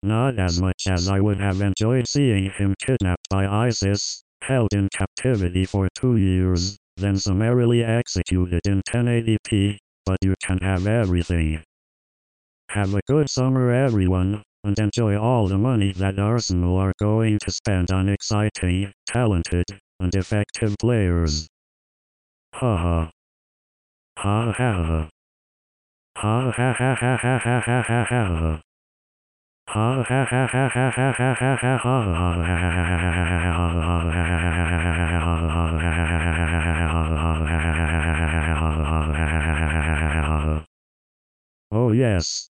Not 0.03 0.39
as 0.39 0.61
much 0.61 0.87
as 0.87 1.09
I 1.09 1.21
would 1.21 1.41
have 1.41 1.61
enjoyed 1.61 2.07
seeing 2.07 2.51
him 2.51 2.75
kidnapped 2.79 3.29
by 3.31 3.47
ISIS, 3.47 4.23
held 4.43 4.73
in 4.73 4.89
captivity 4.95 5.65
for 5.65 5.89
two 5.99 6.17
years, 6.17 6.77
then 6.97 7.19
summarily 7.19 7.83
executed 7.83 8.61
in 8.67 8.83
1080p, 8.83 9.79
but 10.07 10.19
you 10.23 10.35
can 10.43 10.59
have 10.59 10.87
everything. 10.87 11.63
Have 12.71 12.95
a 12.95 13.01
good 13.09 13.29
summer, 13.29 13.73
everyone, 13.73 14.43
and 14.69 14.79
enjoy 14.79 15.19
all 15.19 15.49
the 15.49 15.57
money 15.57 15.93
that 15.93 16.19
Arsenal 16.19 16.77
are 16.77 16.93
going 17.01 17.39
to 17.39 17.51
spend 17.51 17.91
on 17.91 18.07
exciting, 18.07 18.93
talented, 19.07 19.65
and 19.99 20.15
effective 20.15 20.77
players. 20.79 21.49
Ha 22.53 22.77
ha. 22.77 23.11
Ha 24.19 24.53
ha 24.53 24.73
ha. 24.85 25.09
Ha 26.17 26.51
ha 26.51 26.75
ha 26.75 26.95
ha 27.01 27.17
ha 27.17 27.39
ha 27.39 27.61
ha 27.65 27.81
ha 27.83 28.05
ha. 28.11 28.61
Ha 29.69 30.03
ha 30.03 30.25
ha 30.27 30.47
ha 30.47 30.69
ha 30.69 30.91
ha 30.91 31.13
ha 31.13 31.33
ha 31.33 31.77
ha. 31.79 31.79
ha 31.79 32.61
ha 39.49 40.45
ha 40.45 40.65
Oh 41.71 41.93
yes. 41.93 42.51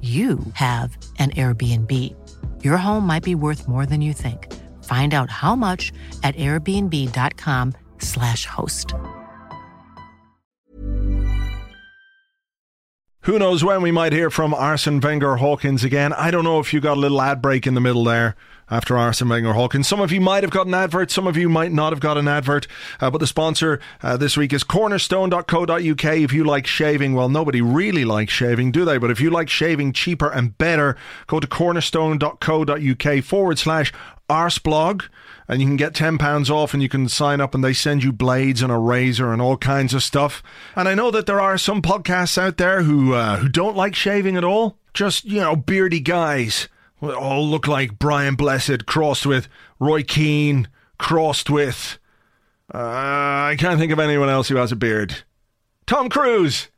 you 0.00 0.38
have 0.54 0.96
an 1.18 1.32
Airbnb. 1.32 2.14
Your 2.64 2.78
home 2.78 3.06
might 3.06 3.22
be 3.22 3.34
worth 3.34 3.68
more 3.68 3.84
than 3.84 4.00
you 4.00 4.14
think. 4.14 4.50
Find 4.84 5.12
out 5.12 5.28
how 5.28 5.54
much 5.54 5.92
at 6.22 6.34
airbnb.com/slash 6.36 8.46
host. 8.46 8.94
Who 13.24 13.38
knows 13.38 13.62
when 13.62 13.82
we 13.82 13.90
might 13.90 14.14
hear 14.14 14.30
from 14.30 14.54
Arsene 14.54 14.98
Wenger 14.98 15.36
Hawkins 15.36 15.84
again? 15.84 16.14
I 16.14 16.30
don't 16.30 16.44
know 16.44 16.58
if 16.58 16.72
you 16.72 16.80
got 16.80 16.96
a 16.96 17.00
little 17.00 17.20
ad 17.20 17.42
break 17.42 17.66
in 17.66 17.74
the 17.74 17.80
middle 17.80 18.04
there 18.04 18.34
after 18.70 18.96
Arsene 18.96 19.28
Wenger 19.28 19.52
Hawkins. 19.52 19.88
Some 19.88 20.00
of 20.00 20.12
you 20.12 20.20
might 20.20 20.42
have 20.42 20.50
got 20.50 20.66
an 20.66 20.74
advert, 20.74 21.10
some 21.10 21.26
of 21.26 21.36
you 21.36 21.48
might 21.48 21.72
not 21.72 21.92
have 21.92 22.00
got 22.00 22.16
an 22.16 22.28
advert. 22.28 22.66
Uh, 23.00 23.10
but 23.10 23.18
the 23.18 23.26
sponsor 23.26 23.80
uh, 24.02 24.16
this 24.16 24.36
week 24.36 24.52
is 24.52 24.64
cornerstone.co.uk. 24.64 26.04
If 26.04 26.32
you 26.32 26.44
like 26.44 26.66
shaving, 26.66 27.14
well, 27.14 27.28
nobody 27.28 27.60
really 27.60 28.04
likes 28.04 28.32
shaving, 28.32 28.72
do 28.72 28.84
they? 28.84 28.98
But 28.98 29.10
if 29.10 29.20
you 29.20 29.30
like 29.30 29.48
shaving 29.48 29.92
cheaper 29.92 30.30
and 30.30 30.56
better, 30.56 30.96
go 31.26 31.40
to 31.40 31.46
cornerstone.co.uk 31.46 33.24
forward 33.24 33.58
slash 33.58 33.92
arseblog 34.28 35.04
and 35.48 35.60
you 35.60 35.66
can 35.66 35.76
get 35.76 35.92
£10 35.92 36.48
off 36.48 36.72
and 36.72 36.82
you 36.82 36.88
can 36.88 37.08
sign 37.08 37.40
up 37.40 37.56
and 37.56 37.64
they 37.64 37.72
send 37.72 38.04
you 38.04 38.12
blades 38.12 38.62
and 38.62 38.70
a 38.70 38.78
razor 38.78 39.32
and 39.32 39.42
all 39.42 39.56
kinds 39.56 39.92
of 39.92 40.02
stuff. 40.02 40.44
And 40.76 40.88
I 40.88 40.94
know 40.94 41.10
that 41.10 41.26
there 41.26 41.40
are 41.40 41.58
some 41.58 41.82
podcasts 41.82 42.38
out 42.38 42.56
there 42.56 42.82
who 42.82 43.14
uh, 43.14 43.38
who 43.38 43.48
don't 43.48 43.76
like 43.76 43.96
shaving 43.96 44.36
at 44.36 44.44
all. 44.44 44.76
Just, 44.94 45.24
you 45.24 45.40
know, 45.40 45.56
beardy 45.56 46.00
guys 46.00 46.68
all 47.02 47.46
look 47.46 47.66
like 47.66 47.98
Brian 47.98 48.34
Blessed 48.34 48.86
crossed 48.86 49.26
with 49.26 49.48
Roy 49.78 50.02
Keane, 50.02 50.68
crossed 50.98 51.50
with. 51.50 51.98
Uh, 52.72 52.78
I 52.78 53.56
can't 53.58 53.78
think 53.78 53.92
of 53.92 53.98
anyone 53.98 54.28
else 54.28 54.48
who 54.48 54.56
has 54.56 54.72
a 54.72 54.76
beard. 54.76 55.24
Tom 55.86 56.08
Cruise! 56.08 56.68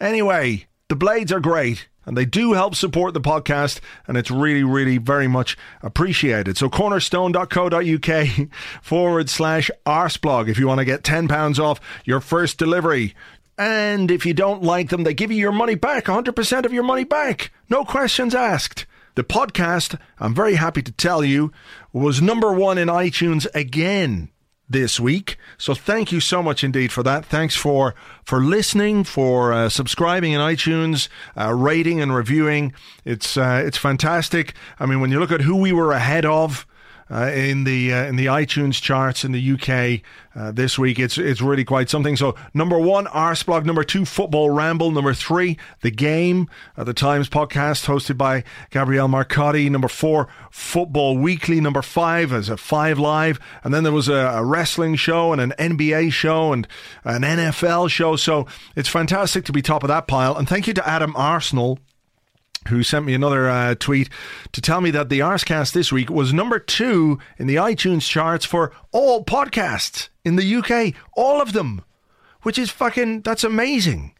Anyway, 0.00 0.66
the 0.88 0.96
blades 0.96 1.32
are 1.32 1.40
great 1.40 1.88
and 2.06 2.16
they 2.16 2.24
do 2.24 2.52
help 2.52 2.74
support 2.74 3.14
the 3.14 3.20
podcast 3.20 3.80
and 4.06 4.16
it's 4.16 4.30
really 4.30 4.62
really 4.62 4.98
very 4.98 5.26
much 5.26 5.56
appreciated 5.82 6.56
so 6.56 6.68
cornerstone.co.uk 6.68 8.48
forward 8.82 9.30
slash 9.30 9.70
arseblog 9.86 10.48
if 10.48 10.58
you 10.58 10.66
want 10.66 10.78
to 10.78 10.84
get 10.84 11.02
£10 11.02 11.58
off 11.58 11.80
your 12.04 12.20
first 12.20 12.58
delivery 12.58 13.14
and 13.56 14.10
if 14.10 14.26
you 14.26 14.34
don't 14.34 14.62
like 14.62 14.90
them 14.90 15.04
they 15.04 15.14
give 15.14 15.30
you 15.30 15.38
your 15.38 15.52
money 15.52 15.74
back 15.74 16.04
100% 16.04 16.64
of 16.64 16.72
your 16.72 16.82
money 16.82 17.04
back 17.04 17.52
no 17.70 17.84
questions 17.84 18.34
asked 18.34 18.86
the 19.14 19.24
podcast, 19.24 19.98
I'm 20.18 20.34
very 20.34 20.54
happy 20.54 20.82
to 20.82 20.92
tell 20.92 21.24
you, 21.24 21.52
was 21.92 22.20
number 22.20 22.52
one 22.52 22.78
in 22.78 22.88
iTunes 22.88 23.46
again 23.54 24.30
this 24.68 24.98
week. 24.98 25.36
So 25.58 25.74
thank 25.74 26.10
you 26.10 26.20
so 26.20 26.42
much 26.42 26.64
indeed 26.64 26.90
for 26.90 27.02
that. 27.02 27.24
Thanks 27.24 27.54
for 27.54 27.94
for 28.24 28.40
listening, 28.40 29.04
for 29.04 29.52
uh, 29.52 29.68
subscribing 29.68 30.32
in 30.32 30.40
iTunes, 30.40 31.08
uh, 31.38 31.52
rating 31.52 32.00
and 32.00 32.14
reviewing. 32.14 32.72
It's 33.04 33.36
uh, 33.36 33.62
it's 33.64 33.78
fantastic. 33.78 34.54
I 34.78 34.86
mean, 34.86 35.00
when 35.00 35.10
you 35.10 35.20
look 35.20 35.32
at 35.32 35.42
who 35.42 35.56
we 35.56 35.72
were 35.72 35.92
ahead 35.92 36.24
of 36.24 36.66
uh, 37.14 37.30
in 37.32 37.64
the 37.64 37.92
uh, 37.92 38.04
in 38.04 38.16
the 38.16 38.26
iTunes 38.26 38.82
charts 38.82 39.24
in 39.24 39.30
the 39.30 39.52
UK 39.52 40.02
uh, 40.34 40.50
this 40.50 40.78
week. 40.78 40.98
It's 40.98 41.16
it's 41.16 41.40
really 41.40 41.64
quite 41.64 41.88
something. 41.88 42.16
So 42.16 42.34
number 42.52 42.78
one, 42.78 43.06
Arseblog. 43.06 43.64
Number 43.64 43.84
two, 43.84 44.04
Football 44.04 44.50
Ramble. 44.50 44.90
Number 44.90 45.14
three, 45.14 45.56
The 45.82 45.92
Game, 45.92 46.48
uh, 46.76 46.82
the 46.82 46.92
Times 46.92 47.28
podcast 47.28 47.86
hosted 47.86 48.18
by 48.18 48.42
Gabriele 48.70 49.08
Marcotti. 49.08 49.70
Number 49.70 49.88
four, 49.88 50.28
Football 50.50 51.18
Weekly. 51.18 51.60
Number 51.60 51.82
five 51.82 52.32
is 52.32 52.48
a 52.48 52.56
Five 52.56 52.98
Live, 52.98 53.38
and 53.62 53.72
then 53.72 53.84
there 53.84 53.92
was 53.92 54.08
a, 54.08 54.14
a 54.14 54.44
wrestling 54.44 54.96
show 54.96 55.32
and 55.32 55.40
an 55.40 55.52
NBA 55.58 56.12
show 56.12 56.52
and 56.52 56.66
an 57.04 57.22
NFL 57.22 57.90
show. 57.90 58.16
So 58.16 58.46
it's 58.74 58.88
fantastic 58.88 59.44
to 59.44 59.52
be 59.52 59.62
top 59.62 59.84
of 59.84 59.88
that 59.88 60.08
pile. 60.08 60.36
And 60.36 60.48
thank 60.48 60.66
you 60.66 60.74
to 60.74 60.88
Adam 60.88 61.14
Arsenal 61.14 61.78
who 62.68 62.82
sent 62.82 63.06
me 63.06 63.14
another 63.14 63.48
uh, 63.48 63.74
tweet 63.74 64.08
to 64.52 64.60
tell 64.60 64.80
me 64.80 64.90
that 64.90 65.08
the 65.08 65.20
Arsecast 65.20 65.72
this 65.72 65.92
week 65.92 66.10
was 66.10 66.32
number 66.32 66.58
two 66.58 67.18
in 67.38 67.46
the 67.46 67.56
iTunes 67.56 68.08
charts 68.08 68.44
for 68.44 68.72
all 68.92 69.24
podcasts 69.24 70.08
in 70.24 70.36
the 70.36 70.56
UK, 70.56 70.94
all 71.14 71.40
of 71.40 71.52
them, 71.52 71.82
which 72.42 72.58
is 72.58 72.70
fucking, 72.70 73.22
that's 73.22 73.44
amazing. 73.44 74.14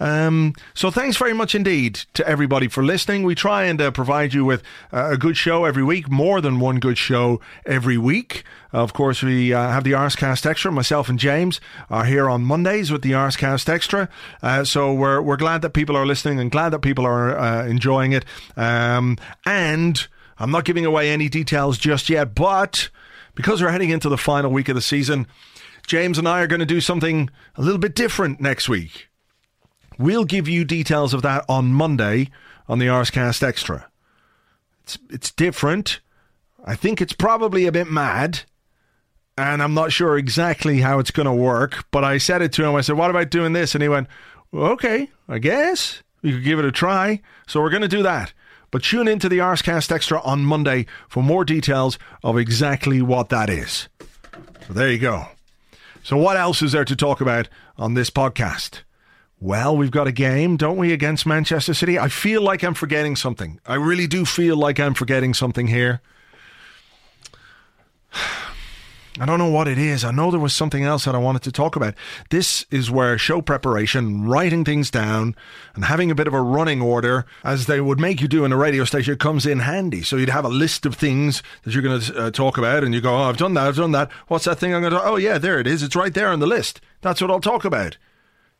Um, 0.00 0.54
so 0.72 0.90
thanks 0.90 1.18
very 1.18 1.34
much 1.34 1.54
indeed 1.54 1.94
to 2.14 2.26
everybody 2.26 2.68
for 2.68 2.82
listening. 2.82 3.22
We 3.22 3.34
try 3.34 3.64
and 3.64 3.80
uh, 3.80 3.90
provide 3.90 4.32
you 4.32 4.46
with 4.46 4.62
uh, 4.92 5.10
a 5.12 5.18
good 5.18 5.36
show 5.36 5.66
every 5.66 5.84
week, 5.84 6.10
more 6.10 6.40
than 6.40 6.58
one 6.58 6.80
good 6.80 6.96
show 6.96 7.40
every 7.66 7.98
week. 7.98 8.42
Of 8.72 8.92
course, 8.92 9.22
we 9.22 9.52
uh, 9.52 9.70
have 9.70 9.84
the 9.84 9.92
Arsecast 9.92 10.46
Extra. 10.46 10.70
Myself 10.70 11.08
and 11.08 11.18
James 11.18 11.60
are 11.88 12.04
here 12.04 12.28
on 12.30 12.42
Mondays 12.42 12.92
with 12.92 13.02
the 13.02 13.12
Arsecast 13.12 13.68
Extra. 13.68 14.08
Uh, 14.42 14.64
so 14.64 14.92
we're 14.92 15.20
we're 15.20 15.36
glad 15.36 15.62
that 15.62 15.70
people 15.70 15.96
are 15.96 16.06
listening 16.06 16.38
and 16.38 16.50
glad 16.50 16.70
that 16.70 16.78
people 16.80 17.04
are 17.04 17.36
uh, 17.36 17.66
enjoying 17.66 18.12
it. 18.12 18.24
Um, 18.56 19.18
and 19.44 20.06
I'm 20.38 20.50
not 20.50 20.64
giving 20.64 20.86
away 20.86 21.10
any 21.10 21.28
details 21.28 21.78
just 21.78 22.08
yet, 22.08 22.34
but 22.34 22.90
because 23.34 23.60
we're 23.60 23.72
heading 23.72 23.90
into 23.90 24.08
the 24.08 24.18
final 24.18 24.52
week 24.52 24.68
of 24.68 24.76
the 24.76 24.80
season, 24.80 25.26
James 25.86 26.18
and 26.18 26.28
I 26.28 26.40
are 26.40 26.46
going 26.46 26.60
to 26.60 26.66
do 26.66 26.80
something 26.80 27.28
a 27.56 27.62
little 27.62 27.78
bit 27.78 27.94
different 27.94 28.40
next 28.40 28.68
week. 28.68 29.08
We'll 29.98 30.24
give 30.24 30.48
you 30.48 30.64
details 30.64 31.12
of 31.12 31.22
that 31.22 31.44
on 31.48 31.72
Monday 31.72 32.30
on 32.68 32.78
the 32.78 32.86
Arsecast 32.86 33.42
Extra. 33.42 33.90
It's 34.84 34.98
it's 35.10 35.32
different. 35.32 36.00
I 36.64 36.76
think 36.76 37.00
it's 37.00 37.12
probably 37.12 37.66
a 37.66 37.72
bit 37.72 37.90
mad, 37.90 38.42
and 39.36 39.62
I'm 39.62 39.74
not 39.74 39.92
sure 39.92 40.16
exactly 40.16 40.80
how 40.80 40.98
it's 40.98 41.10
going 41.10 41.26
to 41.26 41.32
work. 41.32 41.84
But 41.90 42.04
I 42.04 42.18
said 42.18 42.42
it 42.42 42.52
to 42.54 42.64
him. 42.64 42.74
I 42.74 42.80
said, 42.80 42.96
"What 42.96 43.10
about 43.10 43.30
doing 43.30 43.52
this?" 43.52 43.74
And 43.74 43.82
he 43.82 43.88
went, 43.88 44.08
well, 44.52 44.72
"Okay, 44.72 45.10
I 45.28 45.38
guess 45.38 46.02
we 46.22 46.32
could 46.32 46.44
give 46.44 46.58
it 46.58 46.64
a 46.64 46.72
try." 46.72 47.20
So 47.46 47.60
we're 47.60 47.70
going 47.70 47.82
to 47.82 47.88
do 47.88 48.02
that. 48.02 48.32
But 48.70 48.84
tune 48.84 49.08
into 49.08 49.28
the 49.28 49.38
Arsecast 49.38 49.90
Extra 49.90 50.20
on 50.22 50.44
Monday 50.44 50.86
for 51.08 51.22
more 51.22 51.44
details 51.44 51.98
of 52.22 52.38
exactly 52.38 53.02
what 53.02 53.28
that 53.30 53.50
is. 53.50 53.88
So 54.66 54.74
there 54.74 54.90
you 54.90 54.98
go. 54.98 55.26
So 56.02 56.16
what 56.16 56.36
else 56.36 56.62
is 56.62 56.72
there 56.72 56.84
to 56.84 56.96
talk 56.96 57.20
about 57.20 57.48
on 57.76 57.94
this 57.94 58.10
podcast? 58.10 58.82
Well, 59.40 59.76
we've 59.76 59.90
got 59.90 60.06
a 60.06 60.12
game, 60.12 60.56
don't 60.56 60.76
we, 60.76 60.92
against 60.92 61.26
Manchester 61.26 61.74
City? 61.74 61.98
I 61.98 62.08
feel 62.08 62.42
like 62.42 62.62
I'm 62.62 62.74
forgetting 62.74 63.16
something. 63.16 63.58
I 63.66 63.74
really 63.74 64.06
do 64.06 64.24
feel 64.24 64.56
like 64.56 64.78
I'm 64.78 64.94
forgetting 64.94 65.34
something 65.34 65.66
here. 65.66 66.00
I 69.18 69.26
don't 69.26 69.38
know 69.38 69.50
what 69.50 69.66
it 69.66 69.76
is. 69.76 70.04
I 70.04 70.12
know 70.12 70.30
there 70.30 70.38
was 70.38 70.54
something 70.54 70.84
else 70.84 71.04
that 71.04 71.16
I 71.16 71.18
wanted 71.18 71.42
to 71.42 71.52
talk 71.52 71.74
about. 71.74 71.94
This 72.30 72.64
is 72.70 72.90
where 72.90 73.18
show 73.18 73.42
preparation, 73.42 74.24
writing 74.24 74.64
things 74.64 74.90
down, 74.90 75.34
and 75.74 75.84
having 75.84 76.10
a 76.10 76.14
bit 76.14 76.28
of 76.28 76.34
a 76.34 76.40
running 76.40 76.80
order, 76.80 77.26
as 77.42 77.66
they 77.66 77.80
would 77.80 77.98
make 77.98 78.20
you 78.20 78.28
do 78.28 78.44
in 78.44 78.52
a 78.52 78.56
radio 78.56 78.84
station, 78.84 79.16
comes 79.16 79.46
in 79.46 79.60
handy. 79.60 80.02
So 80.02 80.16
you'd 80.16 80.28
have 80.28 80.44
a 80.44 80.48
list 80.48 80.86
of 80.86 80.94
things 80.94 81.42
that 81.62 81.74
you're 81.74 81.82
going 81.82 82.00
to 82.00 82.18
uh, 82.18 82.30
talk 82.30 82.56
about, 82.56 82.84
and 82.84 82.94
you 82.94 83.00
go, 83.00 83.12
oh, 83.16 83.22
I've 83.22 83.36
done 83.36 83.54
that, 83.54 83.66
I've 83.66 83.76
done 83.76 83.92
that. 83.92 84.12
What's 84.28 84.44
that 84.44 84.60
thing 84.60 84.74
I'm 84.74 84.80
going 84.80 84.92
to 84.92 85.02
Oh, 85.02 85.16
yeah, 85.16 85.38
there 85.38 85.58
it 85.58 85.66
is. 85.66 85.82
It's 85.82 85.96
right 85.96 86.14
there 86.14 86.28
on 86.28 86.38
the 86.38 86.46
list. 86.46 86.80
That's 87.00 87.20
what 87.20 87.30
I'll 87.30 87.40
talk 87.40 87.64
about. 87.64 87.96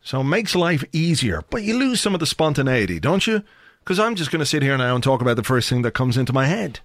So 0.02 0.20
it 0.20 0.24
makes 0.24 0.54
life 0.56 0.82
easier, 0.92 1.42
but 1.50 1.62
you 1.62 1.78
lose 1.78 2.00
some 2.00 2.14
of 2.14 2.20
the 2.20 2.26
spontaneity, 2.26 2.98
don't 2.98 3.26
you? 3.26 3.44
Because 3.80 4.00
I'm 4.00 4.14
just 4.16 4.30
going 4.30 4.40
to 4.40 4.46
sit 4.46 4.62
here 4.62 4.76
now 4.76 4.94
and 4.94 5.04
talk 5.04 5.20
about 5.20 5.36
the 5.36 5.44
first 5.44 5.68
thing 5.68 5.82
that 5.82 5.92
comes 5.92 6.16
into 6.16 6.32
my 6.32 6.46
head. 6.46 6.80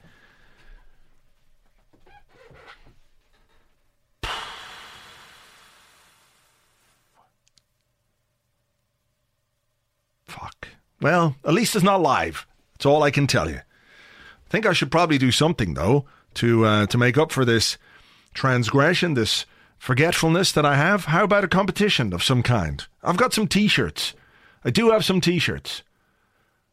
Fuck. 10.25 10.67
Well, 11.05 11.35
at 11.45 11.53
least 11.53 11.75
it's 11.75 11.85
not 11.85 12.01
live. 12.01 12.47
That's 12.73 12.87
all 12.87 13.03
I 13.03 13.11
can 13.11 13.27
tell 13.27 13.47
you. 13.47 13.57
I 13.57 14.49
think 14.49 14.65
I 14.65 14.73
should 14.73 14.89
probably 14.89 15.19
do 15.19 15.31
something 15.31 15.75
though 15.75 16.05
to 16.33 16.65
uh, 16.65 16.85
to 16.87 16.97
make 16.97 17.15
up 17.15 17.31
for 17.31 17.45
this 17.45 17.77
transgression, 18.33 19.13
this 19.13 19.45
forgetfulness 19.77 20.51
that 20.53 20.65
I 20.65 20.77
have. 20.77 21.05
How 21.05 21.23
about 21.23 21.43
a 21.43 21.47
competition 21.47 22.11
of 22.11 22.23
some 22.23 22.41
kind? 22.41 22.83
I've 23.03 23.17
got 23.17 23.35
some 23.35 23.47
T-shirts. 23.47 24.15
I 24.63 24.71
do 24.71 24.89
have 24.89 25.05
some 25.05 25.21
T-shirts. 25.21 25.83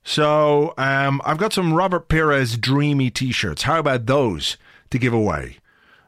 So 0.03 0.73
um, 0.79 1.21
I've 1.27 1.37
got 1.37 1.53
some 1.53 1.75
Robert 1.75 2.09
Pires 2.09 2.57
dreamy 2.57 3.11
T-shirts. 3.11 3.65
How 3.65 3.81
about 3.81 4.07
those 4.07 4.57
to 4.93 4.99
give 4.99 5.13
away? 5.13 5.59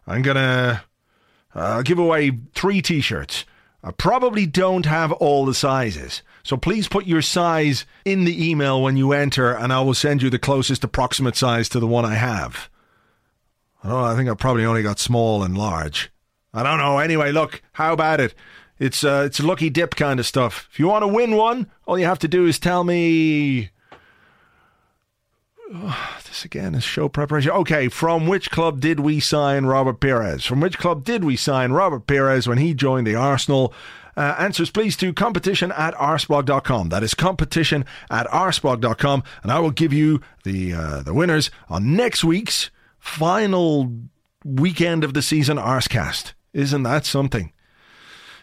I'm 0.06 0.22
gonna 0.22 0.84
uh, 1.54 1.82
give 1.82 1.98
away 1.98 2.38
three 2.54 2.80
T-shirts. 2.80 3.44
I 3.85 3.91
probably 3.91 4.47
don't 4.47 4.87
have 4.87 5.12
all 5.12 5.45
the 5.45 5.53
sizes. 5.53 6.22
So 6.43 6.57
please 6.57 6.89
put 6.89 7.07
your 7.07 7.20
size 7.20 7.85
in 8.07 8.24
the 8.24 8.51
email 8.51 8.82
when 8.82 8.97
you 8.97 9.12
enter, 9.12 9.53
and 9.53 9.74
I 9.74 9.82
will 9.82 9.93
send 9.93 10.22
you 10.22 10.30
the 10.30 10.39
closest 10.39 10.82
approximate 10.85 11.37
size 11.37 11.68
to 11.68 11.80
the 11.80 11.87
one 11.87 12.07
I 12.07 12.14
have. 12.14 12.70
I 13.82 13.89
don't 13.91 14.01
know, 14.01 14.07
I 14.07 14.16
think 14.16 14.30
I 14.30 14.35
probably 14.35 14.64
only 14.64 14.82
got 14.82 14.99
small 14.99 15.43
and 15.43 15.57
large. 15.57 16.11
I 16.55 16.62
don't 16.62 16.78
know. 16.78 16.99
Anyway, 16.99 17.30
look, 17.30 17.61
how 17.72 17.93
about 17.93 18.20
it? 18.20 18.35
It's 18.78 19.05
uh, 19.05 19.24
it's 19.26 19.39
a 19.39 19.47
lucky 19.47 19.68
dip 19.68 19.97
kind 19.97 20.18
of 20.18 20.26
stuff. 20.26 20.66
If 20.72 20.78
you 20.78 20.89
want 20.89 21.03
to 21.03 21.09
win 21.09 21.37
one, 21.37 21.70
all 21.87 21.99
you 21.99 22.07
have 22.07 22.18
to 22.20 22.28
do 22.28 22.47
is 22.47 22.59
tell 22.59 22.85
me. 22.85 23.70
Oh, 25.72 26.18
this 26.26 26.44
again 26.44 26.74
is 26.74 26.84
show 26.84 27.08
preparation. 27.08 27.52
Okay, 27.52 27.88
from 27.88 28.26
which 28.26 28.50
club 28.50 28.80
did 28.80 29.00
we 29.00 29.20
sign 29.20 29.66
Robert 29.66 30.00
Pires? 30.00 30.44
From 30.44 30.60
which 30.60 30.78
club 30.78 31.04
did 31.04 31.24
we 31.24 31.36
sign 31.36 31.72
Robert 31.72 32.06
Pires 32.06 32.46
when 32.48 32.58
he 32.58 32.74
joined 32.74 33.06
the 33.06 33.14
Arsenal? 33.14 33.72
Uh, 34.16 34.36
answers 34.38 34.70
please 34.70 34.96
to 34.96 35.12
competition 35.12 35.72
at 35.72 35.94
arseblog.com. 35.94 36.88
That 36.90 37.02
is 37.02 37.14
competition 37.14 37.84
at 38.10 38.28
arseblog.com. 38.28 39.24
And 39.42 39.50
I 39.50 39.58
will 39.58 39.72
give 39.72 39.92
you 39.92 40.20
the, 40.44 40.72
uh, 40.72 41.02
the 41.02 41.14
winners 41.14 41.50
on 41.68 41.96
next 41.96 42.22
week's 42.22 42.70
final 42.98 43.92
weekend 44.44 45.02
of 45.02 45.14
the 45.14 45.22
season 45.22 45.56
Arsecast. 45.56 46.34
Isn't 46.52 46.84
that 46.84 47.06
something? 47.06 47.52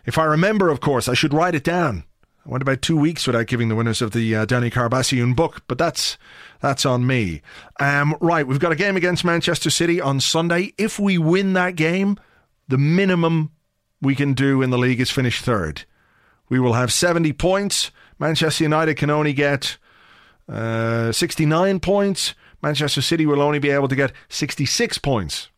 If 0.05 0.17
I 0.17 0.25
remember, 0.25 0.69
of 0.69 0.81
course, 0.81 1.07
I 1.07 1.13
should 1.13 1.33
write 1.33 1.55
it 1.55 1.63
down. 1.63 2.03
I 2.45 2.49
went 2.49 2.63
about 2.63 2.81
two 2.81 2.97
weeks 2.97 3.27
without 3.27 3.45
giving 3.45 3.69
the 3.69 3.75
winners 3.75 4.01
of 4.01 4.11
the 4.11 4.35
uh, 4.35 4.45
Danny 4.45 4.71
Karbassiyoon 4.71 5.35
book, 5.35 5.61
but 5.67 5.77
that's 5.77 6.17
that's 6.61 6.85
on 6.85 7.05
me. 7.05 7.41
Um, 7.79 8.15
right, 8.21 8.45
we've 8.45 8.59
got 8.59 8.71
a 8.71 8.75
game 8.75 8.95
against 8.95 9.25
Manchester 9.25 9.69
City 9.69 9.99
on 9.99 10.19
Sunday. 10.19 10.73
If 10.77 10.99
we 10.99 11.17
win 11.17 11.53
that 11.53 11.75
game, 11.75 12.17
the 12.67 12.77
minimum 12.77 13.51
we 14.01 14.15
can 14.15 14.33
do 14.33 14.61
in 14.61 14.69
the 14.69 14.77
league 14.77 15.01
is 15.01 15.11
finish 15.11 15.41
third. 15.41 15.83
We 16.49 16.59
will 16.59 16.73
have 16.73 16.91
70 16.91 17.33
points. 17.33 17.91
Manchester 18.19 18.63
United 18.63 18.95
can 18.95 19.09
only 19.09 19.33
get 19.33 19.77
uh, 20.47 21.11
69 21.11 21.79
points. 21.79 22.35
Manchester 22.61 23.01
City 23.01 23.25
will 23.25 23.41
only 23.41 23.59
be 23.59 23.69
able 23.69 23.87
to 23.87 23.95
get 23.95 24.11
66 24.29 24.97
points. 24.99 25.49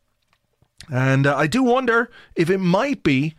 And 0.92 1.28
uh, 1.28 1.36
I 1.36 1.48
do 1.48 1.64
wonder 1.64 2.10
if 2.36 2.50
it 2.50 2.60
might 2.60 3.04
be 3.04 3.36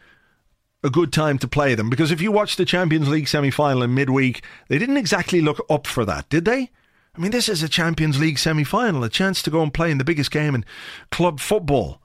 a 0.82 0.90
good 0.90 1.12
time 1.12 1.38
to 1.38 1.48
play 1.48 1.74
them 1.74 1.88
because 1.88 2.10
if 2.10 2.20
you 2.20 2.30
watch 2.30 2.56
the 2.56 2.64
Champions 2.64 3.08
League 3.08 3.28
semi 3.28 3.50
final 3.50 3.82
in 3.82 3.94
midweek, 3.94 4.44
they 4.68 4.78
didn't 4.78 4.98
exactly 4.98 5.40
look 5.40 5.64
up 5.70 5.86
for 5.86 6.04
that, 6.04 6.28
did 6.28 6.44
they? 6.44 6.70
I 7.16 7.20
mean, 7.20 7.30
this 7.30 7.48
is 7.48 7.62
a 7.62 7.68
Champions 7.68 8.18
League 8.18 8.38
semi 8.38 8.64
final, 8.64 9.04
a 9.04 9.08
chance 9.08 9.42
to 9.42 9.50
go 9.50 9.62
and 9.62 9.72
play 9.72 9.90
in 9.90 9.98
the 9.98 10.04
biggest 10.04 10.30
game 10.30 10.54
in 10.54 10.64
club 11.10 11.38
football. 11.40 12.00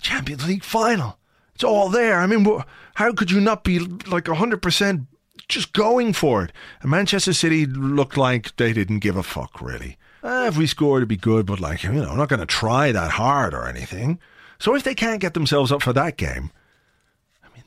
Champions 0.00 0.46
League 0.46 0.64
final. 0.64 1.18
It's 1.54 1.64
all 1.64 1.88
there. 1.88 2.20
I 2.20 2.26
mean, 2.26 2.46
how 2.94 3.12
could 3.12 3.30
you 3.30 3.40
not 3.40 3.64
be 3.64 3.78
like 3.78 4.24
100% 4.24 5.06
just 5.48 5.72
going 5.72 6.12
for 6.12 6.44
it? 6.44 6.52
And 6.82 6.90
Manchester 6.90 7.32
City 7.32 7.66
looked 7.66 8.16
like 8.16 8.54
they 8.56 8.72
didn't 8.72 9.00
give 9.00 9.16
a 9.16 9.22
fuck, 9.22 9.60
really. 9.60 9.96
Uh, 10.22 10.46
if 10.48 10.56
we 10.56 10.66
scored, 10.66 11.00
it'd 11.00 11.08
be 11.08 11.16
good, 11.16 11.46
but 11.46 11.60
like, 11.60 11.82
you 11.82 11.92
know, 11.92 12.10
I'm 12.10 12.16
not 12.16 12.28
going 12.28 12.40
to 12.40 12.46
try 12.46 12.92
that 12.92 13.12
hard 13.12 13.54
or 13.54 13.66
anything. 13.66 14.18
So 14.58 14.74
if 14.74 14.82
they 14.82 14.94
can't 14.94 15.20
get 15.20 15.34
themselves 15.34 15.70
up 15.70 15.82
for 15.82 15.92
that 15.92 16.16
game, 16.16 16.50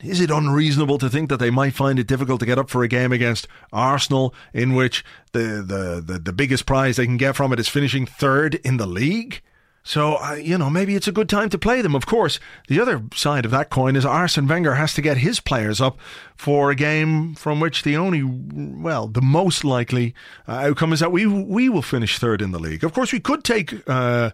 is 0.03 0.21
it 0.21 0.31
unreasonable 0.31 0.97
to 0.97 1.09
think 1.09 1.29
that 1.29 1.37
they 1.37 1.49
might 1.49 1.73
find 1.73 1.99
it 1.99 2.07
difficult 2.07 2.39
to 2.39 2.45
get 2.45 2.59
up 2.59 2.69
for 2.69 2.83
a 2.83 2.87
game 2.87 3.11
against 3.11 3.47
Arsenal, 3.71 4.33
in 4.53 4.73
which 4.73 5.03
the 5.31 5.63
the 5.65 6.03
the, 6.05 6.19
the 6.19 6.33
biggest 6.33 6.65
prize 6.65 6.97
they 6.97 7.05
can 7.05 7.17
get 7.17 7.35
from 7.35 7.53
it 7.53 7.59
is 7.59 7.67
finishing 7.67 8.05
third 8.05 8.55
in 8.63 8.77
the 8.77 8.87
league? 8.87 9.41
So, 9.83 10.17
uh, 10.17 10.35
you 10.35 10.59
know, 10.59 10.69
maybe 10.69 10.95
it's 10.95 11.07
a 11.07 11.11
good 11.11 11.27
time 11.27 11.49
to 11.49 11.57
play 11.57 11.81
them. 11.81 11.95
Of 11.95 12.05
course, 12.05 12.39
the 12.67 12.79
other 12.79 13.01
side 13.15 13.45
of 13.45 13.51
that 13.51 13.71
coin 13.71 13.95
is 13.95 14.05
Arsene 14.05 14.47
Wenger 14.47 14.75
has 14.75 14.93
to 14.93 15.01
get 15.01 15.17
his 15.17 15.39
players 15.39 15.81
up 15.81 15.97
for 16.35 16.69
a 16.69 16.75
game 16.75 17.33
from 17.33 17.59
which 17.59 17.81
the 17.81 17.97
only, 17.97 18.21
well, 18.23 19.07
the 19.07 19.23
most 19.23 19.63
likely 19.63 20.13
uh, 20.47 20.51
outcome 20.51 20.93
is 20.93 20.99
that 20.99 21.11
we 21.11 21.25
we 21.25 21.67
will 21.67 21.81
finish 21.81 22.19
third 22.19 22.43
in 22.43 22.51
the 22.51 22.59
league. 22.59 22.83
Of 22.83 22.93
course, 22.93 23.11
we 23.11 23.19
could 23.19 23.43
take 23.43 23.73
uh, 23.89 24.29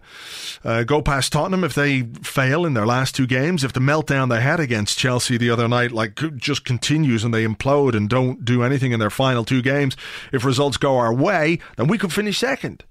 uh, 0.64 0.82
go 0.84 1.00
past 1.00 1.32
Tottenham 1.32 1.64
if 1.64 1.74
they 1.74 2.02
fail 2.22 2.66
in 2.66 2.74
their 2.74 2.86
last 2.86 3.14
two 3.14 3.26
games. 3.26 3.64
If 3.64 3.72
the 3.72 3.80
meltdown 3.80 4.28
they 4.28 4.42
had 4.42 4.60
against 4.60 4.98
Chelsea 4.98 5.38
the 5.38 5.50
other 5.50 5.66
night 5.66 5.92
like 5.92 6.20
just 6.36 6.66
continues 6.66 7.24
and 7.24 7.32
they 7.32 7.46
implode 7.46 7.96
and 7.96 8.08
don't 8.08 8.44
do 8.44 8.62
anything 8.62 8.92
in 8.92 9.00
their 9.00 9.10
final 9.10 9.44
two 9.44 9.62
games, 9.62 9.96
if 10.30 10.44
results 10.44 10.76
go 10.76 10.98
our 10.98 11.14
way, 11.14 11.58
then 11.76 11.88
we 11.88 11.96
could 11.96 12.12
finish 12.12 12.38
second. 12.38 12.84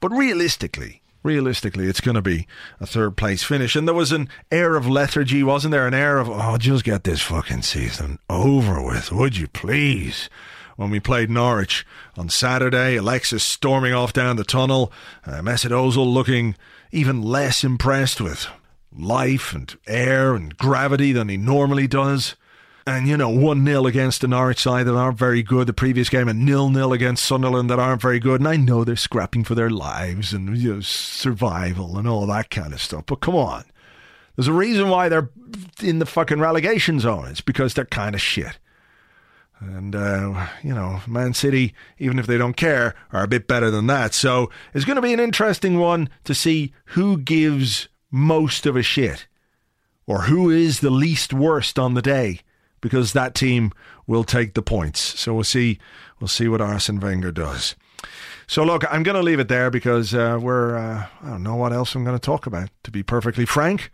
But 0.00 0.12
realistically, 0.12 1.00
realistically, 1.22 1.86
it's 1.86 2.00
going 2.00 2.14
to 2.14 2.22
be 2.22 2.46
a 2.80 2.86
third 2.86 3.16
place 3.16 3.42
finish. 3.42 3.76
And 3.76 3.86
there 3.86 3.94
was 3.94 4.12
an 4.12 4.28
air 4.50 4.76
of 4.76 4.88
lethargy, 4.88 5.42
wasn't 5.42 5.72
there? 5.72 5.86
An 5.86 5.94
air 5.94 6.18
of, 6.18 6.28
oh, 6.28 6.56
just 6.58 6.84
get 6.84 7.04
this 7.04 7.22
fucking 7.22 7.62
season 7.62 8.18
over 8.28 8.82
with, 8.82 9.12
would 9.12 9.36
you 9.36 9.48
please? 9.48 10.28
When 10.76 10.90
we 10.90 10.98
played 10.98 11.28
Norwich 11.28 11.86
on 12.16 12.30
Saturday, 12.30 12.96
Alexis 12.96 13.42
storming 13.42 13.92
off 13.92 14.14
down 14.14 14.36
the 14.36 14.44
tunnel, 14.44 14.90
uh, 15.26 15.40
Mesut 15.42 15.72
Ozil 15.72 16.10
looking 16.10 16.56
even 16.90 17.20
less 17.20 17.62
impressed 17.64 18.20
with 18.20 18.46
life 18.96 19.52
and 19.52 19.76
air 19.86 20.34
and 20.34 20.56
gravity 20.56 21.12
than 21.12 21.28
he 21.28 21.36
normally 21.36 21.86
does. 21.86 22.34
And, 22.90 23.06
you 23.06 23.16
know, 23.16 23.28
1 23.28 23.64
0 23.64 23.86
against 23.86 24.20
the 24.20 24.26
Norwich 24.26 24.58
side 24.58 24.84
that 24.86 24.96
aren't 24.96 25.16
very 25.16 25.44
good 25.44 25.68
the 25.68 25.72
previous 25.72 26.08
game, 26.08 26.26
and 26.26 26.44
nil 26.44 26.70
nil 26.70 26.92
against 26.92 27.24
Sunderland 27.24 27.70
that 27.70 27.78
aren't 27.78 28.02
very 28.02 28.18
good. 28.18 28.40
And 28.40 28.48
I 28.48 28.56
know 28.56 28.82
they're 28.82 28.96
scrapping 28.96 29.44
for 29.44 29.54
their 29.54 29.70
lives 29.70 30.32
and 30.32 30.58
you 30.58 30.74
know, 30.74 30.80
survival 30.80 31.98
and 31.98 32.08
all 32.08 32.26
that 32.26 32.50
kind 32.50 32.72
of 32.72 32.82
stuff. 32.82 33.04
But 33.06 33.20
come 33.20 33.36
on. 33.36 33.62
There's 34.34 34.48
a 34.48 34.52
reason 34.52 34.88
why 34.88 35.08
they're 35.08 35.30
in 35.80 36.00
the 36.00 36.06
fucking 36.06 36.40
relegation 36.40 36.98
zone. 36.98 37.28
It's 37.28 37.40
because 37.40 37.74
they're 37.74 37.84
kind 37.84 38.16
of 38.16 38.20
shit. 38.20 38.58
And, 39.60 39.94
uh, 39.94 40.48
you 40.64 40.74
know, 40.74 41.00
Man 41.06 41.32
City, 41.32 41.72
even 42.00 42.18
if 42.18 42.26
they 42.26 42.38
don't 42.38 42.56
care, 42.56 42.96
are 43.12 43.22
a 43.22 43.28
bit 43.28 43.46
better 43.46 43.70
than 43.70 43.86
that. 43.86 44.14
So 44.14 44.50
it's 44.74 44.84
going 44.84 44.96
to 44.96 45.02
be 45.02 45.12
an 45.12 45.20
interesting 45.20 45.78
one 45.78 46.08
to 46.24 46.34
see 46.34 46.72
who 46.86 47.18
gives 47.18 47.88
most 48.10 48.66
of 48.66 48.74
a 48.74 48.82
shit 48.82 49.28
or 50.08 50.22
who 50.22 50.50
is 50.50 50.80
the 50.80 50.90
least 50.90 51.32
worst 51.32 51.78
on 51.78 51.94
the 51.94 52.02
day 52.02 52.40
because 52.80 53.12
that 53.12 53.34
team 53.34 53.72
will 54.06 54.24
take 54.24 54.54
the 54.54 54.62
points. 54.62 55.00
So 55.20 55.34
we'll 55.34 55.44
see. 55.44 55.78
We'll 56.18 56.28
see 56.28 56.48
what 56.48 56.60
Arsene 56.60 57.00
Wenger 57.00 57.32
does. 57.32 57.74
So 58.46 58.64
look, 58.64 58.84
I'm 58.92 59.02
going 59.02 59.16
to 59.16 59.22
leave 59.22 59.40
it 59.40 59.48
there 59.48 59.70
because 59.70 60.14
uh, 60.14 60.38
we're. 60.40 60.76
Uh, 60.76 61.06
I 61.22 61.30
don't 61.30 61.42
know 61.42 61.56
what 61.56 61.72
else 61.72 61.94
I'm 61.94 62.04
going 62.04 62.18
to 62.18 62.24
talk 62.24 62.46
about. 62.46 62.70
To 62.84 62.90
be 62.90 63.02
perfectly 63.02 63.46
frank, 63.46 63.90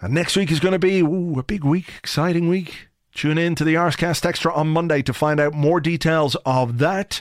and 0.00 0.12
next 0.12 0.36
week 0.36 0.50
is 0.50 0.60
going 0.60 0.72
to 0.72 0.78
be 0.78 1.00
ooh, 1.00 1.38
a 1.38 1.42
big 1.42 1.64
week, 1.64 1.92
exciting 1.98 2.48
week. 2.48 2.88
Tune 3.14 3.38
in 3.38 3.54
to 3.56 3.64
the 3.64 3.74
Arsecast 3.74 4.24
Extra 4.24 4.54
on 4.54 4.68
Monday 4.68 5.02
to 5.02 5.12
find 5.12 5.40
out 5.40 5.52
more 5.52 5.80
details 5.80 6.36
of 6.46 6.78
that. 6.78 7.20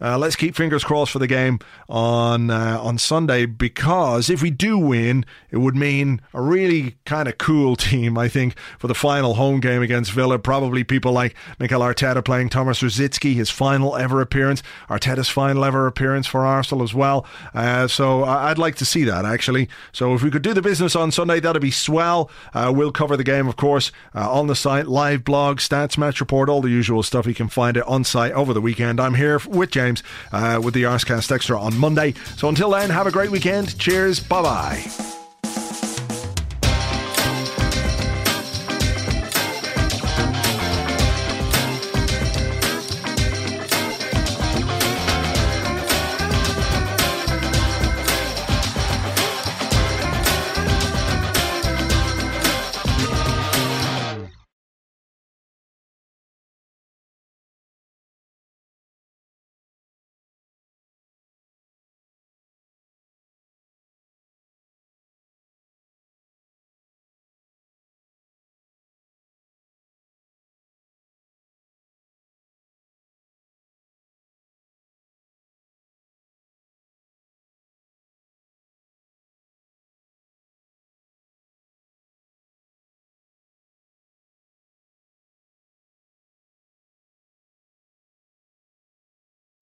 Uh, 0.00 0.18
let's 0.18 0.36
keep 0.36 0.54
fingers 0.54 0.84
crossed 0.84 1.12
for 1.12 1.18
the 1.18 1.26
game 1.26 1.58
on 1.88 2.50
uh, 2.50 2.78
on 2.80 2.98
Sunday 2.98 3.46
because 3.46 4.28
if 4.30 4.42
we 4.42 4.50
do 4.50 4.78
win, 4.78 5.24
it 5.50 5.58
would 5.58 5.76
mean 5.76 6.20
a 6.32 6.40
really 6.40 6.96
kind 7.04 7.28
of 7.28 7.38
cool 7.38 7.76
team. 7.84 8.18
I 8.18 8.28
think 8.28 8.58
for 8.78 8.88
the 8.88 8.94
final 8.94 9.34
home 9.34 9.60
game 9.60 9.82
against 9.82 10.12
Villa, 10.12 10.38
probably 10.38 10.84
people 10.84 11.12
like 11.12 11.34
Mikel 11.58 11.80
Arteta 11.80 12.24
playing 12.24 12.48
Thomas 12.48 12.80
Rosicky, 12.80 13.34
his 13.34 13.50
final 13.50 13.96
ever 13.96 14.20
appearance, 14.20 14.62
Arteta's 14.88 15.28
final 15.28 15.64
ever 15.64 15.86
appearance 15.86 16.26
for 16.26 16.44
Arsenal 16.44 16.82
as 16.82 16.94
well. 16.94 17.26
Uh, 17.54 17.86
so 17.86 18.24
I'd 18.24 18.58
like 18.58 18.76
to 18.76 18.84
see 18.84 19.04
that 19.04 19.24
actually. 19.24 19.68
So 19.92 20.14
if 20.14 20.22
we 20.22 20.30
could 20.30 20.42
do 20.42 20.54
the 20.54 20.62
business 20.62 20.96
on 20.96 21.10
Sunday, 21.10 21.40
that'd 21.40 21.62
be 21.62 21.70
swell. 21.70 22.30
Uh, 22.52 22.72
we'll 22.74 22.92
cover 22.92 23.16
the 23.16 23.24
game, 23.24 23.48
of 23.48 23.56
course, 23.56 23.92
uh, 24.14 24.30
on 24.30 24.46
the 24.46 24.56
site, 24.56 24.86
live 24.86 25.24
blog, 25.24 25.58
stats, 25.58 25.96
match 25.98 26.20
report, 26.20 26.48
all 26.48 26.60
the 26.60 26.70
usual 26.70 27.02
stuff. 27.02 27.26
You 27.26 27.34
can 27.34 27.48
find 27.48 27.76
it 27.76 27.84
on 27.86 28.04
site 28.04 28.32
over 28.32 28.52
the 28.52 28.60
weekend. 28.60 29.00
I'm 29.00 29.14
here 29.14 29.40
with 29.46 29.70
James 29.84 30.02
uh, 30.32 30.60
with 30.62 30.74
the 30.74 30.84
Arsecast 30.84 31.30
Extra 31.30 31.60
on 31.60 31.76
Monday. 31.76 32.14
So 32.36 32.48
until 32.48 32.70
then, 32.70 32.90
have 32.90 33.06
a 33.06 33.12
great 33.12 33.30
weekend. 33.30 33.78
Cheers. 33.78 34.20
Bye 34.20 34.42
bye. 34.42 35.13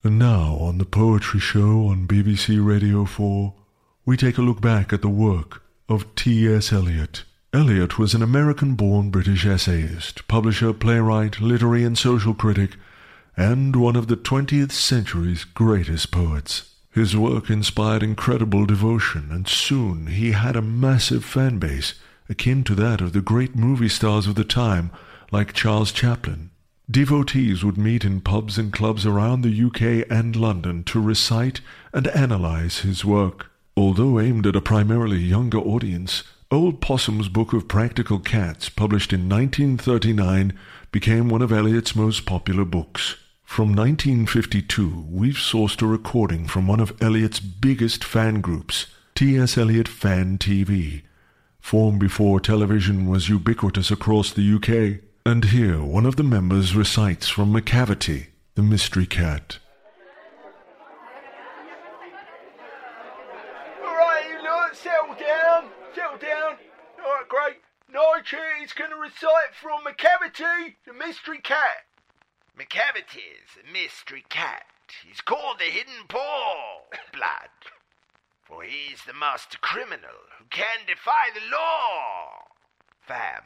And 0.04 0.18
now, 0.18 0.56
on 0.56 0.78
the 0.78 0.84
Poetry 0.84 1.38
Show 1.38 1.86
on 1.86 2.08
BBC 2.08 2.64
Radio 2.64 3.04
4, 3.04 3.54
we 4.04 4.16
take 4.16 4.36
a 4.36 4.42
look 4.42 4.60
back 4.60 4.92
at 4.92 5.00
the 5.00 5.08
work 5.08 5.62
of 5.88 6.12
T.S. 6.16 6.72
Eliot. 6.72 7.22
Eliot 7.52 8.00
was 8.00 8.12
an 8.12 8.20
American 8.20 8.74
born 8.74 9.10
British 9.10 9.46
essayist, 9.46 10.26
publisher, 10.26 10.72
playwright, 10.72 11.40
literary 11.40 11.84
and 11.84 11.96
social 11.96 12.34
critic, 12.34 12.72
and 13.36 13.76
one 13.76 13.94
of 13.94 14.08
the 14.08 14.16
20th 14.16 14.72
century's 14.72 15.44
greatest 15.44 16.10
poets. 16.10 16.74
His 16.90 17.16
work 17.16 17.48
inspired 17.48 18.02
incredible 18.02 18.66
devotion, 18.66 19.28
and 19.30 19.46
soon 19.46 20.08
he 20.08 20.32
had 20.32 20.56
a 20.56 20.62
massive 20.62 21.24
fan 21.24 21.58
base, 21.58 21.94
akin 22.28 22.64
to 22.64 22.74
that 22.74 23.00
of 23.00 23.12
the 23.12 23.20
great 23.20 23.54
movie 23.54 23.88
stars 23.88 24.26
of 24.26 24.34
the 24.34 24.42
time, 24.42 24.90
like 25.30 25.52
Charles 25.52 25.92
Chaplin. 25.92 26.50
Devotees 26.92 27.64
would 27.64 27.78
meet 27.78 28.04
in 28.04 28.20
pubs 28.20 28.58
and 28.58 28.70
clubs 28.70 29.06
around 29.06 29.40
the 29.40 29.64
UK 29.64 30.06
and 30.10 30.36
London 30.36 30.84
to 30.84 31.00
recite 31.00 31.62
and 31.94 32.06
analyze 32.08 32.80
his 32.80 33.02
work. 33.02 33.50
Although 33.74 34.20
aimed 34.20 34.46
at 34.46 34.56
a 34.56 34.60
primarily 34.60 35.20
younger 35.20 35.56
audience, 35.56 36.22
Old 36.50 36.82
Possum's 36.82 37.30
Book 37.30 37.54
of 37.54 37.66
Practical 37.66 38.18
Cats, 38.18 38.68
published 38.68 39.14
in 39.14 39.26
1939, 39.26 40.52
became 40.90 41.30
one 41.30 41.40
of 41.40 41.50
Eliot's 41.50 41.96
most 41.96 42.26
popular 42.26 42.66
books. 42.66 43.16
From 43.42 43.68
1952, 43.68 45.06
we've 45.08 45.36
sourced 45.36 45.80
a 45.80 45.86
recording 45.86 46.46
from 46.46 46.66
one 46.66 46.80
of 46.80 46.92
Eliot's 47.02 47.40
biggest 47.40 48.04
fan 48.04 48.42
groups, 48.42 48.84
T.S. 49.14 49.56
Eliot 49.56 49.88
Fan 49.88 50.36
TV, 50.36 51.04
formed 51.58 52.00
before 52.00 52.38
television 52.38 53.08
was 53.08 53.30
ubiquitous 53.30 53.90
across 53.90 54.30
the 54.30 54.56
UK. 54.56 55.00
And 55.24 55.44
here 55.46 55.80
one 55.80 56.04
of 56.04 56.16
the 56.16 56.24
members 56.24 56.74
recites 56.74 57.28
from 57.28 57.52
Macavity, 57.52 58.26
the 58.56 58.62
mystery 58.62 59.06
cat. 59.06 59.58
Alright, 63.80 64.42
look, 64.42 64.74
settle 64.74 65.14
down, 65.14 65.70
settle 65.94 66.18
down. 66.18 66.56
Alright, 66.98 67.28
great. 67.28 67.58
Nigel 67.88 68.40
is 68.64 68.72
going 68.72 68.90
to 68.90 68.96
recite 68.96 69.54
from 69.54 69.84
Macavity, 69.84 70.74
the 70.86 70.92
mystery 70.92 71.38
cat. 71.38 71.86
Macavity's 72.58 73.56
a 73.62 73.72
mystery 73.72 74.24
cat. 74.28 74.64
He's 75.06 75.20
called 75.20 75.58
the 75.58 75.66
Hidden 75.70 76.08
Paw 76.08 76.80
Blood, 77.12 77.50
for 78.44 78.62
he's 78.64 79.04
the 79.06 79.14
master 79.14 79.58
criminal 79.60 80.18
who 80.38 80.46
can 80.50 80.84
defy 80.86 81.30
the 81.32 81.48
law. 81.50 82.48
Fam, 83.06 83.42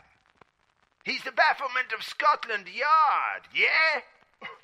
He's 1.07 1.23
the 1.23 1.31
bafflement 1.31 1.93
of 1.97 2.03
Scotland 2.03 2.67
Yard, 2.67 3.43
yeah? 3.55 4.03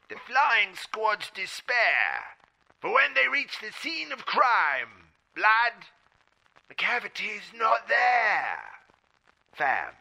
The 0.08 0.16
flying 0.26 0.74
squad's 0.74 1.30
despair. 1.32 2.34
For 2.80 2.92
when 2.92 3.14
they 3.14 3.28
reach 3.28 3.60
the 3.60 3.70
scene 3.70 4.10
of 4.10 4.26
crime, 4.26 5.06
blood, 5.36 5.86
Macavity's 6.68 7.52
not 7.54 7.86
there. 7.86 8.58
Fam. 9.52 9.94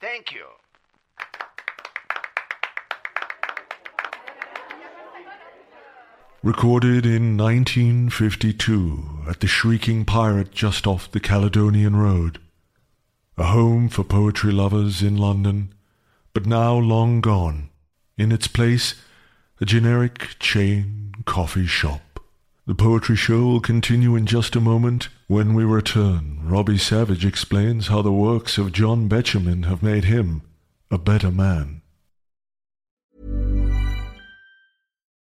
Thank 0.00 0.32
you. 0.32 0.46
Recorded 6.42 7.04
in 7.04 7.36
1952 7.36 9.26
at 9.28 9.40
the 9.40 9.46
Shrieking 9.46 10.06
Pirate 10.06 10.52
just 10.52 10.86
off 10.86 11.10
the 11.10 11.20
Caledonian 11.20 11.96
Road 11.96 12.38
a 13.38 13.44
home 13.44 13.88
for 13.88 14.02
poetry 14.02 14.50
lovers 14.50 15.02
in 15.02 15.16
London, 15.16 15.74
but 16.32 16.46
now 16.46 16.74
long 16.74 17.20
gone. 17.20 17.68
In 18.16 18.32
its 18.32 18.48
place, 18.48 18.94
a 19.60 19.66
generic 19.66 20.36
chain 20.38 21.12
coffee 21.26 21.66
shop. 21.66 22.20
The 22.66 22.74
poetry 22.74 23.14
show 23.16 23.42
will 23.42 23.60
continue 23.60 24.16
in 24.16 24.26
just 24.26 24.56
a 24.56 24.60
moment. 24.60 25.08
When 25.28 25.54
we 25.54 25.64
return, 25.64 26.40
Robbie 26.42 26.78
Savage 26.78 27.26
explains 27.26 27.88
how 27.88 28.02
the 28.02 28.12
works 28.12 28.58
of 28.58 28.72
John 28.72 29.08
Betjeman 29.08 29.66
have 29.66 29.82
made 29.82 30.04
him 30.04 30.42
a 30.90 30.98
better 30.98 31.30
man. 31.30 31.82